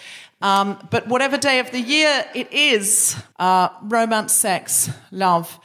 Um, 0.42 0.78
but 0.90 1.08
whatever 1.08 1.36
day 1.38 1.58
of 1.60 1.70
the 1.70 1.80
year 1.80 2.24
it 2.34 2.52
is, 2.52 3.16
uh, 3.38 3.70
romance, 3.82 4.32
sex, 4.32 4.90
love, 5.10 5.58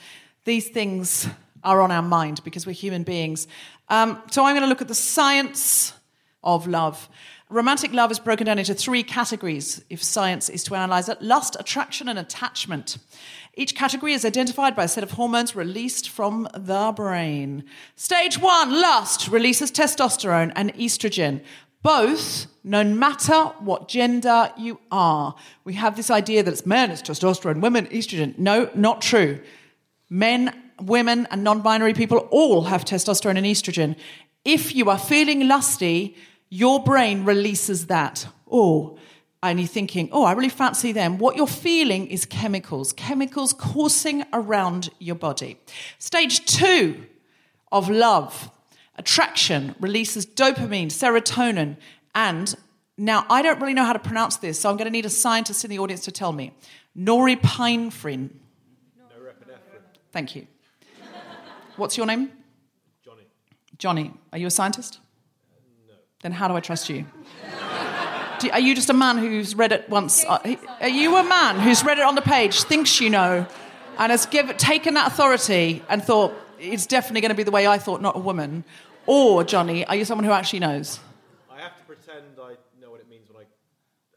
these 0.45 0.69
things 0.69 1.27
are 1.63 1.81
on 1.81 1.91
our 1.91 2.01
mind 2.01 2.43
because 2.43 2.65
we're 2.65 2.71
human 2.71 3.03
beings. 3.03 3.47
Um, 3.89 4.21
so 4.31 4.45
I'm 4.45 4.55
going 4.55 4.63
to 4.63 4.69
look 4.69 4.81
at 4.81 4.87
the 4.87 4.95
science 4.95 5.93
of 6.43 6.67
love. 6.67 7.09
Romantic 7.49 7.91
love 7.91 8.11
is 8.11 8.19
broken 8.19 8.45
down 8.45 8.59
into 8.59 8.73
three 8.73 9.03
categories 9.03 9.83
if 9.89 10.01
science 10.01 10.47
is 10.47 10.63
to 10.63 10.75
analyze 10.75 11.09
it 11.09 11.21
lust, 11.21 11.57
attraction, 11.59 12.07
and 12.07 12.17
attachment. 12.17 12.97
Each 13.55 13.75
category 13.75 14.13
is 14.13 14.23
identified 14.23 14.73
by 14.73 14.85
a 14.85 14.87
set 14.87 15.03
of 15.03 15.11
hormones 15.11 15.53
released 15.53 16.09
from 16.09 16.47
the 16.53 16.93
brain. 16.95 17.65
Stage 17.97 18.39
one, 18.39 18.71
lust, 18.71 19.27
releases 19.27 19.69
testosterone 19.69 20.53
and 20.55 20.73
estrogen. 20.75 21.43
Both, 21.83 22.47
no 22.63 22.83
matter 22.83 23.43
what 23.59 23.87
gender 23.87 24.51
you 24.57 24.79
are. 24.91 25.35
We 25.63 25.73
have 25.73 25.95
this 25.95 26.11
idea 26.11 26.43
that 26.43 26.51
it's 26.51 26.65
men, 26.65 26.91
it's 26.91 27.01
testosterone, 27.01 27.61
women, 27.61 27.87
estrogen. 27.87 28.37
No, 28.37 28.69
not 28.75 29.01
true. 29.01 29.39
Men, 30.09 30.53
women, 30.79 31.27
and 31.31 31.43
non 31.43 31.61
binary 31.61 31.93
people 31.93 32.19
all 32.31 32.63
have 32.63 32.85
testosterone 32.85 33.37
and 33.37 33.45
estrogen. 33.45 33.95
If 34.45 34.75
you 34.75 34.89
are 34.89 34.99
feeling 34.99 35.47
lusty, 35.47 36.15
your 36.49 36.83
brain 36.83 37.25
releases 37.25 37.87
that. 37.87 38.27
Oh, 38.51 38.97
and 39.43 39.59
you're 39.59 39.67
thinking, 39.67 40.09
oh, 40.11 40.23
I 40.23 40.33
really 40.33 40.49
fancy 40.49 40.91
them. 40.91 41.17
What 41.17 41.35
you're 41.35 41.47
feeling 41.47 42.07
is 42.07 42.25
chemicals, 42.25 42.93
chemicals 42.93 43.53
coursing 43.53 44.23
around 44.33 44.89
your 44.99 45.15
body. 45.15 45.59
Stage 45.97 46.45
two 46.45 47.05
of 47.71 47.89
love, 47.89 48.51
attraction, 48.97 49.73
releases 49.79 50.27
dopamine, 50.27 50.87
serotonin, 50.87 51.77
and 52.13 52.53
now 52.97 53.25
I 53.29 53.41
don't 53.41 53.59
really 53.59 53.73
know 53.73 53.85
how 53.85 53.93
to 53.93 53.99
pronounce 53.99 54.37
this, 54.37 54.59
so 54.59 54.69
I'm 54.69 54.77
going 54.77 54.85
to 54.85 54.91
need 54.91 55.05
a 55.05 55.09
scientist 55.09 55.63
in 55.63 55.69
the 55.69 55.79
audience 55.79 56.01
to 56.05 56.11
tell 56.11 56.31
me. 56.31 56.53
Norepinephrine. 56.97 58.31
Thank 60.11 60.35
you. 60.35 60.47
What's 61.77 61.97
your 61.97 62.05
name? 62.05 62.31
Johnny. 63.03 63.23
Johnny. 63.77 64.13
Are 64.33 64.37
you 64.37 64.47
a 64.47 64.51
scientist? 64.51 64.99
No. 65.87 65.93
Then 66.21 66.31
how 66.33 66.47
do 66.47 66.55
I 66.55 66.59
trust 66.59 66.89
you? 66.89 67.05
Do, 68.39 68.49
are 68.49 68.59
you 68.59 68.75
just 68.75 68.89
a 68.89 68.93
man 68.93 69.17
who's 69.17 69.55
read 69.55 69.71
it 69.71 69.87
once? 69.89 70.25
Uh, 70.25 70.55
Are 70.81 70.89
you 70.89 71.15
a 71.15 71.23
man 71.23 71.59
who's 71.59 71.85
read 71.85 71.99
it 71.99 72.03
on 72.03 72.15
the 72.15 72.21
page, 72.21 72.63
thinks 72.63 72.99
you 72.99 73.09
know, 73.09 73.45
and 73.99 74.11
has 74.11 74.25
give, 74.25 74.57
taken 74.57 74.95
that 74.95 75.11
authority 75.11 75.83
and 75.87 76.03
thought 76.03 76.33
it's 76.59 76.87
definitely 76.87 77.21
going 77.21 77.29
to 77.29 77.35
be 77.35 77.43
the 77.43 77.51
way 77.51 77.67
I 77.67 77.77
thought, 77.77 78.01
not 78.01 78.15
a 78.15 78.19
woman? 78.19 78.63
Or, 79.05 79.43
Johnny, 79.43 79.85
are 79.85 79.95
you 79.95 80.05
someone 80.05 80.25
who 80.25 80.31
actually 80.31 80.59
knows? 80.59 80.99
I 82.21 82.23
pretend 82.23 82.57
I 82.57 82.81
know 82.81 82.91
what 82.91 82.99
it 82.99 83.09
means 83.09 83.27
when 83.29 83.37
I 83.37 83.45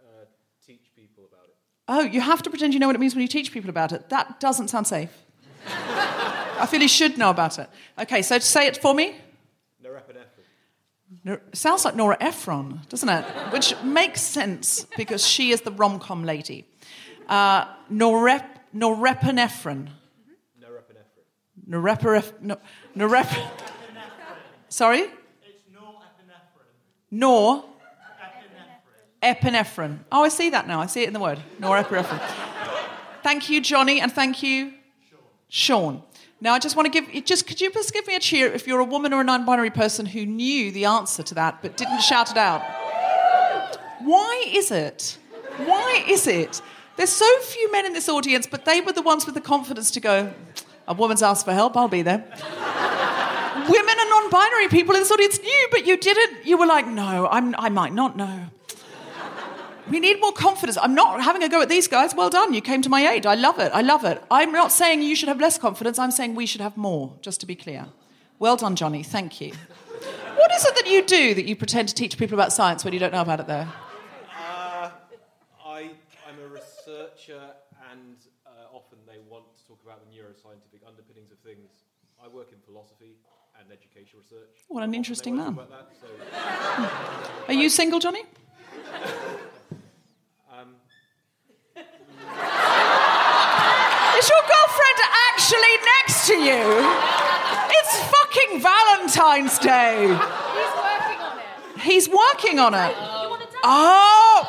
uh, 0.01 0.25
teach 0.67 0.91
people 0.95 1.25
about 1.31 1.45
it. 1.49 1.57
Oh, 1.89 2.01
you 2.01 2.21
have 2.21 2.43
to 2.43 2.51
pretend 2.51 2.75
you 2.75 2.81
know 2.81 2.87
what 2.87 2.97
it 2.97 3.01
means 3.01 3.15
when 3.15 3.23
you 3.23 3.29
teach 3.29 3.53
people 3.53 3.71
about 3.71 3.93
it. 3.93 4.09
That 4.11 4.41
doesn't 4.41 4.69
sound 4.69 4.87
safe. 4.87 5.11
I 5.69 6.67
feel 6.67 6.81
you 6.81 6.89
should 6.89 7.19
know 7.19 7.31
about 7.31 7.59
it. 7.59 7.69
Okay, 7.99 8.23
so 8.23 8.39
say 8.39 8.67
it 8.67 8.77
for 8.77 8.95
me. 8.95 9.17
Norepinephrine. 9.83 10.45
Nor- 11.25 11.43
sounds 11.53 11.85
like 11.85 11.95
Nora 11.97 12.17
Ephron, 12.21 12.81
doesn't 12.89 13.09
it? 13.09 13.25
Which 13.53 13.75
makes 13.83 14.21
sense 14.21 14.87
because 14.97 15.27
she 15.27 15.51
is 15.51 15.63
the 15.63 15.71
rom 15.73 15.99
com 15.99 16.25
lady. 16.25 16.67
Uh, 17.29 17.67
norep- 17.93 18.45
norepinephrine. 18.75 19.89
Norepinephrine. 20.61 21.69
Norepinephrine. 21.69 22.41
No, 22.43 22.57
norep- 22.97 23.51
Sorry? 24.69 25.01
It's 25.03 25.63
norepinephrine. 25.73 26.75
Nor? 27.11 27.65
Epinephrine. 29.25 30.01
Oh, 30.13 30.23
I 30.23 30.29
see 30.29 30.51
that 30.51 30.69
now. 30.69 30.81
I 30.81 30.87
see 30.87 31.03
it 31.03 31.07
in 31.07 31.15
the 31.15 31.21
word. 31.21 31.41
Norepinephrine. 31.59 32.21
thank 33.23 33.49
you, 33.49 33.63
Johnny, 33.63 34.01
and 34.01 34.13
thank 34.13 34.43
you, 34.43 34.75
Sean. 35.49 36.03
Now, 36.43 36.53
I 36.53 36.59
just 36.59 36.77
want 36.77 36.93
to 36.93 37.01
give, 37.01 37.25
just 37.25 37.47
could 37.47 37.59
you 37.59 37.73
just 37.73 37.95
give 37.95 38.07
me 38.07 38.17
a 38.17 38.21
cheer 38.21 38.49
if 38.49 38.67
you're 38.67 38.81
a 38.81 38.85
woman 38.85 39.15
or 39.15 39.23
a 39.23 39.25
non 39.25 39.47
binary 39.47 39.71
person 39.71 40.05
who 40.05 40.27
knew 40.27 40.71
the 40.71 40.85
answer 40.85 41.23
to 41.23 41.35
that 41.37 41.63
but 41.63 41.79
didn't 41.79 42.03
shout 42.03 42.31
it 42.31 42.37
out? 42.37 42.61
Why 44.01 44.45
is 44.49 44.71
it? 44.71 45.17
Why 45.65 46.05
is 46.07 46.27
it? 46.27 46.61
There's 46.97 47.11
so 47.11 47.39
few 47.41 47.73
men 47.73 47.87
in 47.87 47.95
this 47.95 48.11
audience, 48.11 48.47
but 48.47 48.67
they 48.67 48.83
were 48.83 48.93
the 48.93 49.03
ones 49.03 49.25
with 49.25 49.35
the 49.35 49.41
confidence 49.41 49.91
to 49.93 50.01
go, 50.01 50.35
a 50.87 50.93
woman's 50.93 51.23
asked 51.23 51.47
for 51.47 51.55
help, 51.55 51.77
I'll 51.79 51.89
be 51.89 52.03
there. 52.03 52.19
Women 52.19 53.95
and 53.99 54.11
non 54.11 54.31
binary 54.31 54.69
people 54.69 54.95
in 54.95 55.01
this 55.01 55.11
audience 55.11 55.41
knew, 55.41 55.69
but 55.71 55.87
you 55.87 55.97
didn't. 55.97 56.45
You 56.45 56.59
were 56.59 56.67
like, 56.67 56.87
no, 56.87 57.27
I'm, 57.31 57.55
I 57.57 57.71
might 57.71 57.95
not 57.95 58.17
know. 58.17 58.49
We 59.91 60.01
need 60.01 60.19
more 60.21 60.33
confidence. 60.33 60.79
I'm 60.81 60.95
not 60.95 61.23
having 61.23 61.43
a 61.43 61.49
go 61.49 61.61
at 61.61 61.69
these 61.69 61.89
guys. 61.89 62.15
Well 62.15 62.31
done. 62.31 62.55
You 62.55 62.63
came 62.63 62.81
to 62.83 62.89
my 62.89 63.07
aid. 63.07 63.27
I 63.27 63.35
love 63.35 63.59
it. 63.59 63.71
I 63.75 63.83
love 63.83 64.05
it. 64.05 64.23
I'm 64.31 64.51
not 64.51 64.73
saying 64.73 65.03
you 65.03 65.15
should 65.15 65.29
have 65.29 65.41
less 65.41 65.59
confidence. 65.59 65.99
I'm 65.99 66.11
saying 66.11 66.35
we 66.35 66.47
should 66.47 66.63
have 66.63 66.77
more, 66.77 67.13
just 67.21 67.41
to 67.41 67.47
be 67.47 67.55
clear. 67.55 67.87
Well 68.39 68.57
done, 68.57 68.77
Johnny. 68.77 69.03
Thank 69.03 69.41
you. 69.41 69.53
What 70.37 70.53
is 70.53 70.65
it 70.65 70.75
that 70.75 70.91
you 70.91 71.05
do 71.05 71.35
that 71.35 71.45
you 71.47 71.57
pretend 71.57 71.89
to 71.89 71.95
teach 71.95 72.19
people 72.19 72.35
about 72.35 72.53
science 72.53 72.85
when 72.85 72.93
you 72.93 73.01
don't 73.01 73.13
know 73.13 73.23
about 73.23 73.41
it, 73.41 73.47
though? 73.47 73.67
Uh, 74.37 74.91
I, 75.65 75.91
I'm 76.29 76.39
a 76.43 76.49
researcher, 76.49 77.41
and 77.91 78.17
uh, 78.47 78.75
often 78.75 78.99
they 79.07 79.19
want 79.31 79.45
to 79.57 79.67
talk 79.67 79.81
about 79.85 80.01
the 80.05 80.17
neuroscientific 80.17 80.87
underpinnings 80.87 81.31
of 81.31 81.39
things. 81.39 81.71
I 82.23 82.29
work 82.29 82.49
in 82.53 82.59
philosophy 82.67 83.17
and 83.59 83.71
educational 83.71 84.23
research. 84.23 84.65
What 84.69 84.83
an 84.83 84.95
interesting 84.95 85.37
man. 85.37 85.57
that, 85.57 85.89
so, 86.01 86.07
Are 87.49 87.55
you 87.55 87.69
single, 87.69 88.01
Johnny? 88.01 88.23
um, 90.53 90.75
Is 94.19 94.29
your 94.29 94.43
girlfriend 94.47 94.99
actually 95.33 95.75
next 95.99 96.27
to 96.29 96.35
you? 96.35 96.63
It's 97.71 97.95
fucking 98.15 98.61
Valentine's 98.61 99.59
Day. 99.59 100.07
He's 100.07 100.19
working 100.79 101.21
on 101.21 101.39
it. 101.39 101.81
He's 101.81 102.09
working 102.09 102.59
on 102.59 102.75
it. 102.75 102.95
You 102.95 103.29
want 103.31 103.43
to 103.43 103.47
dance? 103.47 103.65
Oh. 103.65 104.49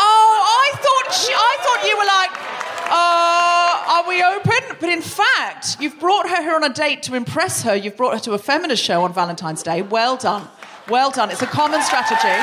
Oh, 0.00 0.30
I 0.44 0.72
thought 0.76 1.12
she, 1.14 1.32
I 1.32 1.56
thought 1.62 1.84
you 1.86 1.96
were 1.96 2.06
like, 2.06 2.32
uh, 2.90 3.94
are 3.94 4.08
we 4.08 4.22
open? 4.22 4.76
But 4.80 4.90
in 4.90 5.02
fact, 5.02 5.76
you've 5.80 5.98
brought 6.00 6.28
her 6.28 6.42
here 6.42 6.54
on 6.54 6.64
a 6.64 6.72
date 6.72 7.02
to 7.04 7.14
impress 7.14 7.62
her. 7.62 7.74
You've 7.76 7.96
brought 7.96 8.14
her 8.14 8.20
to 8.20 8.32
a 8.32 8.38
feminist 8.38 8.82
show 8.82 9.02
on 9.04 9.12
Valentine's 9.12 9.62
Day. 9.62 9.82
Well 9.82 10.16
done. 10.16 10.48
Well 10.88 11.10
done. 11.10 11.30
It's 11.30 11.42
a 11.42 11.46
common 11.46 11.82
strategy. 11.82 12.36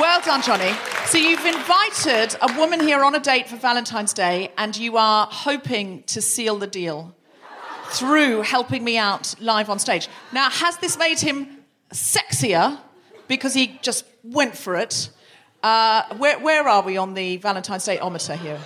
Well 0.00 0.20
done, 0.22 0.42
Johnny. 0.42 0.72
So 1.12 1.18
you've 1.18 1.44
invited 1.44 2.34
a 2.40 2.58
woman 2.58 2.80
here 2.80 3.04
on 3.04 3.14
a 3.14 3.20
date 3.20 3.46
for 3.46 3.56
Valentine's 3.56 4.14
Day, 4.14 4.50
and 4.56 4.74
you 4.74 4.96
are 4.96 5.28
hoping 5.30 6.04
to 6.04 6.22
seal 6.22 6.56
the 6.56 6.66
deal 6.66 7.14
through 7.88 8.40
helping 8.40 8.82
me 8.82 8.96
out 8.96 9.34
live 9.38 9.68
on 9.68 9.78
stage. 9.78 10.08
Now, 10.32 10.48
has 10.48 10.78
this 10.78 10.96
made 10.96 11.20
him 11.20 11.64
sexier 11.92 12.78
because 13.28 13.52
he 13.52 13.78
just 13.82 14.06
went 14.24 14.56
for 14.56 14.74
it? 14.74 15.10
Uh, 15.62 16.04
where, 16.16 16.38
where 16.38 16.66
are 16.66 16.80
we 16.80 16.96
on 16.96 17.12
the 17.12 17.36
Valentine's 17.36 17.84
Day 17.84 17.98
ometer 17.98 18.34
here? 18.34 18.58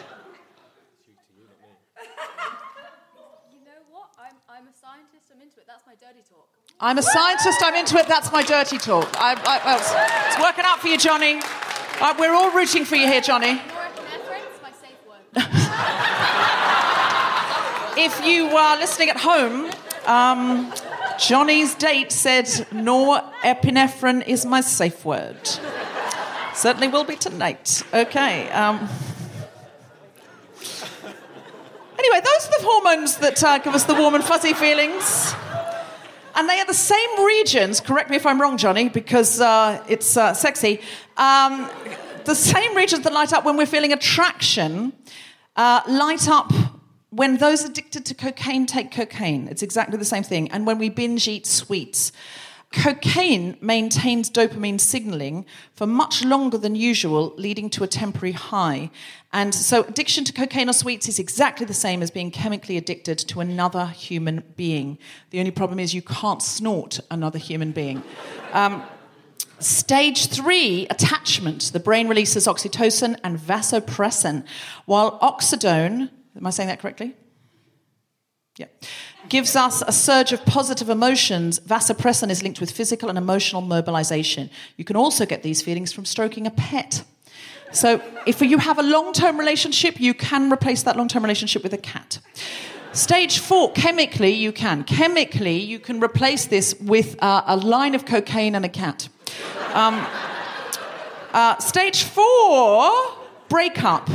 You 3.51 3.65
know 3.65 3.73
what? 3.91 4.11
I'm, 4.21 4.37
I'm 4.49 4.69
a 4.69 4.77
scientist. 4.81 5.33
I'm 5.35 5.43
into 5.43 5.59
it. 5.59 5.65
That's 5.67 5.85
my 5.85 5.95
dirty 5.95 6.23
talk. 6.31 6.47
I'm 6.79 6.99
a 6.99 7.03
scientist, 7.03 7.59
I'm 7.65 7.75
into 7.75 7.97
it, 7.97 8.07
that's 8.07 8.31
my 8.31 8.43
dirty 8.45 8.79
talk. 8.79 9.09
I, 9.19 9.33
I, 9.33 9.65
well, 9.65 9.79
it's, 9.79 9.93
it's 10.29 10.41
working 10.41 10.65
out 10.65 10.79
for 10.79 10.89
you, 10.89 10.99
Johnny. 10.99 11.41
Uh, 11.99 12.15
we're 12.19 12.35
all 12.35 12.51
rooting 12.51 12.85
for 12.85 12.95
you 12.95 13.07
here, 13.07 13.23
Johnny. 13.23 13.57
Norepinephrine 13.57 14.45
is 14.53 14.61
my 14.63 14.71
safe 14.73 14.99
word. 15.09 15.19
if 17.97 18.27
you 18.27 18.49
are 18.49 18.77
listening 18.77 19.09
at 19.09 19.17
home, 19.17 19.71
um, 20.07 20.75
Johnny's 21.19 21.75
date 21.75 22.13
said 22.13 22.45
norepinephrine 22.71 24.27
is 24.27 24.45
my 24.45 24.61
safe 24.61 25.07
word. 25.07 25.39
Certainly 26.55 26.89
will 26.89 27.05
be 27.05 27.17
tonight. 27.17 27.83
Okay. 27.95 28.51
Um, 28.51 28.77
anyway, 31.99 32.21
those 32.21 32.47
are 32.47 32.51
the 32.51 32.61
hormones 32.61 33.17
that 33.19 33.43
uh, 33.43 33.57
give 33.57 33.75
us 33.75 33.85
the 33.85 33.95
warm 33.95 34.15
and 34.15 34.23
fuzzy 34.23 34.53
feelings. 34.53 35.35
And 36.37 36.49
they 36.51 36.61
are 36.61 36.67
the 36.67 36.75
same 36.75 37.25
regions, 37.25 37.81
correct 37.81 38.11
me 38.11 38.17
if 38.17 38.27
I'm 38.27 38.41
wrong, 38.41 38.59
Johnny, 38.59 38.91
because 38.91 39.41
uh, 39.41 39.83
it's 39.89 40.19
uh, 40.19 40.35
sexy. 40.35 40.81
Um, 41.17 41.71
the 42.27 42.35
same 42.35 42.77
regions 42.77 43.05
that 43.05 43.13
light 43.15 43.33
up 43.33 43.45
when 43.47 43.57
we're 43.57 43.65
feeling 43.65 43.93
attraction 43.93 44.93
uh, 45.57 45.81
light 45.89 46.29
up 46.29 46.53
when 47.09 47.39
those 47.39 47.65
addicted 47.65 48.05
to 48.05 48.15
cocaine 48.15 48.67
take 48.67 48.91
cocaine. 48.91 49.49
It's 49.49 49.63
exactly 49.63 49.97
the 49.97 50.05
same 50.05 50.23
thing. 50.23 50.51
And 50.51 50.67
when 50.67 50.77
we 50.79 50.91
binge 50.91 51.27
eat 51.27 51.47
sweets. 51.47 52.13
Cocaine 52.73 53.57
maintains 53.61 54.31
dopamine 54.31 54.81
signaling 54.81 55.47
for 55.73 55.87
much 55.87 56.25
longer 56.25 56.59
than 56.59 56.75
usual, 56.75 57.33
leading 57.37 57.71
to 57.71 57.85
a 57.85 57.87
temporary 57.87 58.33
high. 58.33 58.91
And 59.33 59.55
so, 59.55 59.85
addiction 59.85 60.25
to 60.25 60.33
cocaine 60.33 60.69
or 60.69 60.73
sweets 60.73 61.09
is 61.09 61.19
exactly 61.19 61.65
the 61.65 61.75
same 61.75 62.03
as 62.03 62.11
being 62.11 62.31
chemically 62.31 62.77
addicted 62.77 63.19
to 63.19 63.41
another 63.41 63.87
human 63.87 64.43
being. 64.57 64.99
The 65.31 65.39
only 65.39 65.53
problem 65.53 65.79
is 65.79 65.95
you 65.95 66.03
can't 66.03 66.43
snort 66.43 67.01
another 67.11 67.39
human 67.39 67.73
being. 67.73 68.03
Um, 68.53 68.83
Stage 69.59 70.27
three, 70.27 70.87
attachment. 70.91 71.71
The 71.73 71.81
brain 71.81 72.09
releases 72.09 72.47
oxytocin 72.47 73.19
and 73.25 73.39
vasopressin, 73.39 74.45
while 74.85 75.19
oxidone, 75.21 76.11
am 76.37 76.47
I 76.47 76.51
saying 76.51 76.69
that 76.69 76.79
correctly? 76.79 77.15
Yeah. 78.59 78.67
Gives 79.29 79.57
us 79.57 79.83
a 79.87 79.93
surge 79.93 80.33
of 80.33 80.45
positive 80.45 80.89
emotions. 80.89 81.59
Vasopressin 81.61 82.31
is 82.31 82.43
linked 82.43 82.61
with 82.61 82.71
physical 82.71 83.09
and 83.09 83.19
emotional 83.19 83.61
mobilization. 83.61 84.51
You 84.77 84.85
can 84.85 84.97
also 84.97 85.27
get 85.27 85.43
these 85.43 85.63
feelings 85.63 85.93
from 85.93 86.05
stroking 86.05 86.47
a 86.47 86.51
pet. 86.51 87.03
So, 87.73 88.01
if 88.27 88.41
you 88.41 88.59
have 88.59 88.79
a 88.79 88.83
long 88.83 89.13
term 89.13 89.39
relationship, 89.39 90.01
you 90.01 90.15
can 90.15 90.53
replace 90.53 90.85
that 90.85 90.97
long 90.97 91.09
term 91.09 91.25
relationship 91.25 91.63
with 91.63 91.73
a 91.73 91.79
cat. 91.79 92.21
Stage 92.93 93.41
four, 93.41 93.73
chemically, 93.73 94.31
you 94.31 94.53
can. 94.53 94.85
Chemically, 94.85 95.59
you 95.59 95.79
can 95.79 96.01
replace 96.01 96.47
this 96.47 96.75
with 96.81 97.23
uh, 97.23 97.43
a 97.47 97.57
line 97.57 97.95
of 97.95 98.07
cocaine 98.07 98.55
and 98.55 98.65
a 98.65 98.71
cat. 98.71 99.09
Um, 99.75 100.07
uh, 101.33 101.59
stage 101.59 102.05
four, 102.05 102.91
breakup. 103.49 104.09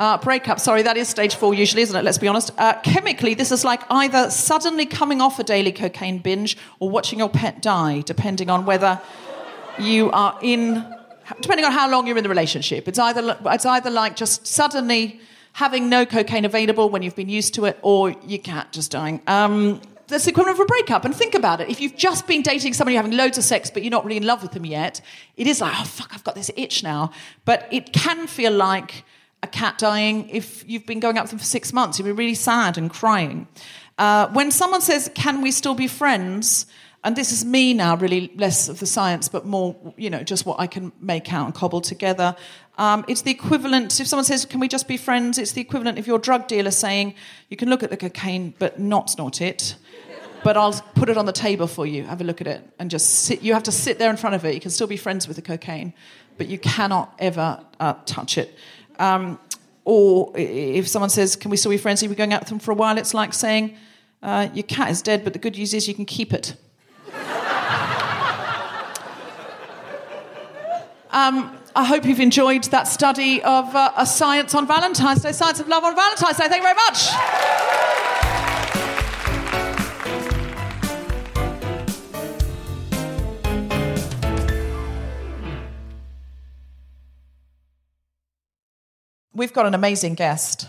Uh, 0.00 0.16
breakup, 0.16 0.58
sorry, 0.58 0.80
that 0.80 0.96
is 0.96 1.10
stage 1.10 1.34
four 1.34 1.52
usually, 1.52 1.82
isn't 1.82 1.94
it? 1.94 2.02
Let's 2.02 2.16
be 2.16 2.26
honest. 2.26 2.52
Uh, 2.56 2.72
chemically, 2.80 3.34
this 3.34 3.52
is 3.52 3.66
like 3.66 3.82
either 3.90 4.30
suddenly 4.30 4.86
coming 4.86 5.20
off 5.20 5.38
a 5.38 5.44
daily 5.44 5.72
cocaine 5.72 6.20
binge 6.20 6.56
or 6.78 6.88
watching 6.88 7.18
your 7.18 7.28
pet 7.28 7.60
die, 7.60 8.00
depending 8.00 8.48
on 8.48 8.64
whether 8.64 8.98
you 9.78 10.10
are 10.12 10.38
in, 10.40 10.86
depending 11.42 11.66
on 11.66 11.72
how 11.72 11.90
long 11.90 12.06
you're 12.06 12.16
in 12.16 12.22
the 12.22 12.30
relationship. 12.30 12.88
It's 12.88 12.98
either, 12.98 13.36
it's 13.44 13.66
either 13.66 13.90
like 13.90 14.16
just 14.16 14.46
suddenly 14.46 15.20
having 15.52 15.90
no 15.90 16.06
cocaine 16.06 16.46
available 16.46 16.88
when 16.88 17.02
you've 17.02 17.14
been 17.14 17.28
used 17.28 17.52
to 17.56 17.66
it 17.66 17.78
or 17.82 18.12
your 18.26 18.40
cat 18.40 18.72
just 18.72 18.90
dying. 18.90 19.20
Um, 19.26 19.82
that's 20.06 20.24
the 20.24 20.30
equivalent 20.30 20.58
of 20.58 20.64
a 20.64 20.66
breakup. 20.66 21.04
And 21.04 21.14
think 21.14 21.34
about 21.34 21.60
it. 21.60 21.68
If 21.68 21.78
you've 21.78 21.96
just 21.96 22.26
been 22.26 22.40
dating 22.40 22.72
somebody 22.72 22.94
you're 22.94 23.02
having 23.02 23.18
loads 23.18 23.36
of 23.36 23.44
sex, 23.44 23.70
but 23.70 23.82
you're 23.82 23.90
not 23.90 24.06
really 24.06 24.16
in 24.16 24.24
love 24.24 24.40
with 24.40 24.52
them 24.52 24.64
yet, 24.64 25.02
it 25.36 25.46
is 25.46 25.60
like, 25.60 25.74
oh, 25.78 25.84
fuck, 25.84 26.14
I've 26.14 26.24
got 26.24 26.36
this 26.36 26.50
itch 26.56 26.82
now. 26.82 27.10
But 27.44 27.68
it 27.70 27.92
can 27.92 28.26
feel 28.26 28.52
like 28.52 29.04
a 29.42 29.46
cat 29.46 29.78
dying 29.78 30.28
if 30.28 30.68
you've 30.68 30.86
been 30.86 31.00
going 31.00 31.18
up 31.18 31.28
them 31.28 31.38
for 31.38 31.44
six 31.44 31.72
months. 31.72 31.98
You'll 31.98 32.06
be 32.06 32.12
really 32.12 32.34
sad 32.34 32.76
and 32.78 32.90
crying. 32.90 33.48
Uh, 33.98 34.28
when 34.28 34.50
someone 34.50 34.80
says, 34.80 35.10
can 35.14 35.42
we 35.42 35.50
still 35.50 35.74
be 35.74 35.86
friends? 35.86 36.66
And 37.02 37.16
this 37.16 37.32
is 37.32 37.44
me 37.44 37.72
now, 37.72 37.96
really 37.96 38.30
less 38.36 38.68
of 38.68 38.78
the 38.78 38.86
science, 38.86 39.28
but 39.28 39.46
more, 39.46 39.74
you 39.96 40.10
know, 40.10 40.22
just 40.22 40.44
what 40.44 40.60
I 40.60 40.66
can 40.66 40.92
make 41.00 41.32
out 41.32 41.46
and 41.46 41.54
cobble 41.54 41.80
together. 41.80 42.36
Um, 42.76 43.06
it's 43.08 43.22
the 43.22 43.30
equivalent, 43.30 43.98
if 44.00 44.06
someone 44.06 44.24
says, 44.24 44.44
Can 44.44 44.60
we 44.60 44.68
just 44.68 44.86
be 44.86 44.98
friends? 44.98 45.38
It's 45.38 45.52
the 45.52 45.62
equivalent 45.62 45.98
of 45.98 46.06
your 46.06 46.18
drug 46.18 46.46
dealer 46.46 46.70
saying, 46.70 47.14
You 47.48 47.56
can 47.56 47.70
look 47.70 47.82
at 47.82 47.88
the 47.88 47.96
cocaine, 47.96 48.54
but 48.58 48.78
not 48.78 49.08
snort 49.08 49.40
it 49.40 49.76
but 50.42 50.56
I'll 50.56 50.72
put 50.94 51.08
it 51.08 51.16
on 51.16 51.26
the 51.26 51.32
table 51.32 51.66
for 51.66 51.86
you. 51.86 52.04
Have 52.04 52.20
a 52.20 52.24
look 52.24 52.40
at 52.40 52.46
it 52.46 52.62
and 52.78 52.90
just 52.90 53.10
sit. 53.10 53.42
You 53.42 53.54
have 53.54 53.64
to 53.64 53.72
sit 53.72 53.98
there 53.98 54.10
in 54.10 54.16
front 54.16 54.34
of 54.34 54.44
it. 54.44 54.54
You 54.54 54.60
can 54.60 54.70
still 54.70 54.86
be 54.86 54.96
friends 54.96 55.26
with 55.26 55.36
the 55.36 55.42
cocaine, 55.42 55.92
but 56.38 56.48
you 56.48 56.58
cannot 56.58 57.14
ever 57.18 57.62
uh, 57.78 57.94
touch 58.06 58.38
it. 58.38 58.54
Um, 59.00 59.38
or 59.84 60.30
if 60.36 60.86
someone 60.86 61.10
says, 61.10 61.34
"Can 61.36 61.50
we 61.50 61.56
still 61.56 61.70
be 61.70 61.78
friends?" 61.78 62.02
If 62.02 62.10
we're 62.10 62.14
going 62.14 62.32
out 62.32 62.42
with 62.42 62.50
them 62.50 62.58
for 62.58 62.70
a 62.70 62.74
while, 62.74 62.98
it's 62.98 63.14
like 63.14 63.32
saying, 63.32 63.76
uh, 64.22 64.48
"Your 64.52 64.64
cat 64.64 64.90
is 64.90 65.00
dead, 65.02 65.24
but 65.24 65.32
the 65.32 65.38
good 65.38 65.56
news 65.56 65.72
is 65.74 65.88
you 65.88 65.94
can 65.94 66.04
keep 66.04 66.32
it." 66.32 66.54
um, 71.10 71.56
I 71.74 71.84
hope 71.84 72.04
you've 72.04 72.20
enjoyed 72.20 72.64
that 72.64 72.88
study 72.88 73.42
of 73.42 73.74
uh, 73.74 73.92
a 73.96 74.04
science 74.04 74.54
on 74.54 74.66
Valentine's 74.66 75.22
Day, 75.22 75.32
science 75.32 75.60
of 75.60 75.68
love 75.68 75.82
on 75.82 75.96
Valentine's 75.96 76.36
Day. 76.36 76.48
Thank 76.48 76.62
you 76.62 76.68
very 76.68 76.74
much. 76.74 77.89
We've 89.40 89.54
got 89.54 89.64
an 89.64 89.72
amazing 89.72 90.16
guest. 90.16 90.68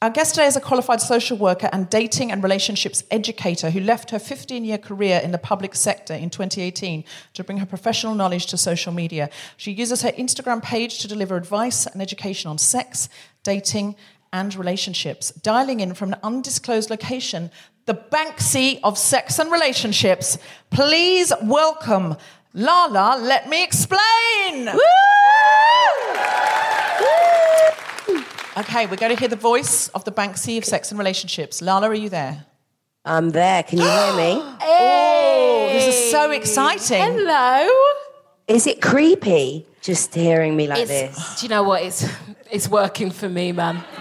Our 0.00 0.08
guest 0.08 0.36
today 0.36 0.46
is 0.46 0.54
a 0.54 0.60
qualified 0.60 1.00
social 1.00 1.36
worker 1.36 1.68
and 1.72 1.90
dating 1.90 2.30
and 2.30 2.40
relationships 2.40 3.02
educator 3.10 3.68
who 3.68 3.80
left 3.80 4.12
her 4.12 4.20
15 4.20 4.64
year 4.64 4.78
career 4.78 5.20
in 5.24 5.32
the 5.32 5.38
public 5.38 5.74
sector 5.74 6.14
in 6.14 6.30
2018 6.30 7.02
to 7.32 7.42
bring 7.42 7.58
her 7.58 7.66
professional 7.66 8.14
knowledge 8.14 8.46
to 8.46 8.56
social 8.56 8.92
media. 8.92 9.28
She 9.56 9.72
uses 9.72 10.02
her 10.02 10.12
Instagram 10.12 10.62
page 10.62 11.00
to 11.00 11.08
deliver 11.08 11.36
advice 11.36 11.84
and 11.86 12.00
education 12.00 12.48
on 12.48 12.58
sex, 12.58 13.08
dating, 13.42 13.96
and 14.32 14.54
relationships. 14.54 15.32
Dialing 15.32 15.80
in 15.80 15.94
from 15.94 16.12
an 16.12 16.20
undisclosed 16.22 16.90
location, 16.90 17.50
the 17.86 17.94
Banksy 17.94 18.78
of 18.84 18.96
sex 18.96 19.40
and 19.40 19.50
relationships, 19.50 20.38
please 20.70 21.32
welcome 21.42 22.14
Lala. 22.52 23.18
Let 23.20 23.48
me 23.48 23.64
explain. 23.64 24.66
Woo! 24.66 24.80
Okay, 28.56 28.86
we're 28.86 28.94
going 28.96 29.12
to 29.12 29.18
hear 29.18 29.28
the 29.28 29.34
voice 29.34 29.88
of 29.88 30.04
the 30.04 30.12
Banksy 30.12 30.58
of 30.58 30.64
sex 30.64 30.90
and 30.92 30.98
relationships. 30.98 31.60
Lala, 31.60 31.88
are 31.88 31.94
you 31.94 32.08
there? 32.08 32.46
I'm 33.04 33.30
there. 33.30 33.64
Can 33.64 33.78
you 33.78 33.84
hear 33.84 34.16
me? 34.16 34.42
Oh, 34.66 35.68
this 35.72 35.94
is 35.94 36.10
so 36.10 36.30
exciting. 36.30 37.02
Hello. 37.02 37.68
Is 38.46 38.66
it 38.66 38.80
creepy 38.80 39.66
just 39.80 40.14
hearing 40.14 40.54
me 40.56 40.68
like 40.68 40.80
It's, 40.80 40.90
this? 40.90 41.40
do 41.40 41.46
you 41.46 41.50
know 41.50 41.62
what? 41.64 41.82
It's 41.82 42.06
it's 42.50 42.68
working 42.68 43.10
for 43.10 43.28
me, 43.28 43.50
man. 43.52 43.82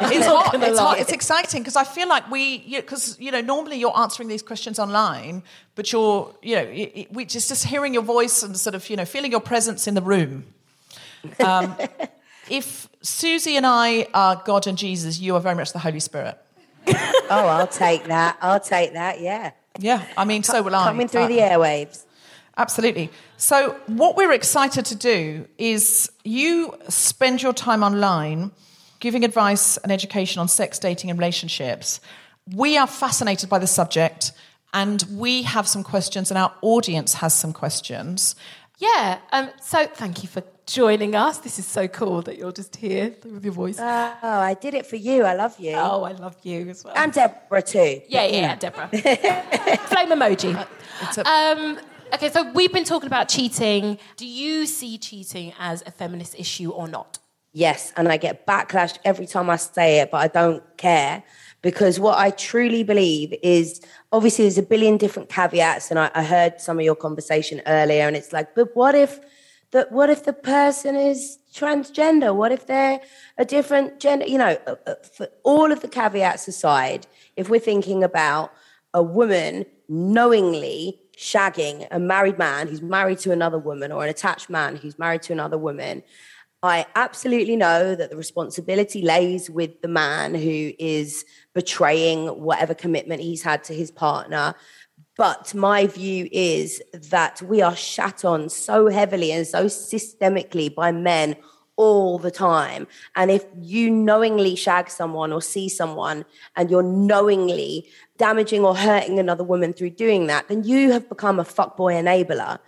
It's 0.00 0.26
hot. 0.26 0.54
It's 0.62 0.78
hot. 0.78 0.98
It's 0.98 1.12
exciting 1.12 1.62
because 1.62 1.76
I 1.76 1.84
feel 1.84 2.06
like 2.06 2.30
we, 2.30 2.58
because 2.76 3.18
you 3.18 3.30
know, 3.30 3.40
normally 3.40 3.78
you're 3.78 3.96
answering 3.96 4.28
these 4.28 4.42
questions 4.42 4.78
online, 4.78 5.42
but 5.74 5.90
you're, 5.90 6.34
you 6.42 6.56
know, 6.56 6.64
it, 6.64 6.92
it, 6.94 7.12
we 7.12 7.24
just 7.24 7.48
just 7.48 7.64
hearing 7.64 7.94
your 7.94 8.02
voice 8.02 8.42
and 8.42 8.54
sort 8.58 8.74
of, 8.74 8.90
you 8.90 8.96
know, 8.96 9.06
feeling 9.06 9.30
your 9.30 9.40
presence 9.40 9.86
in 9.86 9.94
the 9.94 10.02
room. 10.02 10.44
Um, 11.40 11.76
if 12.50 12.88
Susie 13.06 13.56
and 13.56 13.66
I 13.66 14.08
are 14.12 14.42
God 14.44 14.66
and 14.66 14.76
Jesus, 14.76 15.20
you 15.20 15.34
are 15.36 15.40
very 15.40 15.54
much 15.54 15.72
the 15.72 15.78
Holy 15.78 16.00
Spirit. 16.00 16.38
Oh, 17.28 17.48
I'll 17.48 17.66
take 17.66 18.04
that. 18.04 18.38
I'll 18.40 18.60
take 18.60 18.92
that. 18.92 19.20
Yeah. 19.20 19.50
Yeah, 19.80 20.06
I 20.16 20.24
mean, 20.24 20.44
so 20.44 20.62
will 20.62 20.76
I. 20.76 20.84
Coming 20.84 21.08
through 21.08 21.22
Uh, 21.22 21.28
the 21.28 21.38
airwaves. 21.38 22.04
Absolutely. 22.56 23.10
So, 23.36 23.76
what 23.86 24.16
we're 24.16 24.30
excited 24.30 24.84
to 24.86 24.94
do 24.94 25.48
is 25.58 26.08
you 26.22 26.78
spend 26.88 27.42
your 27.42 27.52
time 27.52 27.82
online 27.82 28.52
giving 29.00 29.24
advice 29.24 29.76
and 29.78 29.90
education 29.90 30.40
on 30.40 30.46
sex, 30.46 30.78
dating, 30.78 31.10
and 31.10 31.18
relationships. 31.18 32.00
We 32.54 32.78
are 32.78 32.86
fascinated 32.86 33.50
by 33.50 33.58
the 33.58 33.66
subject 33.66 34.30
and 34.72 35.04
we 35.10 35.42
have 35.42 35.66
some 35.66 35.82
questions, 35.82 36.30
and 36.30 36.38
our 36.38 36.54
audience 36.62 37.14
has 37.14 37.34
some 37.34 37.52
questions. 37.52 38.36
Yeah. 38.78 39.18
Um, 39.32 39.50
so 39.60 39.86
thank 39.86 40.22
you 40.22 40.28
for 40.28 40.44
joining 40.66 41.14
us. 41.14 41.38
This 41.38 41.58
is 41.58 41.66
so 41.66 41.86
cool 41.88 42.22
that 42.22 42.36
you're 42.36 42.52
just 42.52 42.76
here 42.76 43.14
with 43.24 43.44
your 43.44 43.54
voice. 43.54 43.78
Oh, 43.80 43.84
I 44.22 44.54
did 44.54 44.74
it 44.74 44.86
for 44.86 44.96
you. 44.96 45.24
I 45.24 45.34
love 45.34 45.58
you. 45.58 45.74
oh, 45.76 46.02
I 46.02 46.12
love 46.12 46.36
you 46.42 46.68
as 46.68 46.84
well. 46.84 46.94
And 46.96 47.12
Deborah 47.12 47.62
too. 47.62 48.00
yeah, 48.08 48.24
yeah, 48.24 48.26
yeah, 48.26 48.56
Deborah. 48.56 48.88
Flame 49.88 50.10
emoji. 50.10 50.54
A- 50.54 51.28
Um, 51.28 51.78
okay, 52.14 52.30
so 52.30 52.50
we've 52.52 52.72
been 52.72 52.84
talking 52.84 53.06
about 53.06 53.28
cheating. 53.28 53.98
Do 54.16 54.26
you 54.26 54.66
see 54.66 54.98
cheating 54.98 55.52
as 55.58 55.82
a 55.86 55.90
feminist 55.90 56.34
issue 56.38 56.70
or 56.70 56.88
not? 56.88 57.18
Yes, 57.52 57.92
and 57.96 58.08
I 58.08 58.16
get 58.18 58.46
backlash 58.46 58.98
every 59.04 59.26
time 59.26 59.48
I 59.48 59.56
say 59.56 60.00
it, 60.00 60.10
but 60.10 60.18
I 60.18 60.28
don't 60.28 60.62
care 60.76 61.22
because 61.62 61.98
what 61.98 62.18
I 62.18 62.30
truly 62.30 62.82
believe 62.82 63.34
is 63.42 63.80
obviously 64.12 64.44
there's 64.44 64.58
a 64.58 64.62
billion 64.62 64.98
different 64.98 65.28
caveats, 65.30 65.90
and 65.90 65.98
I, 65.98 66.10
I 66.14 66.22
heard 66.22 66.60
some 66.60 66.78
of 66.78 66.84
your 66.84 66.96
conversation 66.96 67.62
earlier, 67.66 68.06
and 68.06 68.14
it's 68.16 68.32
like, 68.32 68.54
but 68.54 68.76
what 68.76 68.94
if 68.94 69.20
the 69.70 69.86
what 69.90 70.10
if 70.10 70.24
the 70.24 70.32
person 70.32 70.96
is 70.96 71.38
transgender? 71.52 72.34
What 72.34 72.52
if 72.52 72.66
they're 72.66 73.00
a 73.38 73.44
different 73.44 74.00
gender? 74.00 74.26
You 74.26 74.38
know, 74.38 74.58
uh, 74.66 74.76
uh, 74.86 74.94
for 75.16 75.28
all 75.42 75.72
of 75.72 75.80
the 75.80 75.88
caveats 75.88 76.48
aside, 76.48 77.06
if 77.36 77.48
we're 77.48 77.60
thinking 77.60 78.04
about 78.04 78.52
a 78.94 79.02
woman 79.02 79.66
knowingly 79.88 81.00
shagging 81.16 81.86
a 81.90 81.98
married 81.98 82.38
man 82.38 82.68
who's 82.68 82.82
married 82.82 83.18
to 83.20 83.32
another 83.32 83.58
woman 83.58 83.90
or 83.90 84.04
an 84.04 84.10
attached 84.10 84.50
man 84.50 84.76
who's 84.76 84.98
married 84.98 85.22
to 85.22 85.32
another 85.32 85.58
woman, 85.58 86.02
I 86.62 86.86
absolutely 86.94 87.56
know 87.56 87.94
that 87.94 88.10
the 88.10 88.16
responsibility 88.16 89.02
lays 89.02 89.48
with 89.48 89.82
the 89.82 89.88
man 89.88 90.34
who 90.34 90.72
is 90.78 91.24
betraying 91.54 92.28
whatever 92.28 92.74
commitment 92.74 93.22
he's 93.22 93.42
had 93.42 93.62
to 93.64 93.74
his 93.74 93.90
partner. 93.90 94.54
But 95.16 95.54
my 95.54 95.86
view 95.86 96.28
is 96.30 96.82
that 96.92 97.40
we 97.42 97.62
are 97.62 97.74
shat 97.74 98.24
on 98.24 98.48
so 98.48 98.88
heavily 98.88 99.32
and 99.32 99.46
so 99.46 99.64
systemically 99.64 100.74
by 100.74 100.92
men 100.92 101.36
all 101.76 102.18
the 102.18 102.30
time. 102.30 102.86
And 103.14 103.30
if 103.30 103.44
you 103.60 103.90
knowingly 103.90 104.56
shag 104.56 104.90
someone 104.90 105.32
or 105.32 105.42
see 105.42 105.68
someone 105.68 106.24
and 106.56 106.70
you're 106.70 106.82
knowingly 106.82 107.86
damaging 108.16 108.64
or 108.64 108.74
hurting 108.74 109.18
another 109.18 109.44
woman 109.44 109.72
through 109.74 109.90
doing 109.90 110.26
that, 110.26 110.48
then 110.48 110.64
you 110.64 110.92
have 110.92 111.08
become 111.08 111.38
a 111.38 111.44
fuckboy 111.44 111.92
enabler. 112.02 112.58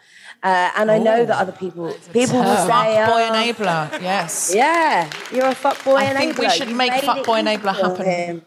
Uh, 0.42 0.70
and 0.76 0.90
I 0.90 0.98
know 0.98 1.24
that 1.24 1.36
other 1.36 1.52
people 1.52 1.92
people 2.12 2.38
will 2.38 2.56
say, 2.56 2.70
Fuckboy 2.70 3.08
"Oh, 3.08 3.32
enabler, 3.32 4.00
yes. 4.00 4.52
Yeah, 4.54 5.10
you're 5.32 5.46
a 5.46 5.54
fuckboy 5.54 5.96
I 5.96 6.04
enabler. 6.04 6.16
I 6.16 6.18
think 6.18 6.38
we 6.38 6.50
should 6.50 6.68
You 6.68 6.76
make 6.76 6.92
fuckboy 6.92 7.42
enabler 7.42 7.74
happen. 7.74 8.44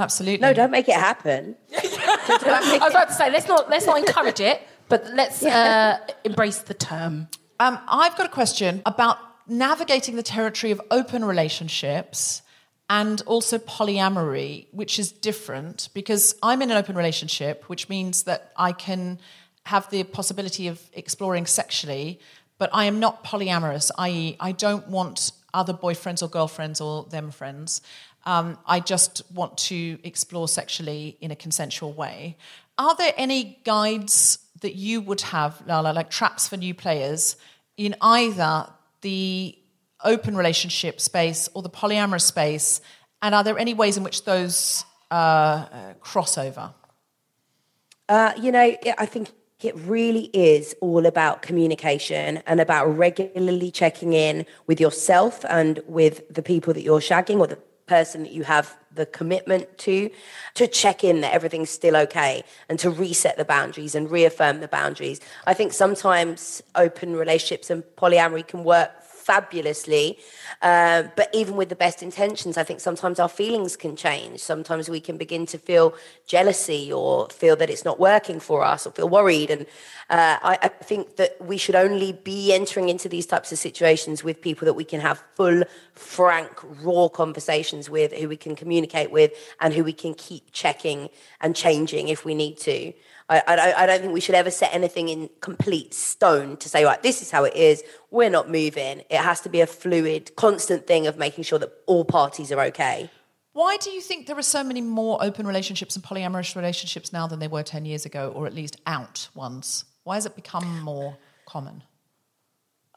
Him. 0.00 0.04
Absolutely. 0.04 0.38
No, 0.38 0.52
don't 0.52 0.70
make 0.70 0.88
it 0.88 0.94
happen. 0.94 1.56
I 1.76 2.78
was 2.80 2.90
about 2.90 3.08
to 3.08 3.14
say, 3.14 3.30
let's 3.30 3.48
not 3.48 3.70
let's 3.70 3.86
not 3.86 3.98
encourage 3.98 4.40
it, 4.40 4.62
but 4.88 5.06
let's 5.14 5.42
uh, 5.42 5.98
embrace 6.24 6.58
the 6.58 6.74
term. 6.74 7.28
Um, 7.58 7.78
I've 7.88 8.16
got 8.16 8.26
a 8.26 8.30
question 8.30 8.82
about 8.86 9.18
navigating 9.46 10.16
the 10.16 10.22
territory 10.22 10.70
of 10.70 10.80
open 10.90 11.24
relationships 11.24 12.42
and 12.88 13.22
also 13.26 13.58
polyamory, 13.58 14.66
which 14.72 14.98
is 14.98 15.12
different 15.12 15.88
because 15.94 16.34
I'm 16.42 16.62
in 16.62 16.70
an 16.70 16.76
open 16.76 16.96
relationship, 16.96 17.64
which 17.68 17.88
means 17.88 18.24
that 18.24 18.52
I 18.56 18.72
can 18.72 19.20
have 19.66 19.88
the 19.90 20.02
possibility 20.04 20.68
of 20.68 20.80
exploring 20.92 21.46
sexually, 21.46 22.18
but 22.58 22.70
I 22.72 22.86
am 22.86 22.98
not 22.98 23.24
polyamorous, 23.24 23.90
i.e., 23.98 24.36
I 24.40 24.52
don't 24.52 24.88
want 24.88 25.32
other 25.54 25.72
boyfriends 25.72 26.22
or 26.22 26.28
girlfriends 26.28 26.80
or 26.80 27.04
them 27.04 27.30
friends. 27.30 27.80
Um, 28.26 28.58
I 28.66 28.80
just 28.80 29.22
want 29.32 29.56
to 29.58 29.98
explore 30.04 30.48
sexually 30.48 31.16
in 31.20 31.30
a 31.30 31.36
consensual 31.36 31.92
way. 31.92 32.36
Are 32.78 32.94
there 32.96 33.12
any 33.16 33.60
guides 33.64 34.38
that 34.60 34.74
you 34.74 35.00
would 35.00 35.20
have, 35.22 35.62
Lala, 35.66 35.92
like 35.92 36.10
traps 36.10 36.48
for 36.48 36.56
new 36.56 36.74
players 36.74 37.36
in 37.76 37.94
either 38.00 38.66
the 39.00 39.56
open 40.04 40.36
relationship 40.36 41.00
space 41.00 41.48
or 41.54 41.62
the 41.62 41.70
polyamorous 41.70 42.22
space? 42.22 42.80
And 43.22 43.34
are 43.34 43.44
there 43.44 43.58
any 43.58 43.74
ways 43.74 43.96
in 43.96 44.04
which 44.04 44.24
those 44.24 44.84
uh, 45.10 45.66
cross 46.00 46.38
over? 46.38 46.72
Uh, 48.08 48.32
you 48.40 48.50
know, 48.50 48.76
I 48.98 49.06
think 49.06 49.30
it 49.62 49.76
really 49.76 50.30
is 50.32 50.74
all 50.80 51.06
about 51.06 51.42
communication 51.42 52.38
and 52.46 52.60
about 52.60 52.86
regularly 52.86 53.70
checking 53.70 54.14
in 54.14 54.46
with 54.66 54.80
yourself 54.80 55.44
and 55.48 55.80
with 55.86 56.22
the 56.32 56.42
people 56.42 56.72
that 56.74 56.82
you're 56.82 57.00
shagging 57.00 57.38
or 57.38 57.46
the 57.46 57.58
person 57.90 58.22
that 58.22 58.30
you 58.30 58.44
have 58.44 58.76
the 58.94 59.04
commitment 59.04 59.66
to, 59.78 60.08
to 60.54 60.68
check 60.68 61.02
in 61.02 61.22
that 61.22 61.34
everything's 61.34 61.70
still 61.70 61.96
okay 61.96 62.44
and 62.68 62.78
to 62.78 62.88
reset 62.88 63.36
the 63.36 63.44
boundaries 63.44 63.96
and 63.96 64.08
reaffirm 64.08 64.60
the 64.60 64.68
boundaries. 64.68 65.20
I 65.44 65.54
think 65.54 65.72
sometimes 65.72 66.62
open 66.76 67.16
relationships 67.16 67.68
and 67.68 67.82
polyamory 67.96 68.46
can 68.46 68.62
work 68.62 68.92
fabulously. 69.20 70.18
Uh, 70.62 71.04
but 71.16 71.28
even 71.32 71.56
with 71.56 71.68
the 71.68 71.76
best 71.76 72.02
intentions, 72.02 72.56
I 72.56 72.64
think 72.64 72.80
sometimes 72.80 73.20
our 73.20 73.28
feelings 73.28 73.76
can 73.76 73.96
change. 73.96 74.40
Sometimes 74.40 74.88
we 74.88 75.00
can 75.00 75.16
begin 75.16 75.46
to 75.46 75.58
feel 75.58 75.94
jealousy 76.26 76.92
or 76.92 77.28
feel 77.28 77.56
that 77.56 77.70
it's 77.70 77.84
not 77.84 78.00
working 78.00 78.40
for 78.40 78.64
us 78.64 78.86
or 78.86 78.90
feel 78.92 79.08
worried. 79.08 79.50
And 79.50 79.62
uh, 80.08 80.38
I, 80.42 80.58
I 80.62 80.68
think 80.68 81.16
that 81.16 81.36
we 81.40 81.56
should 81.56 81.74
only 81.74 82.12
be 82.12 82.52
entering 82.52 82.88
into 82.88 83.08
these 83.08 83.26
types 83.26 83.52
of 83.52 83.58
situations 83.58 84.24
with 84.24 84.40
people 84.40 84.66
that 84.66 84.74
we 84.74 84.84
can 84.84 85.00
have 85.00 85.22
full, 85.34 85.62
frank, 85.94 86.50
raw 86.82 87.08
conversations 87.08 87.88
with, 87.88 88.12
who 88.12 88.28
we 88.28 88.36
can 88.36 88.56
communicate 88.56 89.10
with, 89.10 89.32
and 89.60 89.74
who 89.74 89.84
we 89.84 89.92
can 89.92 90.14
keep 90.14 90.50
checking 90.52 91.08
and 91.40 91.54
changing 91.54 92.08
if 92.08 92.24
we 92.24 92.34
need 92.34 92.58
to. 92.58 92.92
I, 93.30 93.42
I, 93.46 93.82
I 93.84 93.86
don't 93.86 94.00
think 94.00 94.12
we 94.12 94.20
should 94.20 94.34
ever 94.34 94.50
set 94.50 94.74
anything 94.74 95.08
in 95.08 95.30
complete 95.40 95.94
stone 95.94 96.56
to 96.56 96.68
say, 96.68 96.84
right, 96.84 97.00
this 97.02 97.22
is 97.22 97.30
how 97.30 97.44
it 97.44 97.54
is. 97.54 97.84
We're 98.10 98.28
not 98.28 98.50
moving. 98.50 99.02
It 99.08 99.18
has 99.18 99.40
to 99.42 99.48
be 99.48 99.60
a 99.60 99.68
fluid, 99.68 100.34
constant 100.34 100.88
thing 100.88 101.06
of 101.06 101.16
making 101.16 101.44
sure 101.44 101.58
that 101.60 101.72
all 101.86 102.04
parties 102.04 102.50
are 102.50 102.60
okay. 102.62 103.08
Why 103.52 103.76
do 103.76 103.90
you 103.90 104.00
think 104.00 104.26
there 104.26 104.38
are 104.38 104.42
so 104.42 104.64
many 104.64 104.80
more 104.80 105.22
open 105.22 105.46
relationships 105.46 105.94
and 105.94 106.04
polyamorous 106.04 106.56
relationships 106.56 107.12
now 107.12 107.28
than 107.28 107.38
there 107.38 107.48
were 107.48 107.62
10 107.62 107.84
years 107.84 108.04
ago, 108.04 108.32
or 108.34 108.46
at 108.46 108.54
least 108.54 108.76
out 108.86 109.28
ones? 109.34 109.84
Why 110.02 110.16
has 110.16 110.26
it 110.26 110.34
become 110.34 110.80
more 110.82 111.16
common? 111.46 111.84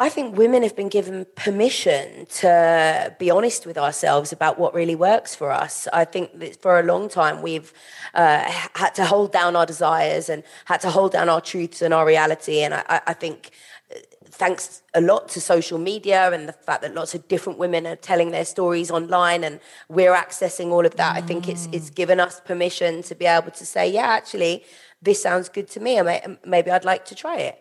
I 0.04 0.10
think 0.10 0.36
women 0.38 0.64
have 0.64 0.76
been 0.76 0.90
given 0.90 1.26
permission 1.36 2.26
to 2.42 3.16
be 3.20 3.32
honest 3.32 3.66
with 3.66 3.78
ourselves 3.78 4.34
about 4.34 4.60
what 4.60 4.74
really 4.74 4.96
works 4.96 5.34
for 5.34 5.50
us. 5.50 5.88
I 5.94 6.04
think 6.04 6.38
that 6.40 6.62
for 6.62 6.78
a 6.78 6.84
long 6.84 7.08
time 7.08 7.42
we've 7.42 7.72
uh, 8.14 8.44
had 8.76 8.94
to 8.96 9.06
hold 9.06 9.32
down 9.32 9.56
our 9.56 9.66
desires 9.66 10.28
and 10.28 10.44
had 10.66 10.82
to 10.82 10.90
hold 10.90 11.14
down 11.14 11.30
our 11.30 11.40
truths 11.40 11.82
and 11.82 11.94
our 11.94 12.06
reality. 12.06 12.60
And 12.66 12.74
I, 12.74 13.00
I- 13.08 13.14
think 13.14 13.52
uh, 13.96 14.00
thanks 14.26 14.82
a 14.94 15.00
lot 15.00 15.30
to 15.30 15.40
social 15.40 15.80
media 15.80 16.32
and 16.34 16.50
the 16.50 16.54
fact 16.68 16.82
that 16.82 16.94
lots 16.94 17.16
of 17.16 17.26
different 17.30 17.58
women 17.58 17.88
are 17.88 17.96
telling 17.96 18.32
their 18.32 18.44
stories 18.56 18.92
online 18.92 19.42
and 19.46 19.62
we're 19.88 20.16
accessing 20.26 20.68
all 20.72 20.86
of 20.86 20.96
that. 20.98 21.16
I 21.16 21.22
think 21.22 21.48
it's 21.48 21.70
it's 21.72 21.90
given 22.02 22.20
us 22.20 22.42
permission 22.52 23.04
to 23.04 23.16
be 23.16 23.26
able 23.26 23.52
to 23.52 23.66
say, 23.66 23.84
yeah, 23.90 24.10
actually, 24.20 24.66
this 25.02 25.22
sounds 25.28 25.48
good 25.48 25.68
to 25.76 25.80
me. 25.80 25.92
and 25.98 26.38
Maybe 26.46 26.70
I'd 26.72 26.84
like 26.94 27.06
to 27.06 27.16
try 27.16 27.38
it. 27.38 27.56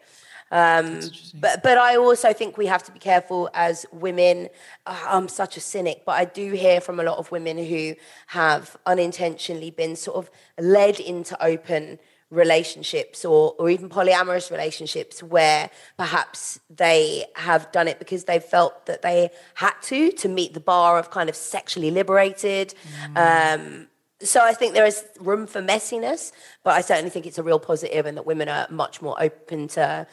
Um, 0.53 1.01
but 1.41 1.63
but 1.63 1.79
I 1.79 1.97
also 1.97 2.33
think 2.35 2.59
we 2.59 2.67
have 2.67 2.83
to 2.85 2.93
be 2.93 2.99
careful 2.99 3.49
as 3.55 3.87
women. 3.91 4.51
Uh, 4.87 5.03
I'm 5.09 5.29
such 5.29 5.57
a 5.57 5.61
cynic, 5.61 6.03
but 6.05 6.13
I 6.13 6.27
do 6.27 6.53
hear 6.53 6.81
from 6.81 7.01
a 7.01 7.03
lot 7.03 7.17
of 7.19 7.33
women 7.33 7.57
who 7.57 7.95
have 8.29 8.77
unintentionally 8.85 9.71
been 9.71 9.97
sort 9.97 10.19
of 10.19 10.31
led 10.59 11.01
into 11.01 11.43
open 11.43 11.99
relationships 12.29 13.25
or, 13.25 13.55
or 13.59 13.69
even 13.69 13.89
polyamorous 13.89 14.51
relationships 14.51 15.23
where 15.23 15.71
perhaps 15.99 16.59
they 16.71 17.25
have 17.37 17.71
done 17.73 17.87
it 17.89 17.99
because 17.99 18.25
they 18.25 18.39
felt 18.39 18.87
that 18.87 19.03
they 19.03 19.31
had 19.55 19.75
to 19.83 20.11
to 20.13 20.29
meet 20.29 20.55
the 20.55 20.61
bar 20.61 20.99
of 20.99 21.11
kind 21.11 21.29
of 21.29 21.37
sexually 21.37 21.91
liberated. 21.91 22.75
Um, 23.17 23.89
so 24.23 24.41
I 24.41 24.55
think 24.55 24.75
there 24.75 24.87
is 24.87 25.05
room 25.21 25.47
for 25.47 25.61
messiness, 25.61 26.33
but 26.63 26.75
I 26.75 26.81
certainly 26.81 27.11
think 27.11 27.27
it's 27.27 27.39
a 27.39 27.43
real 27.43 27.59
positive 27.59 28.07
and 28.07 28.17
that 28.17 28.25
women 28.25 28.49
are 28.49 28.67
much 28.71 29.03
more 29.03 29.21
open 29.21 29.69
to 29.69 30.07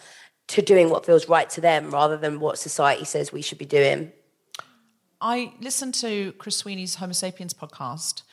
to 0.50 0.62
doing 0.62 0.90
what 0.90 1.06
feels 1.06 1.30
right 1.30 1.50
to 1.52 1.62
them 1.62 1.92
rather 1.92 2.18
than 2.18 2.40
what 2.40 2.58
society 2.58 3.06
says 3.06 3.32
we 3.32 3.42
should 3.42 3.58
be 3.58 3.66
doing. 3.66 4.12
I 5.22 5.54
listened 5.62 5.94
to 5.96 6.32
Chris 6.34 6.58
Sweeney's 6.58 6.96
Homo 6.96 7.14
Sapiens 7.14 7.54
podcast, 7.54 8.24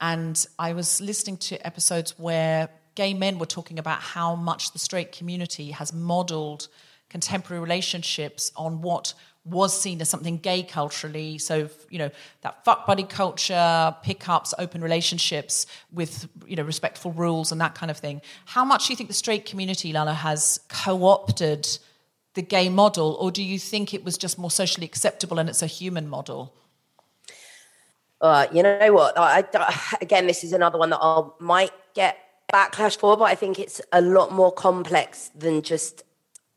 and 0.00 0.46
I 0.58 0.72
was 0.72 1.00
listening 1.00 1.36
to 1.38 1.66
episodes 1.66 2.18
where 2.18 2.70
gay 2.94 3.12
men 3.12 3.38
were 3.38 3.46
talking 3.46 3.78
about 3.78 4.00
how 4.00 4.34
much 4.34 4.72
the 4.72 4.78
straight 4.78 5.12
community 5.12 5.72
has 5.72 5.92
modeled 5.92 6.68
contemporary 7.10 7.60
relationships 7.60 8.52
on 8.56 8.80
what 8.80 9.12
was 9.46 9.78
seen 9.80 10.00
as 10.00 10.08
something 10.08 10.38
gay 10.38 10.62
culturally. 10.62 11.38
So, 11.38 11.68
you 11.88 11.98
know, 11.98 12.10
that 12.42 12.64
fuck 12.64 12.86
buddy 12.86 13.04
culture, 13.04 13.94
pickups, 14.02 14.52
open 14.58 14.80
relationships 14.82 15.66
with, 15.92 16.28
you 16.46 16.56
know, 16.56 16.64
respectful 16.64 17.12
rules 17.12 17.52
and 17.52 17.60
that 17.60 17.74
kind 17.74 17.90
of 17.90 17.96
thing. 17.96 18.20
How 18.46 18.64
much 18.64 18.86
do 18.86 18.92
you 18.92 18.96
think 18.96 19.08
the 19.08 19.14
straight 19.14 19.46
community, 19.46 19.92
Lala, 19.92 20.14
has 20.14 20.60
co 20.68 21.04
opted 21.04 21.68
the 22.34 22.42
gay 22.42 22.68
model, 22.68 23.16
or 23.20 23.30
do 23.30 23.42
you 23.42 23.58
think 23.58 23.94
it 23.94 24.04
was 24.04 24.18
just 24.18 24.38
more 24.38 24.50
socially 24.50 24.84
acceptable 24.84 25.38
and 25.38 25.48
it's 25.48 25.62
a 25.62 25.66
human 25.66 26.06
model? 26.08 26.52
Uh, 28.20 28.46
you 28.52 28.62
know 28.62 28.92
what? 28.92 29.18
I, 29.18 29.44
I- 29.54 29.96
again, 30.00 30.26
this 30.26 30.44
is 30.44 30.52
another 30.52 30.78
one 30.78 30.90
that 30.90 30.98
I 31.00 31.22
might 31.40 31.72
get 31.94 32.18
backlash 32.52 32.98
for, 32.98 33.16
but 33.16 33.24
I 33.24 33.34
think 33.34 33.58
it's 33.58 33.80
a 33.92 34.00
lot 34.00 34.32
more 34.32 34.52
complex 34.52 35.30
than 35.34 35.62
just 35.62 36.02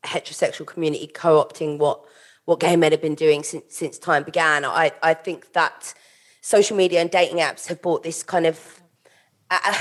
heterosexual 0.04 0.66
community 0.66 1.06
co-opting 1.06 1.78
what 1.78 2.04
what 2.50 2.58
gay 2.58 2.74
men 2.74 2.90
have 2.90 3.00
been 3.00 3.14
doing 3.14 3.44
since 3.44 3.76
since 3.76 3.96
time 3.96 4.24
began. 4.24 4.64
I 4.64 4.90
I 5.04 5.14
think 5.14 5.52
that 5.52 5.94
social 6.40 6.76
media 6.76 7.00
and 7.00 7.08
dating 7.08 7.38
apps 7.38 7.68
have 7.68 7.80
brought 7.80 8.02
this 8.02 8.24
kind 8.24 8.44
of 8.44 8.82
uh, 9.52 9.76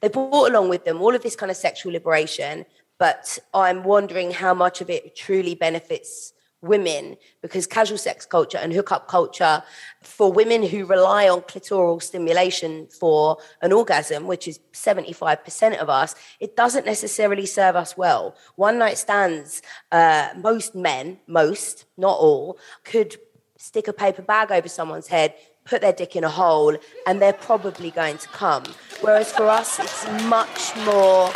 they 0.00 0.08
brought 0.08 0.48
along 0.50 0.68
with 0.68 0.84
them 0.84 1.02
all 1.02 1.16
of 1.16 1.22
this 1.24 1.34
kind 1.34 1.50
of 1.50 1.56
sexual 1.56 1.92
liberation, 1.92 2.64
but 2.96 3.40
I'm 3.52 3.82
wondering 3.82 4.30
how 4.30 4.54
much 4.54 4.80
of 4.80 4.88
it 4.88 5.16
truly 5.16 5.56
benefits 5.56 6.32
women 6.66 7.16
because 7.42 7.66
casual 7.66 7.98
sex 7.98 8.26
culture 8.26 8.58
and 8.58 8.72
hookup 8.72 9.08
culture 9.08 9.62
for 10.02 10.32
women 10.32 10.62
who 10.62 10.84
rely 10.84 11.28
on 11.28 11.40
clitoral 11.42 12.02
stimulation 12.02 12.86
for 12.88 13.38
an 13.62 13.72
orgasm, 13.72 14.26
which 14.26 14.46
is 14.48 14.60
75% 14.72 15.78
of 15.78 15.88
us, 15.88 16.14
it 16.40 16.56
doesn't 16.56 16.86
necessarily 16.86 17.46
serve 17.46 17.76
us 17.76 17.96
well. 17.96 18.34
One 18.56 18.78
night 18.78 18.98
stands, 18.98 19.62
uh, 19.92 20.30
most 20.36 20.74
men, 20.74 21.18
most, 21.26 21.84
not 21.96 22.18
all, 22.18 22.58
could 22.84 23.16
stick 23.56 23.88
a 23.88 23.92
paper 23.92 24.22
bag 24.22 24.50
over 24.52 24.68
someone's 24.68 25.08
head, 25.08 25.34
put 25.64 25.80
their 25.80 25.92
dick 25.92 26.16
in 26.16 26.24
a 26.24 26.28
hole, 26.28 26.76
and 27.06 27.20
they're 27.20 27.32
probably 27.32 27.90
going 27.90 28.18
to 28.18 28.28
come. 28.28 28.64
Whereas 29.00 29.32
for 29.32 29.48
us, 29.48 29.78
it's 29.78 30.06
much 30.24 30.76
more 30.84 31.32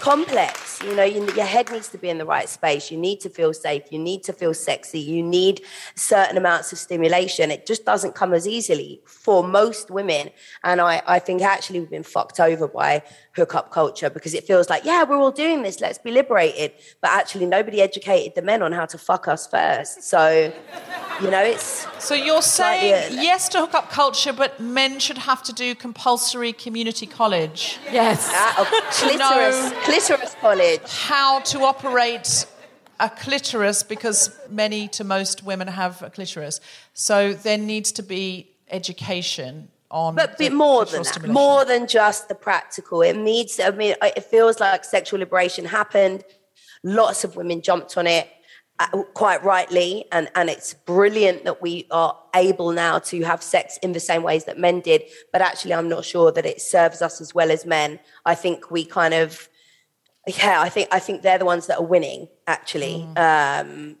complex. 0.00 0.82
You 0.82 0.96
know, 0.96 1.04
you, 1.04 1.26
your 1.34 1.44
head 1.44 1.70
needs 1.70 1.88
to 1.88 1.98
be 1.98 2.08
in 2.08 2.18
the 2.18 2.24
right 2.24 2.48
space. 2.48 2.90
You 2.90 2.96
need 2.96 3.20
to 3.20 3.28
feel 3.28 3.52
safe. 3.52 3.82
You 3.90 3.98
need 3.98 4.22
to 4.24 4.32
feel 4.32 4.54
sexy. 4.54 4.98
You 4.98 5.22
need 5.22 5.62
certain 5.94 6.36
amounts 6.36 6.72
of 6.72 6.78
stimulation. 6.78 7.50
It 7.50 7.66
just 7.66 7.84
doesn't 7.84 8.14
come 8.14 8.32
as 8.32 8.48
easily 8.48 9.02
for 9.04 9.44
most 9.44 9.90
women. 9.90 10.30
And 10.64 10.80
I, 10.80 11.02
I 11.06 11.18
think 11.18 11.42
actually 11.42 11.80
we've 11.80 11.90
been 11.90 12.02
fucked 12.02 12.40
over 12.40 12.66
by 12.66 13.02
hookup 13.32 13.70
culture 13.70 14.10
because 14.10 14.34
it 14.34 14.44
feels 14.44 14.68
like, 14.68 14.84
yeah, 14.84 15.04
we're 15.04 15.16
all 15.16 15.30
doing 15.30 15.62
this. 15.62 15.80
Let's 15.80 15.98
be 15.98 16.10
liberated. 16.10 16.72
But 17.00 17.10
actually, 17.10 17.46
nobody 17.46 17.80
educated 17.80 18.34
the 18.34 18.42
men 18.42 18.62
on 18.62 18.72
how 18.72 18.86
to 18.86 18.98
fuck 18.98 19.28
us 19.28 19.46
first. 19.46 20.02
So, 20.02 20.52
you 21.22 21.30
know, 21.30 21.42
it's. 21.42 21.86
So 22.04 22.14
you're 22.14 22.42
saying 22.42 23.18
a- 23.18 23.22
yes 23.22 23.48
to 23.50 23.60
hookup 23.60 23.90
culture, 23.90 24.32
but 24.32 24.58
men 24.60 24.98
should 24.98 25.18
have 25.18 25.42
to 25.44 25.52
do 25.52 25.74
compulsory 25.74 26.52
community 26.52 27.06
college. 27.06 27.78
Yes. 27.92 28.30
Oh, 28.34 28.64
clitoris, 28.92 29.72
clitoris 29.84 30.36
college. 30.40 30.80
How 30.86 31.40
to 31.40 31.60
operate 31.60 32.46
a 32.98 33.08
clitoris 33.08 33.82
because 33.82 34.30
many 34.50 34.86
to 34.88 35.04
most 35.04 35.42
women 35.42 35.68
have 35.68 36.02
a 36.02 36.10
clitoris. 36.10 36.60
So 36.92 37.32
there 37.32 37.56
needs 37.56 37.92
to 37.92 38.02
be 38.02 38.50
education 38.70 39.68
on. 39.90 40.14
But 40.14 40.38
the 40.38 40.44
bit 40.44 40.52
more 40.52 40.84
than 40.84 41.02
that, 41.02 41.28
more 41.28 41.64
than 41.64 41.86
just 41.86 42.28
the 42.28 42.34
practical. 42.34 43.02
It 43.02 43.16
needs. 43.16 43.60
I 43.60 43.70
mean, 43.70 43.94
it 44.02 44.24
feels 44.24 44.60
like 44.60 44.84
sexual 44.84 45.20
liberation 45.20 45.64
happened. 45.64 46.24
Lots 46.82 47.24
of 47.24 47.36
women 47.36 47.60
jumped 47.60 47.96
on 47.98 48.06
it, 48.06 48.28
uh, 48.78 49.02
quite 49.14 49.42
rightly, 49.44 50.06
and 50.12 50.30
and 50.34 50.48
it's 50.48 50.74
brilliant 50.74 51.44
that 51.44 51.60
we 51.60 51.86
are 51.90 52.16
able 52.34 52.72
now 52.72 52.98
to 53.00 53.22
have 53.22 53.42
sex 53.42 53.78
in 53.82 53.92
the 53.92 54.00
same 54.00 54.22
ways 54.22 54.44
that 54.44 54.58
men 54.58 54.80
did. 54.80 55.02
But 55.32 55.42
actually, 55.42 55.74
I'm 55.74 55.88
not 55.88 56.04
sure 56.04 56.32
that 56.32 56.46
it 56.46 56.60
serves 56.60 57.02
us 57.02 57.20
as 57.20 57.34
well 57.34 57.50
as 57.50 57.66
men. 57.66 58.00
I 58.24 58.34
think 58.34 58.70
we 58.70 58.84
kind 58.84 59.14
of, 59.14 59.48
yeah, 60.26 60.60
I 60.60 60.68
think 60.68 60.88
I 60.92 61.00
think 61.00 61.22
they're 61.22 61.38
the 61.38 61.44
ones 61.44 61.66
that 61.66 61.78
are 61.78 61.84
winning 61.84 62.28
actually. 62.46 63.06
Um, 63.16 63.96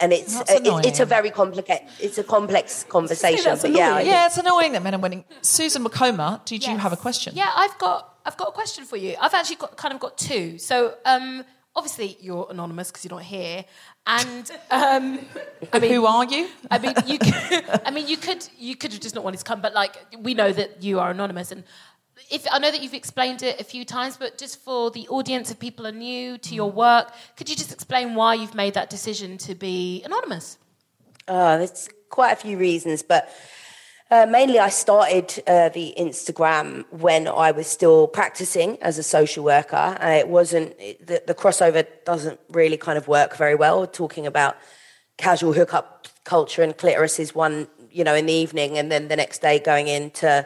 and 0.00 0.12
it's 0.12 0.40
it, 0.48 0.62
it's 0.86 1.00
a 1.00 1.04
very 1.04 1.30
complicated, 1.30 1.86
it's 2.00 2.18
a 2.18 2.24
complex 2.24 2.84
conversation. 2.84 3.56
But 3.60 3.72
yeah, 3.72 3.86
I 3.86 3.88
annoying. 3.90 4.06
Yeah, 4.06 4.26
it's 4.26 4.38
annoying 4.38 4.72
that 4.72 4.82
men 4.82 4.94
are 4.94 4.98
winning. 4.98 5.24
Susan 5.42 5.84
Wokoma, 5.84 6.44
did 6.44 6.66
you 6.66 6.76
have 6.78 6.92
a 6.92 6.96
question? 6.96 7.34
Yeah, 7.36 7.50
I've 7.54 7.76
got 7.78 8.16
I've 8.24 8.36
got 8.36 8.48
a 8.48 8.52
question 8.52 8.84
for 8.84 8.96
you. 8.96 9.16
I've 9.20 9.34
actually 9.34 9.56
got 9.56 9.76
kind 9.76 9.94
of 9.94 10.00
got 10.00 10.18
two. 10.18 10.58
So 10.58 10.94
um, 11.04 11.44
obviously 11.76 12.16
you're 12.20 12.46
anonymous 12.50 12.90
because 12.90 13.04
you're 13.04 13.14
not 13.14 13.22
here, 13.24 13.64
and 14.06 14.50
um, 14.70 15.20
I 15.72 15.78
mean, 15.78 15.92
Who 15.92 16.06
are 16.06 16.24
you? 16.24 16.48
I 16.70 16.78
mean, 16.78 16.94
you. 17.06 17.18
Could, 17.18 17.64
I 17.84 17.90
mean, 17.90 18.08
you 18.08 18.16
could 18.16 18.48
you 18.58 18.76
could 18.76 18.92
have 18.92 19.00
just 19.00 19.14
not 19.14 19.24
wanted 19.24 19.38
to 19.38 19.44
come, 19.44 19.60
but 19.60 19.74
like 19.74 19.96
we 20.18 20.34
know 20.34 20.52
that 20.52 20.82
you 20.82 20.98
are 21.00 21.10
anonymous, 21.10 21.52
and 21.52 21.64
if 22.30 22.46
I 22.50 22.58
know 22.58 22.70
that 22.70 22.82
you've 22.82 22.94
explained 22.94 23.42
it 23.42 23.60
a 23.60 23.64
few 23.64 23.84
times, 23.84 24.16
but 24.16 24.38
just 24.38 24.60
for 24.60 24.90
the 24.90 25.08
audience, 25.08 25.50
if 25.50 25.58
people 25.58 25.86
are 25.86 25.92
new 25.92 26.38
to 26.38 26.54
your 26.54 26.70
work, 26.70 27.12
could 27.36 27.48
you 27.48 27.56
just 27.56 27.72
explain 27.72 28.14
why 28.14 28.34
you've 28.34 28.54
made 28.54 28.74
that 28.74 28.90
decision 28.90 29.38
to 29.38 29.54
be 29.54 30.02
anonymous? 30.04 30.58
Uh, 31.26 31.58
there's 31.58 31.88
quite 32.08 32.32
a 32.32 32.36
few 32.36 32.58
reasons, 32.58 33.02
but 33.02 33.32
uh, 34.10 34.26
mainly 34.28 34.58
I 34.58 34.68
started 34.70 35.42
uh, 35.46 35.68
the 35.68 35.94
Instagram 35.96 36.84
when 36.90 37.28
I 37.28 37.52
was 37.52 37.68
still 37.68 38.08
practicing 38.08 38.76
as 38.82 38.98
a 38.98 39.04
social 39.04 39.44
worker. 39.44 39.96
Uh, 40.02 40.08
it 40.18 40.28
wasn't 40.28 40.74
it, 40.80 41.06
the, 41.06 41.22
the 41.26 41.34
crossover 41.34 41.86
doesn't 42.04 42.40
really 42.48 42.76
kind 42.76 42.98
of 42.98 43.06
work 43.06 43.36
very 43.36 43.54
well. 43.54 43.86
Talking 43.86 44.26
about 44.26 44.56
casual 45.16 45.52
hookup 45.52 46.08
culture 46.24 46.62
and 46.62 46.76
clitoris 46.76 47.20
is 47.20 47.34
one, 47.34 47.68
you 47.90 48.02
know, 48.02 48.14
in 48.14 48.26
the 48.26 48.32
evening, 48.32 48.78
and 48.78 48.90
then 48.90 49.06
the 49.06 49.16
next 49.16 49.42
day 49.42 49.60
going 49.60 49.86
in 49.86 50.10
to 50.10 50.44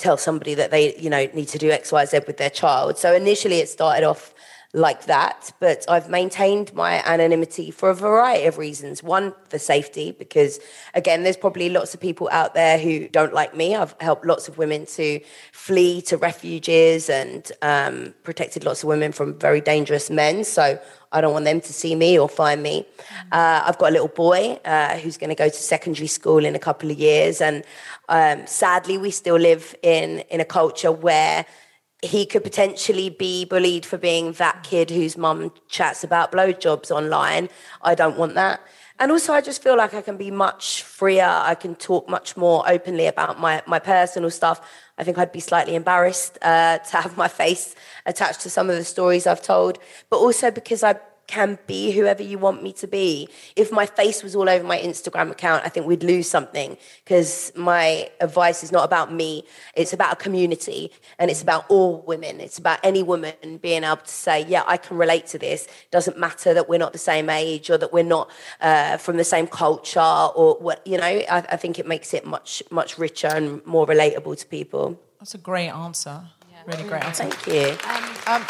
tell 0.00 0.16
somebody 0.16 0.54
that 0.54 0.70
they, 0.70 0.96
you 0.96 1.10
know, 1.10 1.28
need 1.34 1.48
to 1.48 1.58
do 1.58 1.70
X, 1.70 1.92
Y, 1.92 2.04
Z 2.06 2.20
with 2.26 2.38
their 2.38 2.50
child. 2.50 2.98
So 2.98 3.14
initially 3.14 3.58
it 3.58 3.68
started 3.68 4.04
off 4.04 4.34
like 4.72 5.06
that, 5.06 5.52
but 5.58 5.84
I've 5.88 6.08
maintained 6.08 6.72
my 6.74 7.02
anonymity 7.04 7.72
for 7.72 7.90
a 7.90 7.94
variety 7.94 8.46
of 8.46 8.56
reasons. 8.56 9.02
One, 9.02 9.34
for 9.48 9.58
safety, 9.58 10.12
because 10.12 10.60
again, 10.94 11.24
there's 11.24 11.36
probably 11.36 11.68
lots 11.70 11.92
of 11.92 12.00
people 12.00 12.28
out 12.30 12.54
there 12.54 12.78
who 12.78 13.08
don't 13.08 13.34
like 13.34 13.56
me. 13.56 13.74
I've 13.74 13.96
helped 14.00 14.24
lots 14.24 14.46
of 14.46 14.58
women 14.58 14.86
to 14.86 15.20
flee 15.66 16.00
to 16.00 16.16
refuges 16.16 17.10
and 17.10 17.52
um, 17.60 18.14
protected 18.22 18.64
lots 18.64 18.82
of 18.82 18.88
women 18.88 19.12
from 19.12 19.38
very 19.38 19.60
dangerous 19.60 20.08
men. 20.08 20.42
So 20.42 20.80
I 21.12 21.20
don't 21.20 21.34
want 21.34 21.44
them 21.44 21.60
to 21.60 21.72
see 21.72 21.94
me 21.94 22.18
or 22.18 22.30
find 22.30 22.62
me. 22.62 22.86
Uh, 23.30 23.62
I've 23.66 23.76
got 23.76 23.90
a 23.90 23.92
little 23.92 24.08
boy 24.08 24.58
uh, 24.64 24.96
who's 24.96 25.18
going 25.18 25.28
to 25.28 25.36
go 25.36 25.50
to 25.50 25.54
secondary 25.74 26.06
school 26.06 26.46
in 26.46 26.54
a 26.54 26.58
couple 26.58 26.90
of 26.90 26.98
years, 26.98 27.42
and 27.42 27.62
um, 28.08 28.46
sadly, 28.46 28.96
we 28.96 29.10
still 29.10 29.36
live 29.36 29.74
in 29.82 30.20
in 30.30 30.40
a 30.40 30.44
culture 30.46 30.92
where 30.92 31.44
he 32.02 32.24
could 32.24 32.42
potentially 32.42 33.10
be 33.10 33.44
bullied 33.44 33.84
for 33.84 33.98
being 33.98 34.32
that 34.32 34.62
kid 34.62 34.88
whose 34.88 35.18
mum 35.18 35.52
chats 35.68 36.02
about 36.02 36.32
blowjobs 36.32 36.90
online. 36.90 37.50
I 37.82 37.94
don't 37.94 38.16
want 38.16 38.34
that. 38.34 38.60
And 39.00 39.10
also, 39.10 39.32
I 39.32 39.40
just 39.40 39.62
feel 39.62 39.78
like 39.78 39.94
I 39.94 40.02
can 40.02 40.18
be 40.18 40.30
much 40.30 40.82
freer. 40.82 41.24
I 41.24 41.54
can 41.54 41.74
talk 41.74 42.06
much 42.06 42.36
more 42.36 42.62
openly 42.68 43.06
about 43.06 43.40
my, 43.40 43.62
my 43.66 43.78
personal 43.78 44.30
stuff. 44.30 44.60
I 45.00 45.04
think 45.04 45.16
I'd 45.16 45.32
be 45.32 45.40
slightly 45.40 45.74
embarrassed 45.74 46.38
uh, 46.42 46.78
to 46.90 46.96
have 46.98 47.16
my 47.16 47.26
face 47.26 47.74
attached 48.04 48.42
to 48.42 48.50
some 48.50 48.68
of 48.68 48.76
the 48.76 48.84
stories 48.84 49.26
I've 49.26 49.42
told, 49.42 49.78
but 50.10 50.18
also 50.18 50.50
because 50.50 50.84
I 50.84 50.96
can 51.30 51.58
be 51.68 51.92
whoever 51.92 52.24
you 52.24 52.38
want 52.38 52.60
me 52.60 52.72
to 52.72 52.88
be. 52.88 53.28
If 53.54 53.70
my 53.70 53.86
face 53.86 54.24
was 54.24 54.34
all 54.34 54.48
over 54.48 54.64
my 54.64 54.78
Instagram 54.78 55.30
account, 55.30 55.64
I 55.64 55.68
think 55.68 55.86
we'd 55.86 56.02
lose 56.02 56.28
something 56.28 56.76
because 57.04 57.52
my 57.54 58.10
advice 58.20 58.64
is 58.64 58.72
not 58.72 58.84
about 58.84 59.12
me, 59.12 59.44
it's 59.76 59.92
about 59.92 60.12
a 60.14 60.16
community 60.16 60.90
and 61.20 61.30
it's 61.30 61.40
about 61.40 61.66
all 61.68 62.02
women. 62.02 62.40
It's 62.40 62.58
about 62.58 62.80
any 62.82 63.04
woman 63.04 63.58
being 63.62 63.84
able 63.84 63.98
to 63.98 64.08
say, 64.26 64.44
yeah, 64.46 64.64
I 64.66 64.76
can 64.76 64.96
relate 64.96 65.26
to 65.28 65.38
this. 65.38 65.66
It 65.66 65.90
Doesn't 65.92 66.18
matter 66.18 66.52
that 66.52 66.68
we're 66.68 66.80
not 66.80 66.92
the 66.92 66.98
same 66.98 67.30
age 67.30 67.70
or 67.70 67.78
that 67.78 67.92
we're 67.92 68.02
not 68.02 68.28
uh, 68.60 68.96
from 68.96 69.16
the 69.16 69.24
same 69.24 69.46
culture 69.46 70.00
or 70.00 70.56
what, 70.56 70.84
you 70.84 70.98
know, 70.98 71.04
I, 71.04 71.44
I 71.54 71.56
think 71.56 71.78
it 71.78 71.86
makes 71.86 72.12
it 72.12 72.26
much, 72.26 72.60
much 72.70 72.98
richer 72.98 73.28
and 73.28 73.64
more 73.64 73.86
relatable 73.86 74.36
to 74.38 74.46
people. 74.46 75.00
That's 75.20 75.34
a 75.34 75.38
great 75.38 75.68
answer. 75.68 76.22
Really 76.66 76.84
great 76.84 77.04
answer. 77.04 77.24
Thank 77.24 77.46
you. 77.46 77.76
Um, 78.26 78.44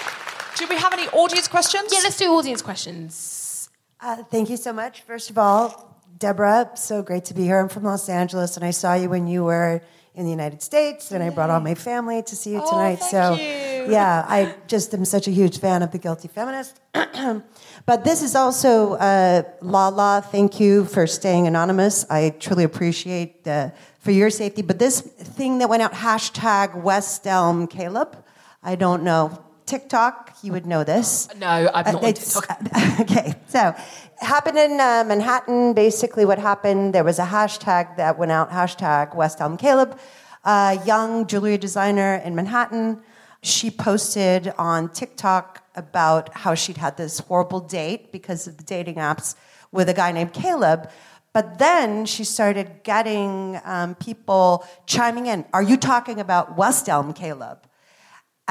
do 0.60 0.66
we 0.68 0.76
have 0.76 0.92
any 0.92 1.08
audience 1.08 1.48
questions? 1.48 1.90
Yeah, 1.90 2.00
let's 2.04 2.18
do 2.18 2.30
audience 2.34 2.60
questions. 2.60 3.70
Uh, 3.98 4.22
thank 4.24 4.50
you 4.50 4.58
so 4.58 4.74
much. 4.74 5.00
First 5.02 5.30
of 5.30 5.38
all, 5.38 6.02
Deborah, 6.18 6.70
so 6.74 7.02
great 7.02 7.24
to 7.26 7.34
be 7.34 7.44
here. 7.44 7.58
I'm 7.58 7.70
from 7.70 7.84
Los 7.84 8.10
Angeles, 8.10 8.56
and 8.56 8.64
I 8.64 8.70
saw 8.70 8.92
you 8.92 9.08
when 9.08 9.26
you 9.26 9.42
were 9.44 9.80
in 10.14 10.24
the 10.24 10.30
United 10.30 10.60
States, 10.60 11.12
and 11.12 11.22
I 11.22 11.30
brought 11.30 11.48
all 11.48 11.60
my 11.60 11.74
family 11.74 12.22
to 12.24 12.36
see 12.36 12.50
you 12.50 12.60
Oh, 12.62 12.70
tonight. 12.70 12.96
thank 12.96 13.10
so, 13.10 13.34
you. 13.36 13.90
yeah, 13.90 14.26
I 14.28 14.54
just 14.66 14.92
am 14.92 15.06
such 15.06 15.28
a 15.28 15.30
huge 15.30 15.60
fan 15.60 15.82
of 15.82 15.92
the 15.92 15.98
Guilty 15.98 16.28
Feminist. 16.28 16.78
but 16.92 18.04
this 18.04 18.22
is 18.22 18.34
also 18.34 18.94
uh, 18.94 19.42
Lala. 19.62 20.22
Thank 20.30 20.60
you 20.60 20.84
for 20.84 21.06
staying 21.06 21.46
anonymous. 21.46 22.04
I 22.10 22.30
truly 22.38 22.64
appreciate 22.64 23.44
the 23.44 23.72
for 23.98 24.10
your 24.10 24.28
safety. 24.28 24.60
But 24.60 24.78
this 24.78 25.00
thing 25.00 25.58
that 25.58 25.70
went 25.70 25.82
out 25.82 25.92
hashtag 25.92 26.74
West 26.74 27.26
Elm 27.26 27.66
Caleb, 27.66 28.22
I 28.62 28.74
don't 28.74 29.04
know. 29.04 29.42
TikTok, 29.70 30.36
you 30.42 30.50
would 30.50 30.66
know 30.66 30.82
this. 30.82 31.28
No, 31.38 31.46
I'm 31.46 31.84
not 31.84 32.02
on 32.02 32.04
it's- 32.04 32.34
TikTok. 32.34 33.00
okay, 33.00 33.34
so 33.46 33.72
happened 34.18 34.58
in 34.58 34.72
uh, 34.80 35.04
Manhattan. 35.06 35.74
Basically, 35.74 36.24
what 36.24 36.40
happened, 36.40 36.92
there 36.92 37.04
was 37.04 37.20
a 37.20 37.24
hashtag 37.26 37.96
that 37.96 38.18
went 38.18 38.32
out, 38.32 38.50
hashtag 38.50 39.14
West 39.14 39.40
Elm 39.40 39.56
Caleb, 39.56 39.96
a 40.44 40.80
young 40.84 41.24
jewelry 41.28 41.56
designer 41.56 42.16
in 42.24 42.34
Manhattan. 42.34 43.00
She 43.42 43.70
posted 43.70 44.52
on 44.58 44.88
TikTok 44.88 45.64
about 45.76 46.34
how 46.34 46.56
she'd 46.56 46.76
had 46.76 46.96
this 46.96 47.20
horrible 47.20 47.60
date 47.60 48.10
because 48.10 48.48
of 48.48 48.56
the 48.56 48.64
dating 48.64 48.96
apps 48.96 49.36
with 49.70 49.88
a 49.88 49.94
guy 49.94 50.10
named 50.10 50.32
Caleb. 50.32 50.90
But 51.32 51.60
then 51.60 52.06
she 52.06 52.24
started 52.24 52.82
getting 52.82 53.60
um, 53.64 53.94
people 53.94 54.66
chiming 54.86 55.26
in. 55.26 55.44
Are 55.52 55.62
you 55.62 55.76
talking 55.76 56.18
about 56.18 56.56
West 56.56 56.88
Elm 56.88 57.12
Caleb? 57.12 57.69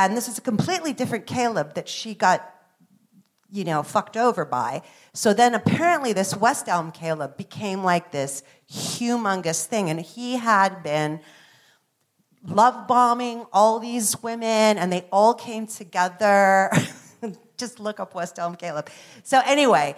And 0.06 0.16
this 0.16 0.30
is 0.30 0.38
a 0.38 0.42
completely 0.42 0.94
different 0.94 1.26
Caleb 1.26 1.74
that 1.74 1.90
she 1.90 2.14
got, 2.14 2.50
you 3.52 3.66
know, 3.66 3.84
fucked 3.84 4.16
over 4.16 4.46
by. 4.46 4.82
So 5.14 5.34
then 5.34 5.54
apparently 5.54 6.14
this 6.14 6.36
West 6.36 6.70
Elm 6.70 6.92
Caleb 6.92 7.36
became 7.36 7.84
like 7.84 8.12
this 8.12 8.42
humongous 8.72 9.66
thing. 9.66 9.90
And 9.90 10.00
he 10.00 10.38
had 10.38 10.84
been 10.84 11.20
love 12.46 12.88
bombing 12.88 13.46
all 13.52 13.80
these 13.80 14.24
women, 14.24 14.78
and 14.78 14.90
they 14.92 15.06
all 15.12 15.34
came 15.34 15.68
together. 15.68 16.72
Just 17.58 17.82
look 17.82 18.00
up 18.00 18.16
West 18.16 18.40
Elm 18.40 18.56
Caleb. 18.56 18.90
So 19.24 19.42
anyway, 19.46 19.98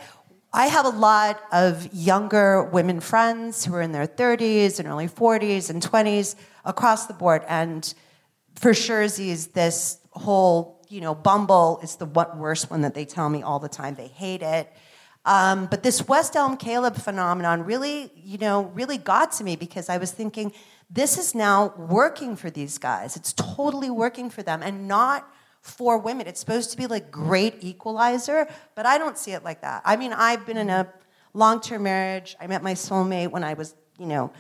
I 0.52 0.66
have 0.66 0.86
a 0.86 0.90
lot 0.90 1.40
of 1.52 1.94
younger 1.94 2.64
women 2.64 3.02
friends 3.02 3.64
who 3.66 3.76
are 3.76 3.82
in 3.82 3.92
their 3.92 4.08
30s 4.08 4.80
and 4.80 4.88
early 4.88 5.08
40s 5.08 5.70
and 5.70 5.80
20s 5.80 6.36
across 6.66 7.06
the 7.06 7.14
board. 7.14 7.44
And 7.48 7.94
for 8.56 8.74
sure, 8.74 9.02
is 9.02 9.48
this 9.48 10.00
whole, 10.12 10.86
you 10.90 11.02
know, 11.02 11.16
Bumble 11.16 11.80
is 11.82 11.96
the 11.96 12.06
what 12.06 12.38
worst 12.38 12.70
one 12.70 12.82
that 12.82 12.94
they 12.94 13.06
tell 13.06 13.30
me 13.30 13.42
all 13.42 13.60
the 13.60 13.70
time. 13.70 13.96
They 13.96 14.08
hate 14.08 14.42
it. 14.42 14.72
Um, 15.26 15.68
but 15.68 15.84
this 15.84 16.08
West 16.08 16.36
Elm 16.36 16.58
Caleb 16.58 16.96
phenomenon 16.96 17.64
really, 17.64 18.12
you 18.16 18.38
know, 18.38 18.64
really 18.74 18.98
got 18.98 19.32
to 19.34 19.44
me 19.44 19.56
because 19.56 19.88
I 19.88 19.98
was 19.98 20.12
thinking, 20.12 20.52
this 20.90 21.18
is 21.18 21.34
now 21.36 21.74
working 21.78 22.36
for 22.36 22.50
these 22.50 22.78
guys. 22.78 23.16
It's 23.16 23.34
totally 23.34 23.90
working 23.90 24.30
for 24.30 24.44
them 24.44 24.62
and 24.64 24.88
not 24.88 25.28
for 25.62 25.98
women. 25.98 26.28
It's 26.28 26.40
supposed 26.40 26.72
to 26.72 26.78
be 26.78 26.88
like 26.88 27.12
great 27.12 27.58
equalizer, 27.62 28.48
but 28.76 28.86
I 28.86 28.98
don't 28.98 29.18
see 29.18 29.32
it 29.32 29.44
like 29.44 29.62
that. 29.62 29.84
I 29.86 29.96
mean, 29.96 30.12
I've 30.12 30.46
been 30.46 30.58
in 30.58 30.70
a 30.70 30.92
long-term 31.34 31.84
marriage. 31.84 32.36
I 32.42 32.48
met 32.48 32.64
my 32.64 32.74
soulmate 32.74 33.32
when 33.32 33.44
I 33.44 33.54
was, 33.54 33.76
you 34.00 34.08
know, 34.08 34.34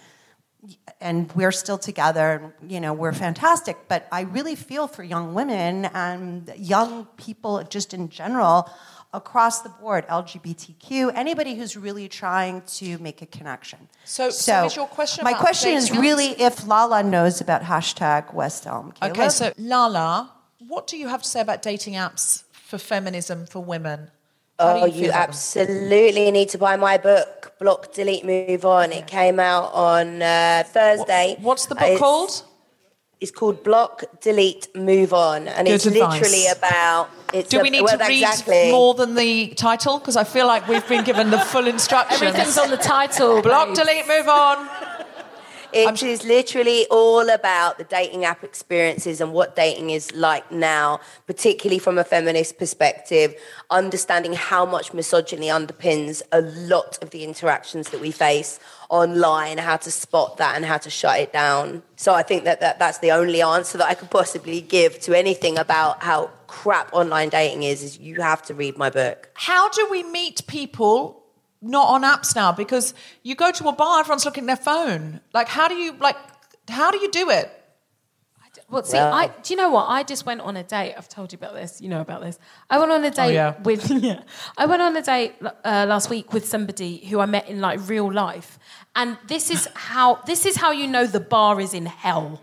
and 0.99 1.31
we're 1.33 1.51
still 1.51 1.77
together 1.77 2.53
you 2.67 2.79
know 2.79 2.93
we're 2.93 3.13
fantastic 3.13 3.77
but 3.87 4.07
i 4.11 4.21
really 4.21 4.55
feel 4.55 4.87
for 4.87 5.03
young 5.03 5.33
women 5.33 5.85
and 5.85 6.53
young 6.57 7.05
people 7.17 7.63
just 7.63 7.93
in 7.93 8.09
general 8.09 8.69
across 9.13 9.61
the 9.61 9.69
board 9.69 10.05
lgbtq 10.07 11.11
anybody 11.15 11.55
who's 11.55 11.75
really 11.75 12.07
trying 12.07 12.61
to 12.63 12.97
make 12.99 13.21
a 13.21 13.25
connection 13.25 13.79
So, 14.05 14.29
so, 14.29 14.65
is 14.65 14.75
your 14.75 14.87
question? 14.87 15.23
my 15.23 15.33
question 15.33 15.71
is 15.71 15.91
really 15.91 16.29
if 16.39 16.67
lala 16.67 17.01
knows 17.03 17.41
about 17.41 17.61
hashtag 17.63 18.33
west 18.33 18.67
elm 18.67 18.91
Caleb. 18.91 19.11
Okay, 19.17 19.29
so 19.29 19.51
Lala, 19.57 20.31
what 20.67 20.85
do 20.87 20.95
you 20.97 21.07
have 21.07 21.23
to 21.23 21.29
say 21.29 21.41
about 21.41 21.61
dating 21.61 21.95
apps 21.95 22.43
for 22.51 22.77
feminism 22.77 23.45
for 23.47 23.59
women? 23.59 24.11
Oh, 24.61 24.85
you 24.85 24.93
you 24.93 25.01
feel 25.01 25.09
about 25.09 25.17
them? 25.27 25.29
absolutely 25.29 26.31
need 26.31 26.49
to 26.49 26.57
buy 26.57 26.75
my 26.75 26.97
book, 26.97 27.53
Block, 27.59 27.93
Delete, 27.93 28.25
Move 28.25 28.65
On. 28.65 28.91
It 28.91 29.07
came 29.07 29.39
out 29.39 29.71
on 29.73 30.21
uh, 30.21 30.63
Thursday. 30.67 31.37
What's 31.39 31.65
the 31.67 31.75
book 31.75 31.83
It's- 31.83 31.99
called? 31.99 32.43
It's 33.19 33.29
called 33.29 33.63
Block, 33.63 34.03
Delete, 34.19 34.75
Move 34.75 35.13
On, 35.13 35.47
and 35.47 35.67
Good 35.67 35.75
it's 35.75 35.85
advice. 35.85 36.13
literally 36.21 36.47
about. 36.47 37.07
It's 37.31 37.49
Do 37.49 37.59
a- 37.59 37.61
we 37.61 37.69
need 37.69 37.83
well, 37.83 37.95
to 37.95 38.03
read 38.05 38.23
exactly. 38.23 38.71
more 38.71 38.95
than 38.95 39.13
the 39.13 39.49
title? 39.49 39.99
Because 39.99 40.15
I 40.17 40.23
feel 40.23 40.47
like 40.47 40.67
we've 40.67 40.87
been 40.87 41.03
given 41.03 41.29
the 41.29 41.37
full 41.37 41.67
instructions. 41.77 42.21
Everything's 42.23 42.57
on 42.57 42.71
the 42.71 42.77
title. 42.77 43.43
Block, 43.43 43.75
delete, 43.75 44.07
move 44.07 44.27
on. 44.27 44.67
It 45.73 46.03
is 46.03 46.23
literally 46.23 46.85
all 46.91 47.29
about 47.29 47.77
the 47.77 47.83
dating 47.83 48.25
app 48.25 48.43
experiences 48.43 49.21
and 49.21 49.33
what 49.33 49.55
dating 49.55 49.89
is 49.89 50.11
like 50.13 50.51
now, 50.51 50.99
particularly 51.27 51.79
from 51.79 51.97
a 51.97 52.03
feminist 52.03 52.57
perspective, 52.57 53.35
understanding 53.69 54.33
how 54.33 54.65
much 54.65 54.93
misogyny 54.93 55.47
underpins 55.47 56.21
a 56.31 56.41
lot 56.41 56.97
of 57.01 57.11
the 57.11 57.23
interactions 57.23 57.89
that 57.89 58.01
we 58.01 58.11
face 58.11 58.59
online, 58.89 59.57
how 59.57 59.77
to 59.77 59.89
spot 59.89 60.37
that 60.37 60.55
and 60.55 60.65
how 60.65 60.77
to 60.77 60.89
shut 60.89 61.19
it 61.19 61.31
down. 61.31 61.81
So 61.95 62.13
I 62.13 62.23
think 62.23 62.43
that, 62.43 62.59
that 62.59 62.77
that's 62.77 62.99
the 62.99 63.11
only 63.11 63.41
answer 63.41 63.77
that 63.77 63.87
I 63.87 63.93
could 63.93 64.09
possibly 64.09 64.59
give 64.61 64.99
to 65.01 65.17
anything 65.17 65.57
about 65.57 66.03
how 66.03 66.29
crap 66.47 66.93
online 66.93 67.29
dating 67.29 67.63
is, 67.63 67.81
is 67.81 67.99
you 67.99 68.21
have 68.21 68.41
to 68.43 68.53
read 68.53 68.77
my 68.77 68.89
book. 68.89 69.29
How 69.33 69.69
do 69.69 69.87
we 69.89 70.03
meet 70.03 70.45
people 70.47 71.20
not 71.61 71.87
on 71.87 72.03
apps 72.03 72.35
now? 72.35 72.51
Because 72.51 72.93
you 73.23 73.35
go 73.35 73.51
to 73.51 73.67
a 73.67 73.73
bar, 73.73 73.99
everyone's 73.99 74.25
looking 74.25 74.43
at 74.43 74.47
their 74.47 74.65
phone. 74.65 75.21
Like, 75.33 75.47
how 75.47 75.67
do 75.67 75.75
you 75.75 75.93
like? 75.99 76.17
How 76.69 76.91
do 76.91 76.97
you 76.99 77.11
do 77.11 77.29
it? 77.29 77.51
Well, 78.71 78.83
see, 78.83 78.97
Well- 78.97 79.13
I, 79.13 79.27
do 79.27 79.53
you 79.53 79.57
know 79.57 79.69
what? 79.69 79.87
I 79.89 80.03
just 80.03 80.25
went 80.25 80.39
on 80.41 80.55
a 80.55 80.63
date. 80.63 80.95
I've 80.97 81.09
told 81.09 81.33
you 81.33 81.37
about 81.37 81.53
this. 81.53 81.81
You 81.81 81.89
know 81.89 81.99
about 81.99 82.21
this. 82.21 82.39
I 82.69 82.79
went 82.79 82.91
on 82.91 83.03
a 83.03 83.11
date 83.11 83.19
oh, 83.19 83.27
yeah. 83.27 83.61
with. 83.61 83.89
Yeah, 84.01 84.21
I 84.57 84.65
went 84.65 84.81
on 84.81 84.95
a 84.95 85.01
date 85.01 85.35
uh, 85.41 85.85
last 85.87 86.09
week 86.09 86.33
with 86.33 86.47
somebody 86.47 87.05
who 87.05 87.19
I 87.19 87.25
met 87.25 87.49
in 87.49 87.59
like 87.59 87.87
real 87.87 88.11
life, 88.11 88.57
and 88.95 89.17
this 89.27 89.51
is 89.51 89.67
how 89.73 90.15
this 90.25 90.45
is 90.45 90.55
how 90.55 90.71
you 90.71 90.87
know 90.87 91.05
the 91.05 91.19
bar 91.19 91.59
is 91.59 91.73
in 91.73 91.85
hell. 91.85 92.41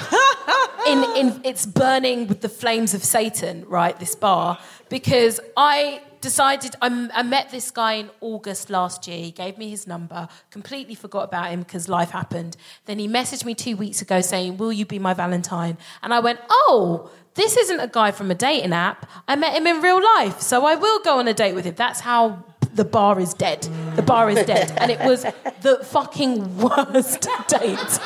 in, 0.88 1.04
in 1.16 1.40
it's 1.44 1.66
burning 1.66 2.26
with 2.26 2.40
the 2.40 2.48
flames 2.48 2.94
of 2.94 3.04
Satan, 3.04 3.64
right? 3.68 3.98
This 4.00 4.14
bar 4.14 4.58
because 4.88 5.38
I 5.56 6.02
decided 6.20 6.76
I, 6.80 7.08
I 7.14 7.22
met 7.22 7.50
this 7.50 7.70
guy 7.70 7.94
in 7.94 8.10
August 8.20 8.70
last 8.70 9.06
year. 9.06 9.18
He 9.18 9.30
gave 9.30 9.58
me 9.58 9.70
his 9.70 9.86
number. 9.86 10.28
Completely 10.50 10.94
forgot 10.94 11.24
about 11.24 11.50
him 11.50 11.60
because 11.60 11.88
life 11.88 12.10
happened. 12.10 12.56
Then 12.86 12.98
he 12.98 13.08
messaged 13.08 13.44
me 13.44 13.54
two 13.54 13.76
weeks 13.76 14.02
ago 14.02 14.20
saying, 14.20 14.58
"Will 14.58 14.72
you 14.72 14.86
be 14.86 14.98
my 14.98 15.14
Valentine?" 15.14 15.78
And 16.02 16.14
I 16.14 16.20
went, 16.20 16.40
"Oh." 16.50 17.10
This 17.34 17.56
isn't 17.56 17.78
a 17.78 17.86
guy 17.86 18.10
from 18.10 18.28
a 18.32 18.34
dating 18.34 18.72
app. 18.72 19.08
I 19.28 19.36
met 19.36 19.54
him 19.54 19.64
in 19.64 19.80
real 19.80 20.02
life, 20.16 20.40
so 20.40 20.66
I 20.66 20.74
will 20.74 20.98
go 21.04 21.20
on 21.20 21.28
a 21.28 21.32
date 21.32 21.54
with 21.54 21.64
him. 21.64 21.74
That's 21.76 22.00
how 22.00 22.44
the 22.74 22.84
bar 22.84 23.20
is 23.20 23.34
dead. 23.34 23.62
The 23.94 24.02
bar 24.02 24.28
is 24.28 24.44
dead. 24.44 24.72
And 24.76 24.90
it 24.90 24.98
was 24.98 25.22
the 25.62 25.78
fucking 25.84 26.58
worst 26.60 27.28
date 27.46 28.00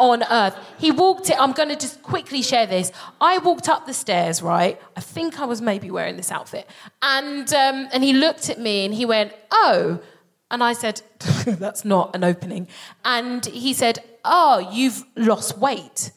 on 0.00 0.22
earth. 0.30 0.56
He 0.78 0.90
walked 0.90 1.30
it. 1.30 1.36
I'm 1.38 1.52
going 1.52 1.68
to 1.68 1.76
just 1.76 2.02
quickly 2.02 2.42
share 2.42 2.66
this. 2.66 2.92
I 3.20 3.38
walked 3.38 3.68
up 3.68 3.86
the 3.86 3.94
stairs, 3.94 4.42
right? 4.42 4.80
I 4.96 5.00
think 5.00 5.40
I 5.40 5.44
was 5.44 5.60
maybe 5.60 5.90
wearing 5.90 6.16
this 6.16 6.30
outfit. 6.30 6.68
And, 7.02 7.52
um, 7.52 7.88
and 7.92 8.02
he 8.02 8.12
looked 8.12 8.50
at 8.50 8.58
me 8.58 8.84
and 8.84 8.94
he 8.94 9.04
went, 9.04 9.32
Oh. 9.50 10.00
And 10.50 10.62
I 10.62 10.74
said, 10.74 11.02
That's 11.46 11.84
not 11.84 12.14
an 12.14 12.24
opening. 12.24 12.68
And 13.04 13.44
he 13.46 13.72
said, 13.72 13.98
Oh, 14.24 14.70
you've 14.72 15.04
lost 15.16 15.58
weight. 15.58 16.12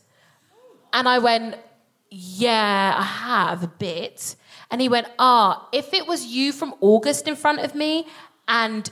And 0.93 1.07
I 1.07 1.19
went, 1.19 1.55
Yeah, 2.09 2.95
I 2.97 3.03
have 3.03 3.63
a 3.63 3.67
bit. 3.67 4.35
And 4.71 4.81
he 4.81 4.89
went, 4.89 5.07
Ah, 5.19 5.67
if 5.71 5.93
it 5.93 6.07
was 6.07 6.25
you 6.25 6.51
from 6.51 6.73
August 6.81 7.27
in 7.27 7.35
front 7.35 7.59
of 7.59 7.75
me 7.75 8.07
and 8.47 8.89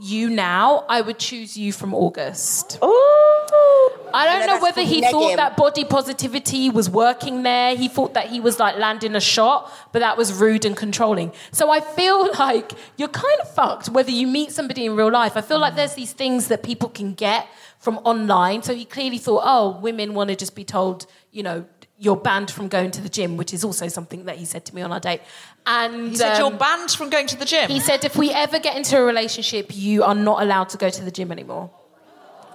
you 0.00 0.30
now, 0.30 0.84
I 0.88 1.00
would 1.00 1.18
choose 1.18 1.56
you 1.56 1.72
from 1.72 1.94
August. 1.94 2.78
I 2.82 4.24
don't 4.26 4.46
know 4.46 4.60
whether 4.62 4.82
he 4.82 5.02
thought 5.02 5.36
that 5.36 5.56
body 5.56 5.84
positivity 5.84 6.70
was 6.70 6.88
working 6.88 7.42
there. 7.42 7.76
He 7.76 7.88
thought 7.88 8.14
that 8.14 8.28
he 8.28 8.40
was 8.40 8.58
like 8.58 8.76
landing 8.76 9.14
a 9.14 9.20
shot, 9.20 9.72
but 9.92 10.00
that 10.00 10.16
was 10.16 10.32
rude 10.32 10.64
and 10.64 10.76
controlling. 10.76 11.32
So 11.52 11.70
I 11.70 11.80
feel 11.80 12.32
like 12.38 12.72
you're 12.96 13.08
kind 13.08 13.40
of 13.40 13.52
fucked 13.52 13.88
whether 13.88 14.10
you 14.10 14.26
meet 14.26 14.52
somebody 14.52 14.86
in 14.86 14.96
real 14.96 15.10
life. 15.10 15.36
I 15.36 15.40
feel 15.40 15.58
like 15.58 15.74
there's 15.74 15.94
these 15.94 16.12
things 16.12 16.48
that 16.48 16.62
people 16.62 16.88
can 16.88 17.14
get 17.14 17.46
from 17.78 17.98
online. 17.98 18.62
So 18.62 18.74
he 18.74 18.84
clearly 18.84 19.18
thought, 19.18 19.42
oh, 19.44 19.78
women 19.80 20.14
want 20.14 20.30
to 20.30 20.36
just 20.36 20.54
be 20.54 20.64
told, 20.64 21.06
you 21.32 21.42
know, 21.42 21.66
you're 22.00 22.16
banned 22.16 22.50
from 22.50 22.68
going 22.68 22.90
to 22.92 23.00
the 23.00 23.08
gym, 23.08 23.36
which 23.36 23.52
is 23.52 23.64
also 23.64 23.88
something 23.88 24.24
that 24.26 24.36
he 24.36 24.44
said 24.44 24.64
to 24.66 24.74
me 24.74 24.82
on 24.82 24.92
our 24.92 25.00
date. 25.00 25.20
And 25.66 26.10
He 26.10 26.16
said 26.16 26.34
um, 26.34 26.40
you're 26.52 26.58
banned 26.58 26.90
from 26.92 27.10
going 27.10 27.26
to 27.26 27.36
the 27.36 27.44
gym. 27.44 27.68
he 27.68 27.80
said, 27.80 28.04
if 28.04 28.16
we 28.16 28.30
ever 28.30 28.58
get 28.60 28.76
into 28.76 28.96
a 28.96 29.02
relationship, 29.02 29.66
you 29.74 30.04
are 30.04 30.14
not 30.14 30.42
allowed 30.42 30.68
to 30.70 30.78
go 30.78 30.90
to 30.90 31.04
the 31.04 31.10
gym 31.10 31.32
anymore. 31.32 31.70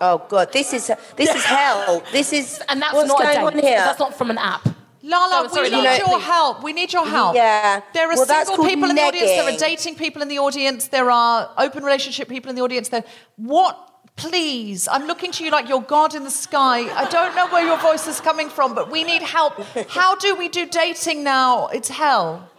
Oh 0.02 0.22
God, 0.28 0.52
this 0.52 0.74
is 0.74 0.92
this 1.16 1.30
is 1.30 1.44
hell. 1.46 2.04
This 2.12 2.34
is 2.34 2.62
And 2.70 2.82
that's 2.82 2.94
what's 2.94 3.08
not 3.08 3.22
a 3.22 3.34
date. 3.34 3.38
on 3.38 3.54
here. 3.54 3.78
That's 3.78 4.00
not 4.00 4.14
from 4.18 4.32
an 4.32 4.38
app. 4.38 4.68
Lala, 5.04 5.48
So- 5.50 5.56
sorry, 5.56 5.70
we 5.70 5.76
need 5.76 5.84
Lala, 5.84 5.98
your 5.98 6.08
please. 6.08 6.24
help. 6.24 6.64
We 6.64 6.74
need 6.74 6.94
your 6.94 7.06
help. 7.06 7.36
Yeah. 7.36 7.82
There 7.94 8.10
are 8.10 8.16
Well, 8.16 8.26
single 8.26 8.56
called 8.56 8.68
people 8.70 8.90
in 8.90 8.96
the 8.96 9.02
audience. 9.04 9.30
There 9.32 9.54
are 9.54 9.58
dating 9.58 9.96
people 9.96 10.22
in 10.22 10.30
the 10.30 10.40
audience. 10.40 10.88
There 10.88 11.12
are 11.12 11.50
open 11.58 11.84
relationship 11.84 12.28
people 12.30 12.50
in 12.50 12.56
the 12.56 12.62
audience. 12.64 12.90
There. 12.90 13.04
What? 13.36 13.90
Please, 14.16 14.88
I'm 14.88 15.08
looking 15.08 15.32
to 15.32 15.44
you 15.44 15.52
like 15.52 15.68
you're 15.68 15.82
God 15.82 16.14
in 16.14 16.24
the 16.24 16.32
sky. 16.32 16.82
I 16.96 17.10
don't 17.10 17.36
know 17.36 17.48
where 17.48 17.66
your 17.66 17.78
voice 17.80 18.08
is 18.08 18.22
coming 18.22 18.50
from, 18.50 18.76
but 18.76 18.92
we 18.92 19.04
need 19.04 19.24
help. 19.24 19.60
How 19.90 20.16
do 20.16 20.36
we 20.36 20.50
do 20.50 20.68
dating 20.68 21.24
now? 21.24 21.68
It's 21.68 21.90
hell. 21.90 22.50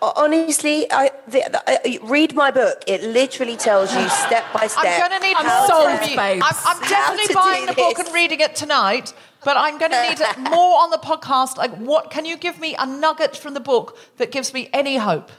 Honestly, 0.00 0.86
I, 0.92 1.10
the, 1.26 1.42
the, 1.50 1.62
I 1.66 1.98
read 2.04 2.34
my 2.34 2.52
book. 2.52 2.84
It 2.86 3.02
literally 3.02 3.56
tells 3.56 3.92
you 3.92 4.08
step 4.08 4.44
by 4.52 4.68
step. 4.68 4.84
I'm 4.84 5.08
going 5.08 5.20
to 5.20 5.26
need 5.26 5.36
I'm 5.36 5.98
from 5.98 6.16
babes. 6.16 6.44
I'm, 6.44 6.54
I'm 6.64 6.88
definitely 6.88 7.34
buying 7.34 7.66
the 7.66 7.72
book 7.72 7.98
and 7.98 8.14
reading 8.14 8.40
it 8.40 8.54
tonight. 8.54 9.12
But 9.44 9.56
I'm 9.56 9.78
going 9.78 9.90
to 9.90 10.02
need 10.02 10.18
more 10.50 10.80
on 10.80 10.90
the 10.90 10.98
podcast. 10.98 11.56
Like, 11.56 11.74
what 11.76 12.10
can 12.10 12.24
you 12.24 12.36
give 12.36 12.60
me 12.60 12.76
a 12.78 12.86
nugget 12.86 13.36
from 13.36 13.54
the 13.54 13.60
book 13.60 13.98
that 14.18 14.30
gives 14.30 14.54
me 14.54 14.70
any 14.72 14.96
hope? 14.96 15.30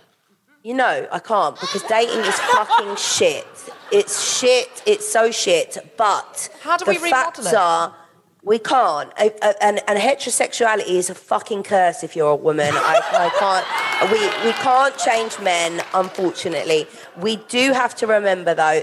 You 0.68 0.74
know, 0.74 1.08
I 1.14 1.20
can't 1.20 1.58
because 1.58 1.82
dating 1.84 2.20
is 2.20 2.38
fucking 2.38 2.98
shit. 2.98 3.48
It's 3.90 4.38
shit. 4.38 4.84
It's 4.86 5.08
so 5.10 5.32
shit. 5.32 5.78
But 5.96 6.50
How 6.60 6.76
do 6.76 6.84
the 6.84 6.92
we 6.92 6.98
remodel 6.98 7.32
facts 7.32 7.54
it? 7.54 7.56
are. 7.56 7.96
We 8.44 8.60
can't, 8.60 9.10
and, 9.18 9.82
and 9.88 9.98
heterosexuality 9.98 10.90
is 10.90 11.10
a 11.10 11.16
fucking 11.16 11.64
curse 11.64 12.04
if 12.04 12.18
you're 12.18 12.32
a 12.32 12.36
woman. 12.36 12.72
I, 12.74 13.00
I 13.14 13.30
can't. 13.40 14.12
We 14.12 14.20
we 14.46 14.52
can't 14.62 14.98
change 14.98 15.40
men, 15.40 15.82
unfortunately. 15.94 16.86
We 17.18 17.38
do 17.48 17.72
have 17.72 17.96
to 17.96 18.06
remember, 18.06 18.54
though. 18.54 18.82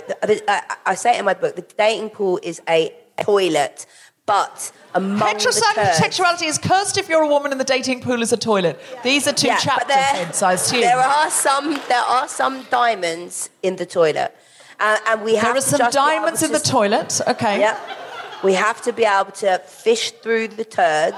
I, 0.48 0.76
I 0.86 0.94
say 0.94 1.16
it 1.16 1.18
in 1.18 1.26
my 1.26 1.34
book: 1.34 1.54
the 1.54 1.66
dating 1.76 2.10
pool 2.10 2.40
is 2.42 2.62
a 2.66 2.94
toilet, 3.20 3.84
but 4.26 4.72
among 4.94 5.20
Heterosexuality 5.34 6.46
is 6.46 6.58
cursed 6.58 6.96
if 6.98 7.08
you're 7.08 7.22
a 7.22 7.28
woman 7.28 7.52
and 7.52 7.60
the 7.60 7.64
dating 7.64 8.00
pool 8.00 8.22
is 8.22 8.32
a 8.32 8.36
toilet. 8.36 8.80
These 9.02 9.26
are 9.28 9.32
two 9.32 9.48
Yeah, 9.48 9.58
chapters, 9.58 9.88
there- 9.88 10.48
I 10.48 10.52
assume. 10.54 10.80
There 10.80 10.98
are 10.98 11.30
some. 11.30 11.74
There 11.88 11.98
are 11.98 12.28
some 12.28 12.66
diamonds 12.70 13.50
in 13.62 13.76
the 13.76 13.86
toilet, 13.86 14.34
uh, 14.80 14.98
and 15.06 15.22
we 15.22 15.34
have 15.34 15.44
There 15.44 15.56
are 15.56 15.60
some 15.60 15.78
just 15.78 15.94
be 15.94 15.98
able 16.00 16.06
diamonds 16.10 16.42
in 16.42 16.52
the 16.52 16.60
toilet. 16.60 17.20
Okay. 17.26 17.60
Yep. 17.60 18.03
We 18.44 18.52
have 18.52 18.82
to 18.82 18.92
be 18.92 19.04
able 19.04 19.32
to 19.32 19.58
fish 19.60 20.10
through 20.10 20.48
the 20.48 20.66
turds. 20.66 21.16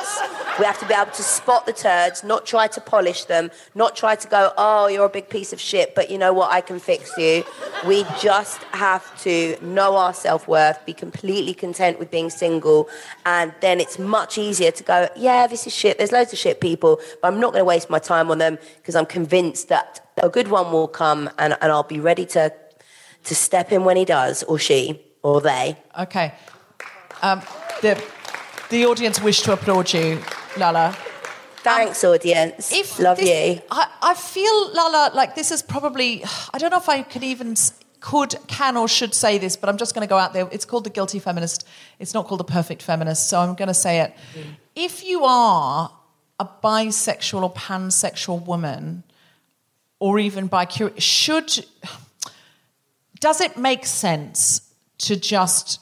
We 0.61 0.64
have 0.64 0.79
to 0.79 0.87
be 0.87 0.95
able 0.95 1.11
to 1.11 1.22
spot 1.24 1.66
the 1.66 1.72
turds, 1.72 2.22
not 2.22 2.47
try 2.47 2.68
to 2.68 2.81
polish 2.81 3.24
them, 3.24 3.51
not 3.74 3.97
try 3.97 4.14
to 4.14 4.29
go, 4.29 4.53
oh, 4.57 4.87
you're 4.87 5.07
a 5.07 5.09
big 5.09 5.29
piece 5.29 5.53
of 5.53 5.61
shit, 5.61 5.97
but 5.97 6.09
you 6.09 6.18
know 6.18 6.33
what, 6.33 6.53
I 6.53 6.61
can 6.61 6.79
fix 6.79 7.11
you. 7.18 7.43
We 7.85 8.05
just 8.20 8.62
have 8.70 9.05
to 9.22 9.59
know 9.61 9.97
our 9.97 10.14
self 10.14 10.47
worth, 10.47 10.87
be 10.87 10.93
completely 10.93 11.53
content 11.53 11.99
with 11.99 12.12
being 12.12 12.31
single, 12.31 12.89
and 13.24 13.53
then 13.61 13.81
it's 13.81 13.99
much 13.99 14.39
easier 14.39 14.70
to 14.70 14.85
go, 14.85 15.09
yeah, 15.16 15.49
this 15.49 15.66
is 15.66 15.74
shit. 15.74 15.99
There's 15.99 16.12
loads 16.12 16.33
of 16.33 16.39
shit 16.39 16.61
people, 16.61 17.01
but 17.20 17.27
I'm 17.27 17.41
not 17.41 17.51
going 17.55 17.62
to 17.62 17.64
waste 17.64 17.91
my 17.91 17.99
time 17.99 18.31
on 18.31 18.39
them 18.39 18.57
because 18.77 18.95
I'm 18.95 19.05
convinced 19.05 19.68
that 19.68 20.09
a 20.22 20.29
good 20.29 20.47
one 20.47 20.70
will 20.70 20.87
come 20.87 21.29
and, 21.39 21.59
and 21.61 21.72
I'll 21.72 21.83
be 21.83 21.99
ready 21.99 22.24
to, 22.27 22.53
to 23.24 23.35
step 23.35 23.72
in 23.72 23.83
when 23.83 23.97
he 23.97 24.05
does, 24.05 24.45
or 24.45 24.61
she, 24.61 25.03
or 25.24 25.41
they. 25.41 25.77
Okay. 25.99 26.33
Um, 27.23 27.43
the, 27.83 28.03
the 28.71 28.87
audience 28.87 29.21
wish 29.21 29.43
to 29.43 29.53
applaud 29.53 29.93
you, 29.93 30.21
Lala. 30.57 30.97
Thanks, 31.59 32.05
audience. 32.05 32.73
If 32.73 32.99
Love 32.99 33.19
this- 33.19 33.57
you. 33.57 33.62
I, 33.71 33.89
I 34.03 34.14
feel, 34.14 34.73
Lala, 34.73 35.11
like 35.14 35.35
this 35.35 35.51
is 35.51 35.62
probably, 35.62 36.25
I 36.55 36.59
don't 36.59 36.71
know 36.71 36.77
if 36.77 36.89
I 36.89 37.03
could 37.03 37.25
even, 37.25 37.57
could, 38.01 38.37
can, 38.47 38.77
or 38.77 38.87
should 38.87 39.14
say 39.14 39.39
this, 39.39 39.57
but 39.57 39.69
I'm 39.69 39.77
just 39.77 39.95
going 39.95 40.07
to 40.07 40.09
go 40.09 40.19
out 40.19 40.33
there. 40.33 40.49
It's 40.53 40.64
called 40.64 40.85
The 40.85 40.91
Guilty 40.91 41.19
Feminist. 41.19 41.67
It's 41.99 42.14
not 42.14 42.27
called 42.27 42.41
The 42.41 42.45
Perfect 42.45 42.83
Feminist, 42.83 43.29
so 43.29 43.41
I'm 43.41 43.55
going 43.55 43.69
to 43.69 43.75
say 43.75 44.01
it. 44.01 44.14
If 44.77 45.05
you 45.05 45.25
are 45.25 45.91
a 46.39 46.47
bisexual 46.62 47.43
or 47.43 47.53
pansexual 47.53 48.45
woman, 48.47 49.03
or 49.99 50.19
even 50.19 50.47
bi 50.47 50.67
should, 50.99 51.64
does 53.19 53.41
it 53.41 53.57
make 53.57 53.87
sense 53.87 54.61
to 54.99 55.17
just 55.17 55.81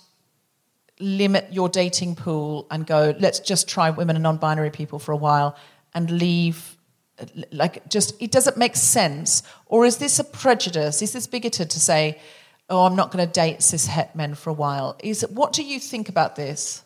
limit 1.01 1.53
your 1.53 1.69
dating 1.69 2.15
pool 2.17 2.67
and 2.71 2.87
go, 2.87 3.15
let's 3.19 3.41
just 3.41 3.69
try 3.69 3.91
women 3.91 4.17
and 4.17 4.23
non 4.23 4.37
binary 4.37 4.71
people 4.71 4.99
for 4.99 5.13
a 5.13 5.17
while 5.17 5.57
and 5.95 6.11
leave? 6.11 6.77
Like, 7.53 7.89
just, 7.89 8.21
it 8.21 8.31
doesn't 8.31 8.57
make 8.57 8.77
sense. 8.77 9.43
Or 9.67 9.85
is 9.85 9.99
this 9.99 10.19
a 10.19 10.25
prejudice? 10.25 11.03
Is 11.03 11.13
this 11.13 11.27
bigoted 11.27 11.71
to 11.71 11.81
say, 11.81 12.21
oh, 12.71 12.87
I'm 12.87 12.97
not 12.97 13.11
going 13.11 13.27
to 13.27 13.33
date 13.33 13.63
cis 13.63 13.87
het 13.87 14.15
men 14.15 14.35
for 14.35 14.51
a 14.51 14.55
while? 14.55 14.97
Is 15.03 15.27
What 15.31 15.53
do 15.53 15.63
you 15.63 15.81
think 15.81 16.09
about 16.09 16.37
this? 16.37 16.84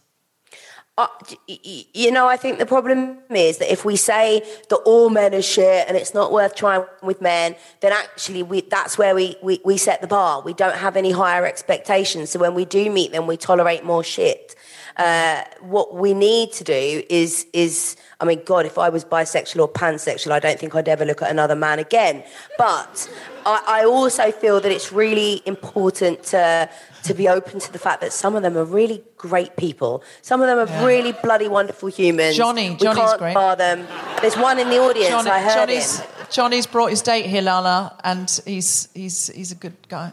Uh, 0.99 1.07
you 1.47 2.11
know, 2.11 2.27
I 2.27 2.37
think 2.37 2.59
the 2.59 2.67
problem 2.67 3.19
is 3.31 3.59
that 3.59 3.73
if 3.73 3.85
we 3.85 3.95
say 3.95 4.43
that 4.69 4.77
all 4.79 5.11
men 5.11 5.33
are 5.33 5.41
shit 5.41 5.87
and 5.87 5.97
it's 5.97 6.13
not 6.13 6.33
worth 6.33 6.57
trying 6.57 6.85
with 7.05 7.21
men, 7.21 7.55
then 7.79 7.93
actually 7.93 8.43
we, 8.43 8.63
that's 8.63 8.99
where 8.99 9.15
we, 9.15 9.37
we, 9.41 9.61
we 9.65 9.77
set 9.77 10.01
the 10.01 10.09
bar. 10.09 10.43
We 10.43 10.55
don't 10.55 10.75
have 10.75 10.97
any 10.97 11.13
higher 11.13 11.47
expectations. 11.47 12.31
So 12.31 12.41
when 12.41 12.53
we 12.53 12.65
do 12.65 12.91
meet 12.91 13.13
them, 13.13 13.29
we 13.29 13.37
tolerate 13.37 13.85
more 13.85 14.03
shit. 14.03 14.57
Uh, 14.97 15.45
what 15.61 15.95
we 15.95 16.13
need 16.13 16.51
to 16.55 16.65
do 16.65 17.05
is 17.09 17.47
is 17.53 17.95
I 18.21 18.25
mean, 18.25 18.43
God, 18.45 18.67
if 18.67 18.79
I 18.79 18.89
was 18.89 19.05
bisexual 19.05 19.61
or 19.61 19.69
pansexual, 19.69 20.33
I 20.33 20.41
don't 20.41 20.59
think 20.59 20.75
I'd 20.75 20.89
ever 20.89 21.05
look 21.05 21.23
at 21.23 21.31
another 21.31 21.55
man 21.55 21.79
again. 21.79 22.25
But 22.59 23.09
I, 23.49 23.81
I 23.81 23.85
also 23.85 24.31
feel 24.31 24.61
that 24.61 24.71
it's 24.73 24.93
really 24.93 25.43
important 25.47 26.23
to 26.35 26.69
to 27.05 27.15
be 27.15 27.29
open 27.29 27.61
to 27.61 27.73
the 27.73 27.79
fact 27.79 28.01
that 28.03 28.13
some 28.13 28.37
of 28.37 28.43
them 28.43 28.57
are 28.59 28.65
really 28.65 29.03
great 29.17 29.57
people. 29.57 30.03
Some 30.23 30.41
of 30.43 30.47
them 30.49 30.59
are 30.59 30.67
Yeah. 30.71 30.85
really 30.85 31.13
bloody 31.13 31.49
wonderful 31.49 31.89
humans. 31.89 32.37
Johnny, 32.37 32.71
we 32.71 32.77
Johnny's 32.77 32.99
can't 33.05 33.19
great. 33.19 33.35
bar 33.35 33.57
them. 33.57 33.87
There's 34.21 34.37
one 34.37 34.59
in 34.59 34.69
the 34.69 34.79
audience. 34.79 35.09
Johnny, 35.09 35.31
I 35.31 35.41
heard 35.41 35.55
Johnny's, 35.55 36.01
him. 36.01 36.09
Johnny's 36.31 36.67
brought 36.67 36.91
his 36.91 37.01
date 37.03 37.27
here, 37.27 37.41
Lala, 37.43 37.97
and 38.05 38.29
he's, 38.45 38.89
he's, 38.95 39.29
he's 39.29 39.53
a 39.53 39.55
good 39.55 39.77
guy. 39.89 40.13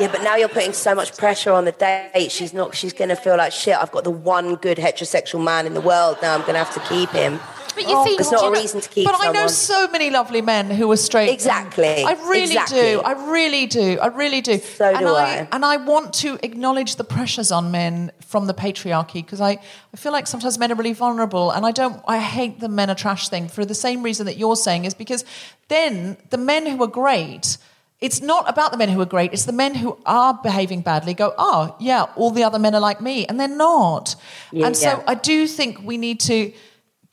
Yeah, 0.00 0.08
but 0.10 0.22
now 0.22 0.34
you're 0.36 0.48
putting 0.48 0.72
so 0.72 0.94
much 0.94 1.16
pressure 1.16 1.52
on 1.52 1.64
the 1.64 1.72
date. 1.72 2.32
She's 2.32 2.52
not. 2.52 2.74
She's 2.74 2.92
going 2.92 3.10
to 3.10 3.16
feel 3.16 3.36
like 3.36 3.52
shit. 3.52 3.76
I've 3.76 3.92
got 3.92 4.02
the 4.04 4.10
one 4.10 4.56
good 4.56 4.76
heterosexual 4.78 5.42
man 5.42 5.64
in 5.66 5.74
the 5.74 5.80
world. 5.80 6.18
Now 6.20 6.34
I'm 6.34 6.40
going 6.40 6.54
to 6.54 6.58
have 6.64 6.74
to 6.74 6.80
keep 6.92 7.10
him. 7.10 7.38
But 7.74 7.88
you 7.88 8.04
see, 8.04 8.16
There's 8.16 8.30
not 8.30 8.48
a 8.48 8.50
reason 8.50 8.80
to 8.80 8.88
keep 8.88 9.06
But 9.06 9.16
I 9.18 9.32
know 9.32 9.46
so 9.46 9.88
many 9.88 10.10
lovely 10.10 10.42
men 10.42 10.70
who 10.70 10.90
are 10.90 10.96
straight. 10.96 11.30
Exactly, 11.30 12.04
I 12.04 12.12
really 12.28 12.42
exactly. 12.42 12.80
do. 12.80 13.00
I 13.00 13.12
really 13.30 13.66
do. 13.66 13.98
I 14.00 14.06
really 14.06 14.40
do. 14.40 14.58
So 14.58 14.86
and 14.86 14.98
do 15.00 15.14
I, 15.14 15.22
I. 15.22 15.48
And 15.52 15.64
I 15.64 15.76
want 15.78 16.14
to 16.14 16.38
acknowledge 16.42 16.96
the 16.96 17.04
pressures 17.04 17.50
on 17.50 17.70
men 17.70 18.12
from 18.20 18.46
the 18.46 18.54
patriarchy 18.54 19.14
because 19.14 19.40
I, 19.40 19.52
I 19.92 19.96
feel 19.96 20.12
like 20.12 20.26
sometimes 20.26 20.58
men 20.58 20.72
are 20.72 20.74
really 20.74 20.92
vulnerable 20.92 21.50
and 21.50 21.64
I 21.64 21.72
don't 21.72 22.02
I 22.06 22.18
hate 22.18 22.60
the 22.60 22.68
men 22.68 22.90
are 22.90 22.94
trash 22.94 23.28
thing 23.28 23.48
for 23.48 23.64
the 23.64 23.74
same 23.74 24.02
reason 24.02 24.26
that 24.26 24.36
you're 24.36 24.56
saying 24.56 24.84
is 24.84 24.94
because 24.94 25.24
then 25.68 26.16
the 26.30 26.38
men 26.38 26.66
who 26.66 26.82
are 26.82 26.88
great 26.88 27.58
it's 28.04 28.20
not 28.20 28.48
about 28.50 28.70
the 28.70 28.76
men 28.76 28.90
who 28.90 29.00
are 29.00 29.06
great, 29.06 29.32
it's 29.32 29.46
the 29.46 29.52
men 29.52 29.74
who 29.74 29.96
are 30.04 30.38
behaving 30.42 30.82
badly 30.82 31.14
go, 31.14 31.32
oh, 31.38 31.74
yeah, 31.80 32.02
all 32.16 32.30
the 32.30 32.44
other 32.44 32.58
men 32.58 32.74
are 32.74 32.80
like 32.80 33.00
me. 33.00 33.24
And 33.24 33.40
they're 33.40 33.48
not. 33.48 34.14
Yeah, 34.52 34.66
and 34.66 34.76
so 34.76 34.88
yeah. 34.88 35.04
I 35.06 35.14
do 35.14 35.46
think 35.46 35.80
we 35.82 35.96
need 35.96 36.20
to 36.20 36.52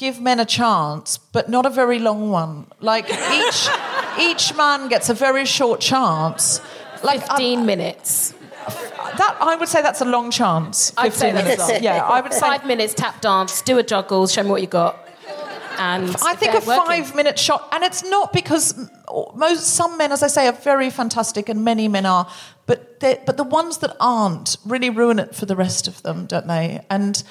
give 0.01 0.19
men 0.19 0.39
a 0.39 0.45
chance, 0.45 1.19
but 1.19 1.47
not 1.47 1.63
a 1.67 1.69
very 1.69 1.99
long 1.99 2.31
one. 2.31 2.65
Like 2.79 3.07
each 3.07 3.69
each 4.19 4.55
man 4.57 4.89
gets 4.89 5.09
a 5.09 5.13
very 5.13 5.45
short 5.45 5.79
chance. 5.79 6.59
Like 7.03 7.21
15 7.27 7.65
minutes. 7.65 8.33
that, 9.19 9.37
I 9.39 9.55
would 9.55 9.69
say 9.69 9.81
that's 9.81 10.01
a 10.01 10.05
long 10.05 10.31
chance. 10.31 10.91
I'd 10.97 11.13
say 11.13 11.31
15 11.31 11.35
that's 11.35 11.45
minutes. 11.45 11.69
long. 11.73 11.83
Yeah, 11.83 12.03
I 12.17 12.21
would 12.21 12.33
say. 12.41 12.47
Five 12.51 12.65
minutes, 12.65 12.93
tap 12.95 13.21
dance, 13.21 13.61
do 13.61 13.77
a 13.77 13.83
juggle, 13.83 14.25
show 14.27 14.43
me 14.43 14.49
what 14.49 14.61
you 14.61 14.67
got. 14.67 14.97
And 15.77 16.15
I 16.23 16.33
think 16.35 16.53
a 16.53 16.61
five 16.61 17.15
minute 17.15 17.37
shot, 17.39 17.69
and 17.71 17.83
it's 17.83 18.03
not 18.03 18.33
because 18.33 18.65
most 19.35 19.65
some 19.79 19.97
men, 19.97 20.11
as 20.11 20.21
I 20.23 20.27
say, 20.27 20.47
are 20.47 20.59
very 20.71 20.89
fantastic, 20.89 21.47
and 21.49 21.63
many 21.63 21.87
men 21.87 22.05
are, 22.05 22.27
but 22.65 22.99
but 22.99 23.37
the 23.37 23.49
ones 23.61 23.79
that 23.79 23.95
aren't 23.99 24.57
really 24.65 24.89
ruin 24.89 25.17
it 25.19 25.33
for 25.35 25.45
the 25.45 25.55
rest 25.55 25.87
of 25.87 26.01
them, 26.03 26.25
don't 26.25 26.47
they? 26.47 26.81
And 26.89 27.23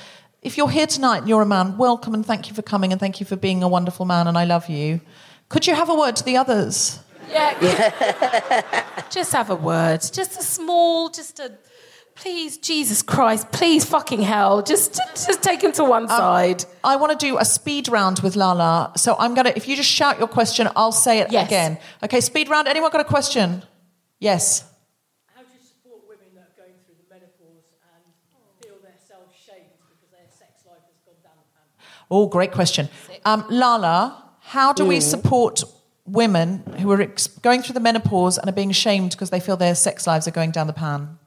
if 0.42 0.56
you're 0.56 0.70
here 0.70 0.86
tonight 0.86 1.18
and 1.18 1.28
you're 1.28 1.42
a 1.42 1.46
man, 1.46 1.76
welcome 1.76 2.14
and 2.14 2.24
thank 2.24 2.48
you 2.48 2.54
for 2.54 2.62
coming 2.62 2.92
and 2.92 3.00
thank 3.00 3.20
you 3.20 3.26
for 3.26 3.36
being 3.36 3.62
a 3.62 3.68
wonderful 3.68 4.06
man, 4.06 4.26
and 4.26 4.36
I 4.38 4.44
love 4.44 4.68
you. 4.68 5.00
Could 5.48 5.66
you 5.66 5.74
have 5.74 5.88
a 5.90 5.94
word 5.94 6.16
to 6.16 6.24
the 6.24 6.36
others? 6.36 7.00
Yeah. 7.30 9.02
just 9.10 9.32
have 9.32 9.50
a 9.50 9.54
word. 9.54 10.00
Just 10.00 10.38
a 10.38 10.42
small, 10.42 11.08
just 11.10 11.38
a. 11.40 11.52
Please, 12.16 12.58
Jesus 12.58 13.00
Christ, 13.02 13.50
please, 13.50 13.84
fucking 13.84 14.20
hell, 14.20 14.62
just 14.62 15.00
just 15.14 15.42
take 15.42 15.62
him 15.62 15.72
to 15.72 15.84
one 15.84 16.02
um, 16.02 16.08
side. 16.08 16.64
I 16.84 16.96
want 16.96 17.18
to 17.18 17.26
do 17.26 17.38
a 17.38 17.44
speed 17.44 17.88
round 17.88 18.18
with 18.20 18.36
Lala. 18.36 18.92
So 18.96 19.16
I'm 19.18 19.34
gonna. 19.34 19.52
If 19.56 19.66
you 19.68 19.76
just 19.76 19.88
shout 19.88 20.18
your 20.18 20.28
question, 20.28 20.68
I'll 20.76 20.92
say 20.92 21.20
it 21.20 21.30
Yes. 21.32 21.46
again. 21.48 21.78
Okay, 22.02 22.20
speed 22.20 22.48
round. 22.50 22.68
Anyone 22.68 22.90
got 22.90 23.00
a 23.00 23.04
question? 23.04 23.62
Yes. 24.18 24.64
How 25.34 25.40
do 25.40 25.48
you 25.54 25.64
support 25.64 26.02
women 26.08 26.34
that 26.34 26.50
are 26.52 26.56
going 26.60 26.76
through 26.84 26.96
the 27.00 27.08
menopause 27.08 27.64
and 27.80 28.04
feel 28.60 28.76
themselves 28.84 29.32
shamed 29.32 29.72
because 29.80 30.10
their 30.12 30.28
sex 30.28 30.60
life 30.66 30.84
has 30.92 31.00
gone 31.06 31.16
down 31.24 31.40
the 31.40 31.48
pan? 31.56 31.64
Oh, 32.10 32.26
great 32.26 32.52
question. 32.52 32.88
Um, 33.24 33.44
Lala, 33.48 34.24
how 34.40 34.72
do 34.72 34.84
we 34.84 34.98
Mm. 34.98 35.02
support 35.02 35.62
women 36.06 36.64
who 36.80 36.90
are 36.90 37.00
ex- 37.02 37.28
going 37.28 37.62
through 37.62 37.74
the 37.74 37.80
menopause 37.80 38.36
and 38.36 38.48
are 38.48 38.52
being 38.52 38.72
shamed 38.72 39.12
because 39.12 39.30
they 39.30 39.38
feel 39.40 39.56
their 39.56 39.74
sex 39.76 40.06
lives 40.06 40.26
are 40.26 40.32
going 40.32 40.50
down 40.50 40.66
the 40.66 40.72
pan? 40.72 41.18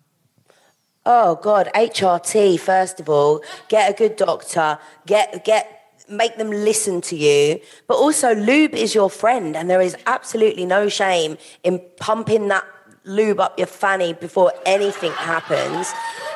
Oh 1.06 1.36
God, 1.36 1.70
HRT 1.76 2.58
first 2.60 3.00
of 3.00 3.10
all. 3.10 3.42
Get 3.68 3.90
a 3.90 3.94
good 3.94 4.16
doctor. 4.16 4.78
Get 5.06 5.44
get 5.46 5.80
make 6.10 6.38
them 6.38 6.50
listen 6.50 7.02
to 7.02 7.16
you. 7.16 7.60
But 7.88 7.96
also, 7.96 8.34
lube 8.36 8.74
is 8.74 8.94
your 8.96 9.10
friend, 9.10 9.56
and 9.56 9.70
there 9.70 9.82
is 9.82 9.96
absolutely 10.06 10.66
no 10.66 10.90
shame 10.90 11.38
in 11.64 11.82
pumping 11.98 12.48
that 12.50 12.66
lube 13.06 13.40
up 13.40 13.58
your 13.58 13.68
fanny 13.68 14.14
before 14.14 14.54
anything 14.66 15.12
happens. 15.14 15.94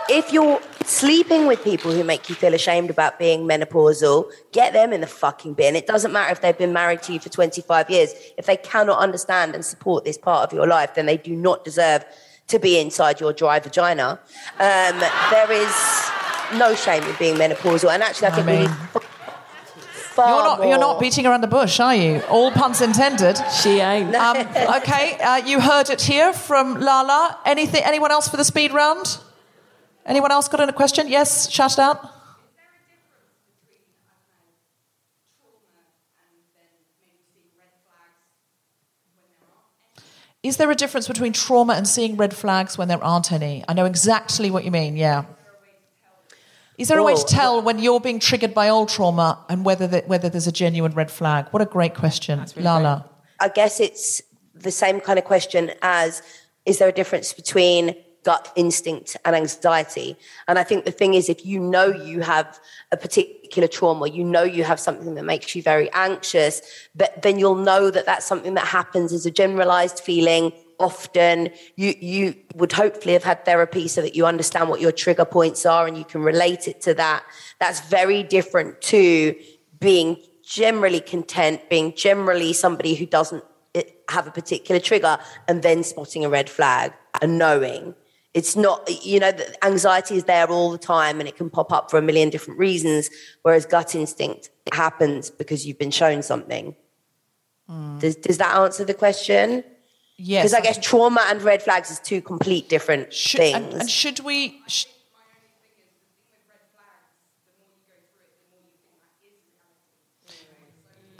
If 0.10 0.32
you're 0.34 0.62
sleeping 0.88 1.48
with 1.48 1.64
people 1.64 1.92
who 1.92 2.04
make 2.04 2.30
you 2.30 2.36
feel 2.36 2.54
ashamed 2.54 2.90
about 2.90 3.20
being 3.20 3.42
menopausal, 3.42 4.32
get 4.54 4.72
them 4.74 4.94
in 4.94 5.02
the 5.02 5.08
fucking 5.08 5.54
bin. 5.54 5.76
It 5.76 5.86
doesn't 5.86 6.14
matter 6.14 6.32
if 6.32 6.42
they've 6.42 6.58
been 6.58 6.74
married 6.74 7.04
to 7.04 7.14
you 7.14 7.20
for 7.20 7.30
25 7.30 7.90
years. 7.90 8.14
If 8.38 8.46
they 8.46 8.58
cannot 8.58 8.98
understand 9.00 9.54
and 9.54 9.66
support 9.66 10.06
this 10.06 10.18
part 10.18 10.48
of 10.48 10.54
your 10.54 10.66
life, 10.66 10.96
then 10.96 11.06
they 11.06 11.18
do 11.18 11.36
not 11.36 11.66
deserve 11.66 12.06
to 12.48 12.58
be 12.60 12.80
inside 12.80 13.20
your 13.20 13.34
dry 13.34 13.60
vagina. 13.60 14.20
Um, 14.60 15.00
there 15.30 15.52
is 15.52 16.10
no 16.54 16.74
shame 16.74 17.04
in 17.04 17.16
being 17.20 17.36
menopausal. 17.36 17.92
And 17.94 18.02
actually, 18.02 18.28
I 18.28 18.32
think 18.32 18.48
we 18.48 18.54
mean- 18.54 18.62
need 18.64 19.04
far 20.18 20.30
You're 20.30 20.44
not, 20.44 20.60
more. 20.60 20.68
you're 20.70 20.80
not 20.80 21.00
beating 21.00 21.28
around 21.28 21.42
the 21.42 21.48
bush, 21.48 21.80
are 21.80 21.94
you? 21.94 22.22
All 22.30 22.50
puns 22.52 22.82
intended. 22.82 23.38
She 23.62 23.80
ain't. 23.80 24.16
Um, 24.16 24.38
okay, 24.38 25.18
uh, 25.20 25.36
you 25.46 25.60
heard 25.60 25.90
it 25.90 26.02
here 26.02 26.34
from 26.34 26.80
Lala. 26.80 27.38
Anything? 27.46 27.84
Anyone 27.84 28.12
else 28.12 28.28
for 28.28 28.38
the 28.38 28.46
speed 28.46 28.72
round? 28.72 29.20
Anyone 30.08 30.32
else 30.32 30.47
got 30.47 30.68
a 30.68 30.72
question? 30.72 31.10
Yes, 31.10 31.51
shout 31.51 31.74
it 31.74 31.80
out. 31.80 32.14
Is 40.43 40.55
there 40.55 40.72
a 40.72 40.76
difference 40.76 41.10
between 41.10 41.34
trauma 41.34 41.74
and 41.74 41.86
seeing 41.86 42.16
red 42.16 42.34
flags 42.34 42.78
when 42.78 42.88
there 42.88 43.03
aren't 43.03 43.34
any? 43.34 43.66
I 43.68 43.74
know 43.74 43.84
exactly 43.84 44.49
what 44.49 44.64
you 44.64 44.72
mean, 44.72 44.95
yeah. 44.95 45.26
Is 46.78 46.88
there 46.88 46.99
a 46.99 47.03
way 47.03 47.16
to 47.16 47.26
tell 47.26 47.62
when 47.62 47.80
you're 47.80 47.99
being 47.99 48.20
triggered 48.20 48.53
by 48.53 48.70
old 48.70 48.88
trauma 48.88 49.43
and 49.49 49.66
whether, 49.66 49.88
the, 49.88 50.03
whether 50.05 50.30
there's 50.30 50.47
a 50.47 50.51
genuine 50.51 50.93
red 50.93 51.12
flag? 51.12 51.47
What 51.49 51.62
a 51.62 51.66
great 51.66 51.95
question, 51.95 52.45
Lala. 52.55 53.10
I 53.41 53.49
guess 53.49 53.80
it's 53.82 54.22
the 54.53 54.72
same 54.72 55.01
kind 55.01 55.20
of 55.20 55.26
question 55.26 55.72
as 55.82 56.22
is 56.66 56.78
there 56.78 56.88
a 56.88 56.93
difference 56.93 57.34
between 57.34 57.95
gut 58.28 58.52
instinct 58.58 59.16
and 59.24 59.38
anxiety. 59.38 60.18
And 60.50 60.60
I 60.60 60.64
think 60.66 60.84
the 60.84 60.92
thing 60.92 61.14
is, 61.14 61.30
if 61.30 61.46
you 61.46 61.62
know 61.62 61.88
you 61.88 62.20
have 62.20 62.60
a 62.92 62.98
particular 62.98 63.70
trauma, 63.70 64.10
you 64.10 64.22
know 64.22 64.44
you 64.44 64.66
have 64.66 64.82
something 64.82 65.16
that 65.16 65.24
makes 65.24 65.56
you 65.56 65.62
very 65.62 65.90
anxious, 65.94 66.62
but 66.94 67.22
then 67.22 67.40
you'll 67.40 67.64
know 67.72 67.90
that 67.90 68.06
that's 68.06 68.26
something 68.26 68.56
that 68.56 68.68
happens 68.68 69.14
as 69.14 69.26
a 69.26 69.32
generalized 69.32 70.02
feeling. 70.02 70.52
Often, 70.78 71.52
you 71.78 71.94
you 72.14 72.36
would 72.56 72.74
hopefully 72.74 73.14
have 73.14 73.24
had 73.24 73.46
therapy 73.46 73.88
so 73.88 74.02
that 74.02 74.14
you 74.14 74.26
understand 74.26 74.68
what 74.68 74.82
your 74.82 74.92
trigger 74.92 75.28
points 75.38 75.66
are 75.66 75.88
and 75.88 75.98
you 75.98 76.04
can 76.04 76.22
relate 76.22 76.68
it 76.68 76.82
to 76.82 76.94
that. 76.96 77.24
That's 77.62 77.80
very 77.98 78.24
different 78.24 78.82
to 78.94 79.36
being 79.80 80.18
generally 80.44 81.00
content, 81.00 81.70
being 81.70 81.94
generally 81.96 82.52
somebody 82.52 82.94
who 83.00 83.06
doesn't 83.06 83.46
eh, 83.74 83.84
have 84.10 84.28
a 84.28 84.32
particular 84.32 84.82
trigger, 84.82 85.18
and 85.48 85.64
then 85.64 85.82
spotting 85.84 86.26
a 86.26 86.30
red 86.30 86.50
flag 86.50 86.92
and 87.22 87.38
knowing 87.38 87.96
it's 88.38 88.56
not 88.56 88.88
you 89.04 89.20
know 89.20 89.32
the 89.32 89.66
anxiety 89.66 90.16
is 90.16 90.26
there 90.26 90.48
all 90.48 90.70
the 90.72 90.78
time 90.78 91.20
and 91.20 91.28
it 91.28 91.36
can 91.36 91.50
pop 91.50 91.72
up 91.72 91.90
for 91.90 91.98
a 91.98 92.02
million 92.02 92.30
different 92.30 92.60
reasons 92.60 93.10
whereas 93.42 93.66
gut 93.66 93.96
instinct 93.96 94.52
happens 94.72 95.32
because 95.32 95.66
you've 95.66 95.80
been 95.80 95.96
shown 96.02 96.22
something 96.22 96.76
hmm. 97.68 97.98
does, 97.98 98.16
does 98.16 98.38
that 98.38 98.56
answer 98.56 98.86
the 98.86 98.94
question 98.94 99.64
Yes. 100.20 100.44
because 100.44 100.54
i 100.56 100.62
guess 100.62 100.78
trauma 100.80 101.24
and 101.30 101.44
red 101.44 101.62
flags 101.62 101.92
is 101.92 102.00
two 102.00 102.22
complete 102.22 102.70
different 102.70 103.14
Should, 103.14 103.40
things 103.40 103.56
and, 103.56 103.82
and 103.82 103.90
should 103.90 104.20
we? 104.22 104.62
Sh- 104.68 104.86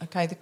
okay. 0.03 0.28
The, 0.28 0.38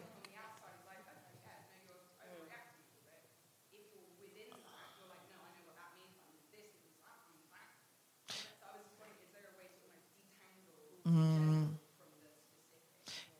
Mm. 11.07 11.67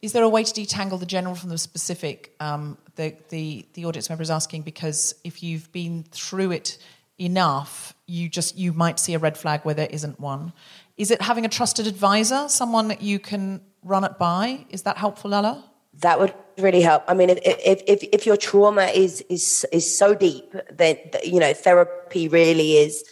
Is 0.02 0.14
there 0.14 0.24
a 0.24 0.30
way 0.30 0.44
to 0.44 0.54
detangle 0.54 1.00
the 1.00 1.06
general 1.06 1.36
from 1.36 1.50
the 1.50 1.58
specific? 1.58 2.36
Um, 2.40 2.78
the, 2.96 3.16
the 3.30 3.66
the 3.74 3.86
audience 3.86 4.10
member 4.10 4.22
is 4.22 4.30
asking 4.30 4.62
because 4.62 5.16
if 5.24 5.42
you've 5.42 5.72
been 5.72 6.04
through 6.12 6.52
it 6.52 6.78
enough, 7.18 7.94
you 8.06 8.30
just 8.30 8.58
you 8.58 8.74
might 8.74 9.00
see 9.00 9.14
a 9.14 9.20
red 9.20 9.38
flag 9.38 9.62
where 9.64 9.76
there 9.76 9.90
isn't 9.90 10.20
one. 10.20 10.54
Is 10.98 11.12
it 11.12 11.22
having 11.22 11.46
a 11.46 11.50
trusted 11.50 11.88
advisor, 11.88 12.48
someone 12.50 12.88
that 12.90 13.02
you 13.02 13.20
can 13.20 13.62
run 13.84 14.04
it 14.04 14.18
by? 14.18 14.66
Is 14.70 14.84
that 14.84 14.98
helpful, 14.98 15.32
Lala? 15.32 15.64
that 16.02 16.20
would 16.20 16.34
really 16.58 16.82
help. 16.82 17.04
I 17.08 17.14
mean, 17.14 17.30
if 17.30 17.40
if 17.44 17.82
if, 17.88 18.04
if 18.12 18.26
your 18.26 18.38
trauma 18.38 18.86
is 18.86 19.22
is 19.30 19.66
is 19.72 19.98
so 19.98 20.14
deep, 20.14 20.54
then 20.72 20.98
you 21.24 21.40
know 21.40 21.54
therapy 21.54 22.28
really 22.28 22.78
is 22.78 23.04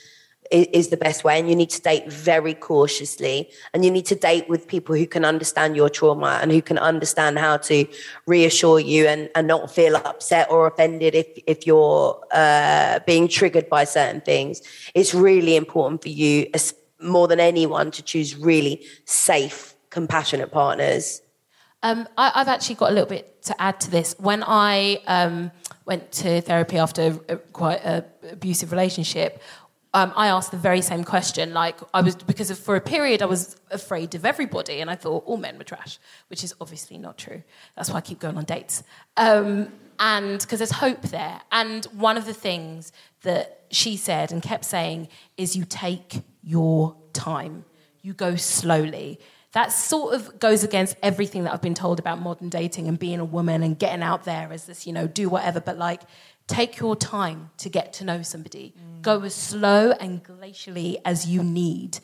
is 0.52 0.90
the 0.90 0.98
best 0.98 1.24
way. 1.24 1.40
And 1.40 1.50
you 1.50 1.56
need 1.56 1.70
to 1.72 1.82
date 1.82 2.12
very 2.12 2.54
cautiously, 2.54 3.50
and 3.74 3.84
you 3.84 3.92
need 3.92 4.06
to 4.08 4.16
date 4.16 4.48
with 4.50 4.68
people 4.68 4.96
who 4.96 5.08
can 5.08 5.26
understand 5.26 5.76
your 5.76 5.90
trauma 5.90 6.40
and 6.42 6.52
who 6.52 6.62
can 6.62 6.78
understand 6.78 7.40
how 7.40 7.58
to 7.58 7.86
reassure 8.28 8.80
you 8.80 9.08
and 9.08 9.30
and 9.36 9.48
not 9.48 9.72
feel 9.72 9.96
upset 9.96 10.50
or 10.52 10.68
offended 10.68 11.16
if 11.16 11.28
if 11.48 11.66
you're 11.68 12.20
uh, 12.32 13.00
being 13.06 13.28
triggered 13.28 13.70
by 13.70 13.84
certain 13.84 14.22
things. 14.22 14.62
It's 14.94 15.14
really 15.14 15.56
important 15.56 16.02
for 16.02 16.10
you, 16.10 16.50
more 17.02 17.28
than 17.28 17.40
anyone, 17.40 17.92
to 17.92 18.02
choose 18.02 18.36
really 18.36 18.86
safe, 19.06 19.76
compassionate 19.90 20.52
partners. 20.52 21.22
Um, 21.84 22.08
I, 22.18 22.32
I've 22.36 22.48
actually 22.48 22.76
got 22.76 22.92
a 22.92 22.94
little 22.94 23.10
bit 23.10 23.44
to 23.44 23.62
add 23.62 23.80
to 23.82 23.92
this. 23.92 24.16
When 24.18 24.42
I 24.42 25.02
um, 25.06 25.52
went 25.86 26.12
to 26.14 26.40
therapy 26.40 26.78
after 26.78 27.20
a, 27.28 27.36
quite 27.36 27.84
an 27.84 28.06
abusive 28.32 28.72
relationship, 28.72 29.42
um, 29.94 30.12
I 30.16 30.28
asked 30.28 30.52
the 30.52 30.58
very 30.58 30.82
same 30.82 31.04
question. 31.04 31.54
Like 31.54 31.78
I 31.94 32.02
was 32.02 32.16
because 32.16 32.50
of, 32.50 32.58
for 32.58 32.76
a 32.76 32.82
period 32.82 33.22
I 33.22 33.26
was 33.26 33.56
afraid 33.72 34.16
of 34.16 34.26
everybody, 34.26 34.80
and 34.82 34.90
I 34.90 34.96
thought 34.96 35.24
all 35.26 35.38
men 35.38 35.58
were 35.58 35.64
trash, 35.64 36.00
which 36.28 36.44
is 36.44 36.54
obviously 36.60 36.98
not 36.98 37.18
true. 37.18 37.44
That's 37.76 37.90
why 37.90 37.98
I 37.98 38.02
keep 38.02 38.20
going 38.20 38.38
on 38.38 38.46
dates. 38.46 38.84
Um, 39.18 39.72
and 40.00 40.40
because 40.40 40.60
there's 40.60 40.72
hope 40.72 41.04
there. 41.04 41.42
And 41.52 41.86
one 41.86 42.18
of 42.18 42.26
the 42.26 42.34
things 42.34 42.92
that 43.22 43.66
she 43.70 43.96
said 43.96 44.32
and 44.32 44.42
kept 44.42 44.66
saying 44.66 45.08
is, 45.38 45.56
you 45.56 45.66
take 45.66 46.22
your 46.44 46.96
time, 47.14 47.66
you 48.02 48.14
go 48.14 48.36
slowly 48.36 49.20
that 49.54 49.72
sort 49.72 50.16
of 50.16 50.40
goes 50.40 50.64
against 50.64 50.98
everything 51.04 51.44
that 51.44 51.54
I've 51.54 51.62
been 51.62 51.76
told 51.76 52.00
about 52.00 52.20
modern 52.20 52.50
dating 52.50 52.88
and 52.88 52.98
being 52.98 53.20
a 53.20 53.26
woman 53.26 53.62
and 53.62 53.78
getting 53.78 54.02
out 54.02 54.24
there 54.26 54.52
as 54.52 54.66
this, 54.66 54.88
you 54.88 54.94
know, 54.94 55.06
do 55.06 55.30
whatever. 55.30 55.62
But 55.62 55.78
like, 55.78 56.02
take 56.48 56.80
your 56.80 56.96
time 56.96 57.52
to 57.58 57.70
get 57.70 57.94
to 57.94 58.06
know 58.06 58.22
somebody. 58.22 58.76
Go 59.02 59.22
as 59.24 59.34
slow 59.34 59.92
and 59.92 60.24
glacially 60.24 60.98
as 61.06 61.28
you 61.28 61.44
need. 61.44 62.00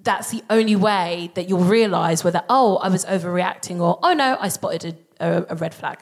That's 0.00 0.30
the 0.30 0.42
only 0.48 0.76
way 0.76 1.32
that 1.34 1.48
you'll 1.48 1.64
realize 1.64 2.22
whether, 2.22 2.42
oh, 2.48 2.76
I 2.76 2.88
was 2.88 3.04
overreacting 3.04 3.80
or, 3.80 3.98
oh 4.02 4.12
no, 4.12 4.36
I 4.40 4.48
spotted 4.48 4.96
a, 5.20 5.26
a, 5.26 5.46
a 5.50 5.54
red 5.56 5.74
flag. 5.74 5.98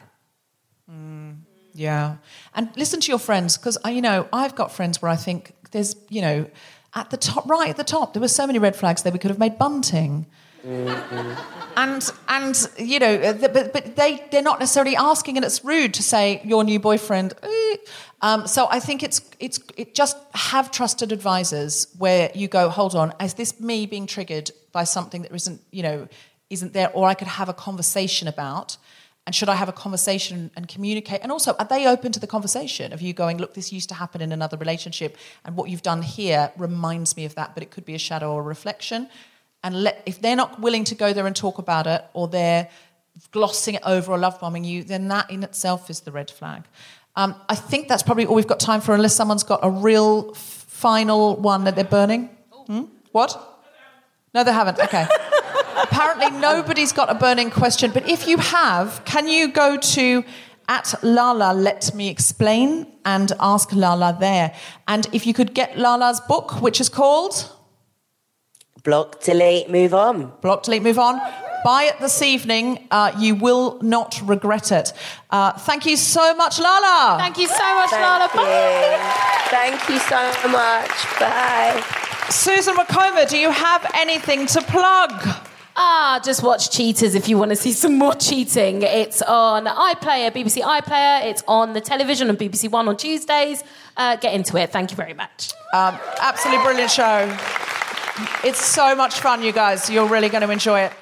Mm, 0.91 1.39
yeah, 1.74 2.16
and 2.55 2.70
listen 2.77 3.01
to 3.01 3.09
your 3.09 3.18
friends 3.18 3.57
because 3.57 3.77
you 3.87 4.01
know 4.01 4.29
I've 4.33 4.55
got 4.55 4.70
friends 4.70 5.03
where 5.03 5.11
I 5.11 5.16
think 5.16 5.53
there's 5.72 5.97
you 6.09 6.22
know 6.22 6.47
at 6.95 7.11
the 7.11 7.16
top, 7.16 7.49
right 7.49 7.68
at 7.68 7.77
the 7.77 7.85
top, 7.85 8.14
there 8.14 8.22
were 8.22 8.29
so 8.29 8.47
many 8.47 8.59
red 8.59 8.74
flags 8.74 9.03
there 9.03 9.12
we 9.12 9.18
could 9.18 9.31
have 9.31 9.39
made 9.39 9.59
bunting. 9.59 10.27
And 11.77 12.11
and 12.29 12.69
you 12.79 12.99
know, 12.99 13.14
uh, 13.14 13.33
the- 13.33 13.49
but 13.49 13.73
but 13.73 13.97
they 13.97 14.25
they're 14.31 14.43
not 14.43 14.59
necessarily 14.61 14.97
asking, 14.97 15.37
and 15.37 15.45
it's 15.45 15.64
rude 15.64 15.95
to 15.95 16.03
say 16.03 16.41
your 16.45 16.64
new 16.64 16.81
boyfriend. 16.81 17.35
eh. 17.43 17.77
Um, 18.23 18.47
so 18.47 18.67
I 18.71 18.81
think 18.81 19.03
it's 19.03 19.21
it's 19.39 19.61
it 19.77 19.95
just 19.95 20.17
have 20.33 20.71
trusted 20.71 21.12
advisors 21.12 21.87
where 21.99 22.31
you 22.35 22.49
go, 22.49 22.69
hold 22.71 22.95
on, 22.95 23.12
is 23.21 23.35
this 23.35 23.61
me 23.61 23.87
being 23.87 24.07
triggered 24.07 24.51
by 24.73 24.85
something 24.85 25.23
that 25.23 25.33
isn't 25.35 25.61
you 25.71 25.83
know 25.83 26.09
isn't 26.49 26.73
there, 26.73 26.91
or 26.93 27.09
I 27.09 27.14
could 27.14 27.29
have 27.29 27.49
a 27.49 27.55
conversation 27.55 28.27
about. 28.29 28.77
And 29.27 29.35
should 29.35 29.49
I 29.49 29.57
have 29.57 29.69
a 29.69 29.73
conversation 29.73 30.53
and 30.55 30.69
communicate? 30.69 31.21
And 31.21 31.33
also, 31.33 31.57
are 31.59 31.67
they 31.67 31.89
open 31.89 32.12
to 32.12 32.21
the 32.21 32.29
conversation 32.29 32.93
of 32.93 33.03
you 33.03 33.12
going, 33.12 33.39
look, 33.39 33.55
this 33.55 33.73
used 33.73 33.89
to 33.89 33.95
happen 33.97 34.21
in 34.21 34.31
another 34.31 34.57
relationship, 34.57 35.17
and 35.45 35.57
what 35.57 35.69
you've 35.69 35.83
done 35.83 36.03
here 36.03 36.53
reminds 36.57 37.17
me 37.17 37.25
of 37.25 37.35
that, 37.35 37.53
but 37.55 37.64
it 37.64 37.73
could 37.73 37.85
be 37.85 37.95
a 37.97 37.99
shadow 37.99 38.33
or 38.33 38.41
a 38.41 38.45
reflection 38.45 39.09
and 39.67 39.83
let, 39.83 40.01
if 40.07 40.21
they're 40.23 40.37
not 40.37 40.61
willing 40.61 40.85
to 40.85 40.95
go 40.95 41.12
there 41.12 41.27
and 41.27 41.35
talk 41.35 41.59
about 41.59 41.89
it 41.89 42.05
or 42.12 42.29
they're 42.29 42.69
glossing 43.33 43.75
it 43.75 43.83
over 43.85 44.12
or 44.12 44.19
love 44.19 44.39
bombing 44.39 44.62
you 44.62 44.85
then 44.85 45.09
that 45.09 45.29
in 45.29 45.43
itself 45.43 45.91
is 45.91 46.01
the 46.01 46.12
red 46.12 46.31
flag. 46.31 46.62
Um, 47.17 47.35
i 47.49 47.57
think 47.57 47.89
that's 47.89 48.03
probably 48.03 48.27
all 48.27 48.37
we've 48.37 48.47
got 48.47 48.61
time 48.61 48.81
for 48.81 48.95
unless 48.95 49.17
someone's 49.17 49.43
got 49.43 49.61
a 49.62 49.71
real 49.71 50.31
f- 50.35 50.39
final 50.39 51.35
one 51.37 51.64
that 51.64 51.75
they're 51.75 51.85
burning. 51.99 52.31
Hmm? 52.69 52.85
what? 53.11 53.31
No 54.35 54.45
they 54.45 54.53
haven't. 54.53 54.79
Okay. 54.79 55.07
Apparently 55.83 56.31
nobody's 56.31 56.93
got 56.93 57.11
a 57.11 57.14
burning 57.14 57.51
question 57.51 57.91
but 57.91 58.09
if 58.09 58.29
you 58.29 58.39
have 58.39 59.05
can 59.05 59.27
you 59.27 59.49
go 59.49 59.77
to 59.79 60.25
at 60.69 60.95
Lala 61.03 61.53
Let 61.55 61.93
Me 61.95 62.09
Explain 62.09 62.87
and 63.05 63.33
ask 63.39 63.73
Lala 63.73 64.17
there. 64.19 64.53
And 64.89 65.07
if 65.12 65.27
you 65.27 65.33
could 65.33 65.55
get 65.55 65.79
Lala's 65.79 66.21
book, 66.21 66.61
which 66.61 66.81
is 66.81 66.89
called 66.89 67.56
Block, 68.87 69.20
delete, 69.20 69.68
move 69.68 69.93
on. 69.93 70.32
Block, 70.43 70.62
delete, 70.62 70.84
move 70.84 71.01
on. 71.01 71.20
Buy 71.64 71.91
it 71.93 71.99
this 71.99 72.22
evening. 72.22 72.87
Uh, 72.93 73.11
you 73.18 73.34
will 73.34 73.80
not 73.82 74.20
regret 74.22 74.70
it. 74.70 74.93
Uh, 75.28 75.51
thank 75.55 75.87
you 75.87 75.97
so 75.97 76.37
much, 76.37 76.61
Lala. 76.61 77.18
Thank 77.18 77.37
you 77.37 77.49
so 77.49 77.74
much, 77.74 77.91
Lala. 77.91 78.28
Thank 78.28 79.80
you. 79.80 79.80
Thank 79.80 79.89
you 79.89 79.99
so 79.99 80.49
much. 80.51 81.18
Bye. 81.18 81.84
Susan 82.30 82.76
Wokoma, 82.76 83.28
do 83.28 83.37
you 83.37 83.51
have 83.51 83.91
anything 83.95 84.47
to 84.47 84.62
plug? 84.62 85.11
Ah, 85.74 86.20
just 86.24 86.45
watch 86.45 86.70
Cheaters 86.70 87.16
if 87.16 87.28
you 87.28 87.37
want 87.37 87.51
to 87.51 87.57
see 87.57 87.72
some 87.72 87.99
more 87.99 88.14
cheating. 88.14 88.82
It's 88.82 89.20
on 89.20 89.66
iPlayer, 89.66 90.30
BBC 90.30 90.62
iPlayer. 90.62 91.24
It's 91.24 91.43
on 91.49 91.72
the 91.72 91.80
television 91.80 92.28
on 92.28 92.37
BBC 92.37 92.70
One 92.70 92.87
on 92.87 92.97
Tuesdays. 92.97 93.64
Uh, 93.97 94.14
get 94.14 94.32
into 94.32 94.57
it. 94.57 94.70
Thank 94.70 94.93
you 94.93 94.97
very 94.97 95.14
much. 95.14 95.53
Um, 95.74 95.99
absolutely 96.20 96.62
brilliant 96.64 96.93
show. 96.93 97.37
It's 98.45 98.64
so 98.64 98.95
much 98.95 99.21
fun, 99.21 99.43
you 99.43 99.53
guys. 99.53 99.91
You're 99.91 100.09
really 100.09 100.29
going 100.29 100.43
to 100.43 100.51
enjoy 100.51 100.81
it. 100.81 100.93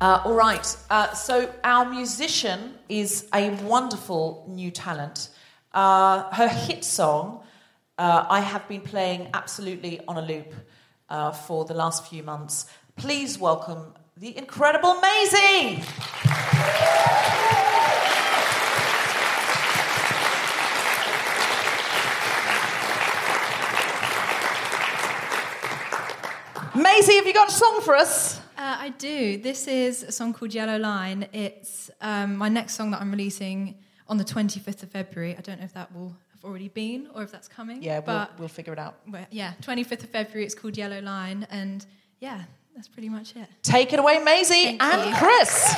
Uh, 0.00 0.22
all 0.24 0.34
right. 0.34 0.76
Uh, 0.88 1.12
so 1.12 1.52
our 1.64 1.90
musician 1.90 2.74
is 2.88 3.28
a 3.34 3.50
wonderful 3.64 4.46
new 4.48 4.70
talent. 4.70 5.28
Uh, 5.74 6.32
her 6.32 6.48
hit 6.48 6.84
song, 6.84 7.42
uh, 7.98 8.26
I 8.30 8.40
have 8.40 8.66
been 8.68 8.80
playing 8.80 9.28
absolutely 9.34 10.00
on 10.06 10.16
a 10.16 10.22
loop 10.22 10.54
uh, 11.08 11.32
for 11.32 11.64
the 11.64 11.74
last 11.74 12.06
few 12.06 12.22
months. 12.22 12.66
Please 12.96 13.38
welcome 13.38 13.92
the 14.16 14.36
incredible 14.38 14.94
Maisi. 14.94 15.84
Maisi, 26.72 27.16
have 27.16 27.26
you 27.26 27.34
got 27.34 27.48
a 27.48 27.52
song 27.52 27.80
for 27.82 27.96
us? 27.96 28.38
Uh, 28.56 28.76
I 28.78 28.90
do. 28.90 29.38
This 29.38 29.66
is 29.66 30.04
a 30.04 30.12
song 30.12 30.32
called 30.32 30.54
Yellow 30.54 30.78
Line. 30.78 31.26
It's 31.32 31.90
um, 32.00 32.36
my 32.36 32.48
next 32.48 32.74
song 32.74 32.92
that 32.92 33.00
I'm 33.00 33.10
releasing 33.10 33.74
on 34.08 34.18
the 34.18 34.24
25th 34.24 34.84
of 34.84 34.90
February. 34.90 35.34
I 35.36 35.40
don't 35.40 35.58
know 35.58 35.64
if 35.64 35.74
that 35.74 35.92
will 35.92 36.14
have 36.32 36.44
already 36.44 36.68
been 36.68 37.08
or 37.12 37.24
if 37.24 37.32
that's 37.32 37.48
coming. 37.48 37.82
Yeah, 37.82 37.98
we'll, 37.98 38.06
but 38.06 38.38
we'll 38.38 38.48
figure 38.48 38.72
it 38.72 38.78
out. 38.78 39.00
yeah, 39.32 39.54
25th 39.62 40.04
of 40.04 40.10
February. 40.10 40.44
It's 40.44 40.54
called 40.54 40.76
Yellow 40.76 41.00
Line, 41.00 41.44
and 41.50 41.84
yeah, 42.20 42.44
that's 42.76 42.86
pretty 42.86 43.08
much 43.08 43.34
it. 43.34 43.48
Take 43.62 43.92
it 43.92 43.98
away, 43.98 44.18
Maisi 44.18 44.78
Thank 44.78 44.82
and 44.82 45.10
you. 45.10 45.16
Chris. 45.16 45.74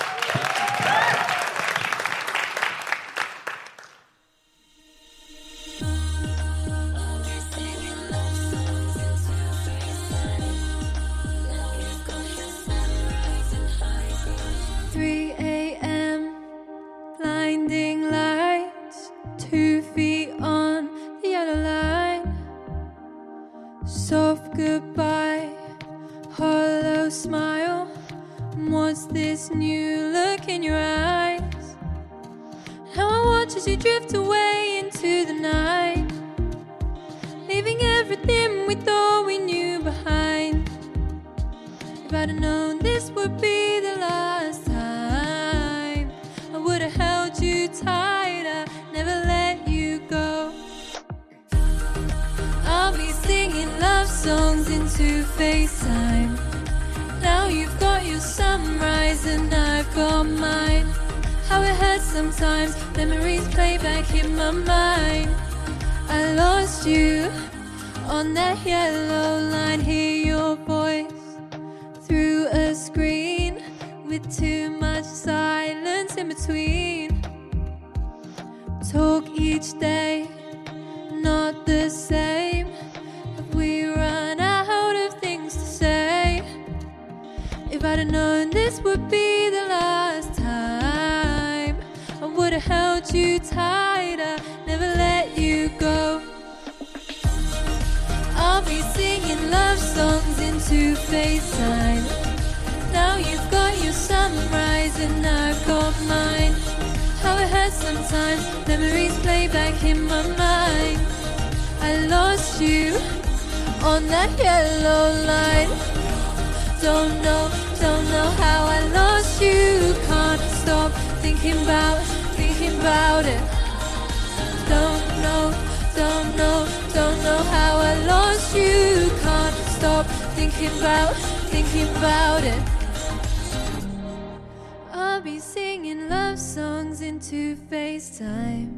Love 136.33 136.41
songs 136.41 137.03
into 137.03 137.55
FaceTime. 137.71 138.73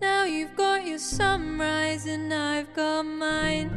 Now 0.00 0.24
you've 0.24 0.56
got 0.56 0.86
your 0.86 0.98
sunrise 0.98 2.06
and 2.06 2.32
I've 2.32 2.72
got 2.72 3.02
mine. 3.02 3.68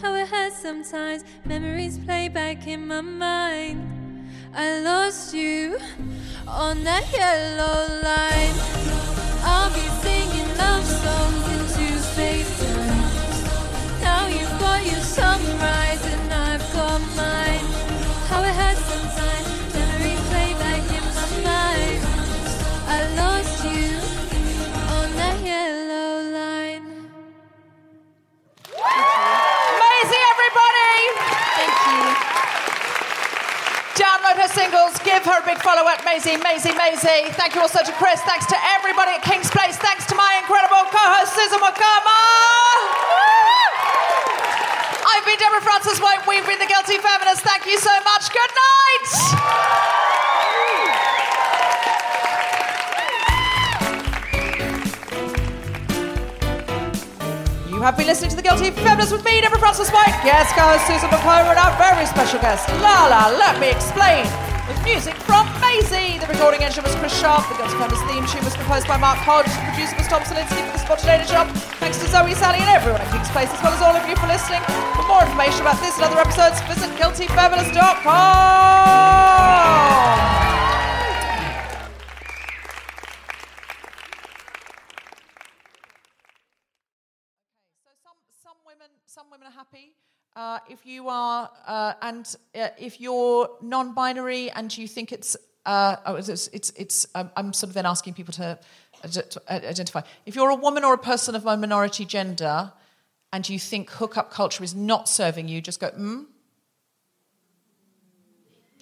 How 0.00 0.14
it 0.14 0.28
hurts 0.28 0.62
sometimes, 0.62 1.24
memories 1.44 1.98
play 1.98 2.28
back 2.28 2.68
in 2.68 2.86
my 2.86 3.00
mind. 3.00 3.80
I 4.54 4.78
lost 4.82 5.34
you 5.34 5.80
on 6.46 6.84
that 6.84 7.04
yellow 7.12 7.78
line. 8.08 8.56
I'll 9.42 9.74
be 9.74 9.86
singing 10.04 10.50
love 10.56 10.86
songs 11.04 11.44
into 11.56 11.86
FaceTime. 12.14 13.02
Now 14.00 14.28
you've 14.28 14.58
got 14.60 14.86
your 14.86 15.02
sunrise 15.02 16.04
and 16.06 16.32
I've 16.32 16.72
got 16.72 17.00
mine. 17.16 17.66
How 18.30 18.44
it 18.44 18.54
hurts 18.54 18.84
sometimes, 18.92 19.43
singles, 34.64 34.96
give 35.04 35.20
her 35.24 35.42
a 35.42 35.44
big 35.44 35.60
follow 35.60 35.84
at 35.88 36.00
Maisi, 36.08 36.40
Maisi, 36.40 36.72
Maisi. 36.72 37.28
Thank 37.36 37.54
you 37.54 37.60
also 37.60 37.84
to 37.84 37.92
Chris. 38.00 38.20
Thanks 38.22 38.46
to 38.46 38.56
everybody 38.72 39.12
at 39.12 39.22
Kings 39.22 39.50
Place. 39.50 39.76
Thanks 39.76 40.06
to 40.06 40.14
my 40.14 40.40
incredible 40.40 40.88
co-host 40.88 41.36
Susan 41.36 41.60
Wokoma. 41.60 42.20
I've 45.04 45.24
been 45.28 45.36
Deborah 45.36 45.60
Frances-White. 45.60 46.26
We've 46.26 46.46
been 46.46 46.58
the 46.58 46.66
Guilty 46.66 46.96
Feminists. 46.96 47.44
Thank 47.44 47.66
you 47.66 47.76
so 47.76 47.92
much. 48.08 48.32
Good 48.32 48.52
night. 48.56 49.08
You 57.68 57.82
have 57.82 57.98
been 57.98 58.06
listening 58.06 58.30
to 58.30 58.36
The 58.36 58.42
Guilty 58.42 58.70
Feminist 58.70 59.12
with 59.12 59.24
me, 59.26 59.42
Deborah 59.42 59.58
Frances-White, 59.58 60.24
guest 60.24 60.54
co-host 60.56 60.86
Susan 60.86 61.10
McClure, 61.10 61.52
and 61.52 61.58
our 61.58 61.76
very 61.76 62.06
special 62.06 62.40
guest, 62.40 62.66
Lala, 62.80 63.36
let 63.36 63.60
me 63.60 63.68
explain, 63.68 64.24
music 64.84 65.16
from 65.24 65.48
Maisi. 65.64 66.20
The 66.20 66.28
recording 66.28 66.62
engineer 66.62 66.84
was 66.84 66.94
Chris 67.00 67.16
Sharp, 67.18 67.48
the 67.48 67.56
Guilty 67.56 67.72
Feminist 67.80 68.04
theme 68.04 68.26
tune 68.28 68.44
was 68.44 68.52
composed 68.52 68.86
by 68.86 69.00
Mark 69.00 69.16
Hodge, 69.16 69.48
the 69.48 69.64
producer 69.72 69.96
was 69.96 70.06
Tom 70.12 70.20
Salinsky 70.28 70.60
for 70.60 70.76
the 70.76 70.82
Spotted 70.84 71.08
Spontaneity 71.08 71.28
Shop. 71.32 71.48
Thanks 71.80 71.96
to 72.04 72.06
Zoe, 72.06 72.36
Sally, 72.36 72.60
and 72.60 72.68
everyone 72.68 73.00
at 73.00 73.08
Kings 73.08 73.32
Place, 73.32 73.48
as 73.48 73.60
well 73.64 73.72
as 73.72 73.80
all 73.80 73.96
of 73.96 74.04
you 74.04 74.14
for 74.20 74.28
listening. 74.28 74.60
For 74.92 75.08
more 75.08 75.24
information 75.24 75.64
about 75.64 75.80
this 75.80 75.96
and 75.96 76.04
other 76.04 76.20
episodes, 76.20 76.60
visit 76.68 76.92
women 88.66 88.90
some 89.06 89.30
women 89.30 89.46
are 89.46 89.52
happy. 89.52 89.94
Uh, 90.36 90.58
if 90.68 90.84
you 90.84 91.08
are 91.08 91.48
uh, 91.66 91.92
and 92.02 92.34
uh, 92.58 92.68
if 92.76 93.00
you're 93.00 93.48
non-binary 93.62 94.50
and 94.50 94.76
you 94.76 94.88
think 94.88 95.12
it's 95.12 95.36
uh, 95.64 95.94
oh, 96.06 96.16
it's 96.16 96.28
it's, 96.48 96.70
it's 96.76 97.06
um, 97.14 97.30
I'm 97.36 97.52
sort 97.52 97.68
of 97.70 97.74
then 97.74 97.86
asking 97.86 98.14
people 98.14 98.34
to, 98.34 98.58
to 99.10 99.42
identify. 99.48 100.02
If 100.26 100.34
you're 100.34 100.50
a 100.50 100.56
woman 100.56 100.82
or 100.82 100.92
a 100.92 100.98
person 100.98 101.36
of 101.36 101.46
a 101.46 101.56
minority 101.56 102.04
gender 102.04 102.72
and 103.32 103.48
you 103.48 103.60
think 103.60 103.90
hookup 103.90 104.32
culture 104.32 104.64
is 104.64 104.74
not 104.74 105.08
serving 105.08 105.46
you, 105.46 105.60
just 105.60 105.78
go 105.78 105.90
mm. 105.90 106.26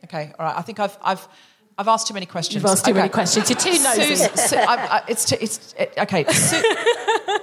Okay, 0.05 0.33
all 0.39 0.47
right. 0.47 0.57
I 0.57 0.63
think 0.63 0.81
I've 0.81 0.97
I've 1.05 1.29
I've 1.77 1.89
asked 1.89 2.09
too 2.09 2.15
many 2.15 2.27
questions. 2.27 2.55
You've 2.55 2.65
asked 2.65 2.87
too 2.87 2.93
Okay. 2.93 3.01
many 3.01 3.09
questions. 3.11 3.51
You're 3.51 3.59
too 3.59 3.71
nosy. 3.83 4.17
Susan- 4.17 4.37
Su- 4.37 4.57
I, 4.57 4.75
I, 4.99 5.03
it's, 5.07 5.25
too, 5.27 5.37
it's 5.41 5.75
it, 5.79 5.93
okay. 5.99 6.25
Su- 6.25 6.63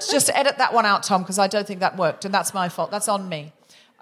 just 0.11 0.29
edit 0.33 0.57
that 0.57 0.73
one 0.73 0.85
out, 0.87 1.03
Tom, 1.03 1.21
because 1.21 1.39
I 1.39 1.47
don't 1.47 1.65
think 1.65 1.79
that 1.81 1.95
worked, 1.95 2.25
and 2.25 2.33
that's 2.33 2.53
my 2.55 2.69
fault. 2.69 2.91
That's 2.91 3.07
on 3.07 3.29
me. 3.29 3.53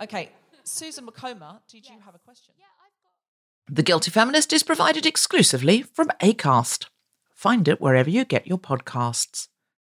Okay, 0.02 0.30
Susan 0.64 1.07
Wokoma, 1.07 1.60
did 1.68 1.88
you 1.88 1.95
have 2.06 2.14
a 2.14 2.19
question? 2.19 2.53
The 3.69 3.84
Guilty 3.84 4.11
Feminist 4.11 4.53
is 4.53 4.64
provided 4.64 5.06
exclusively 5.06 5.82
from 5.82 6.10
ACAST. 6.22 6.86
Find 7.34 7.68
it 7.68 7.82
wherever 7.82 8.10
you 8.10 8.24
get 8.24 8.48
your 8.48 8.60
podcasts. 8.60 9.48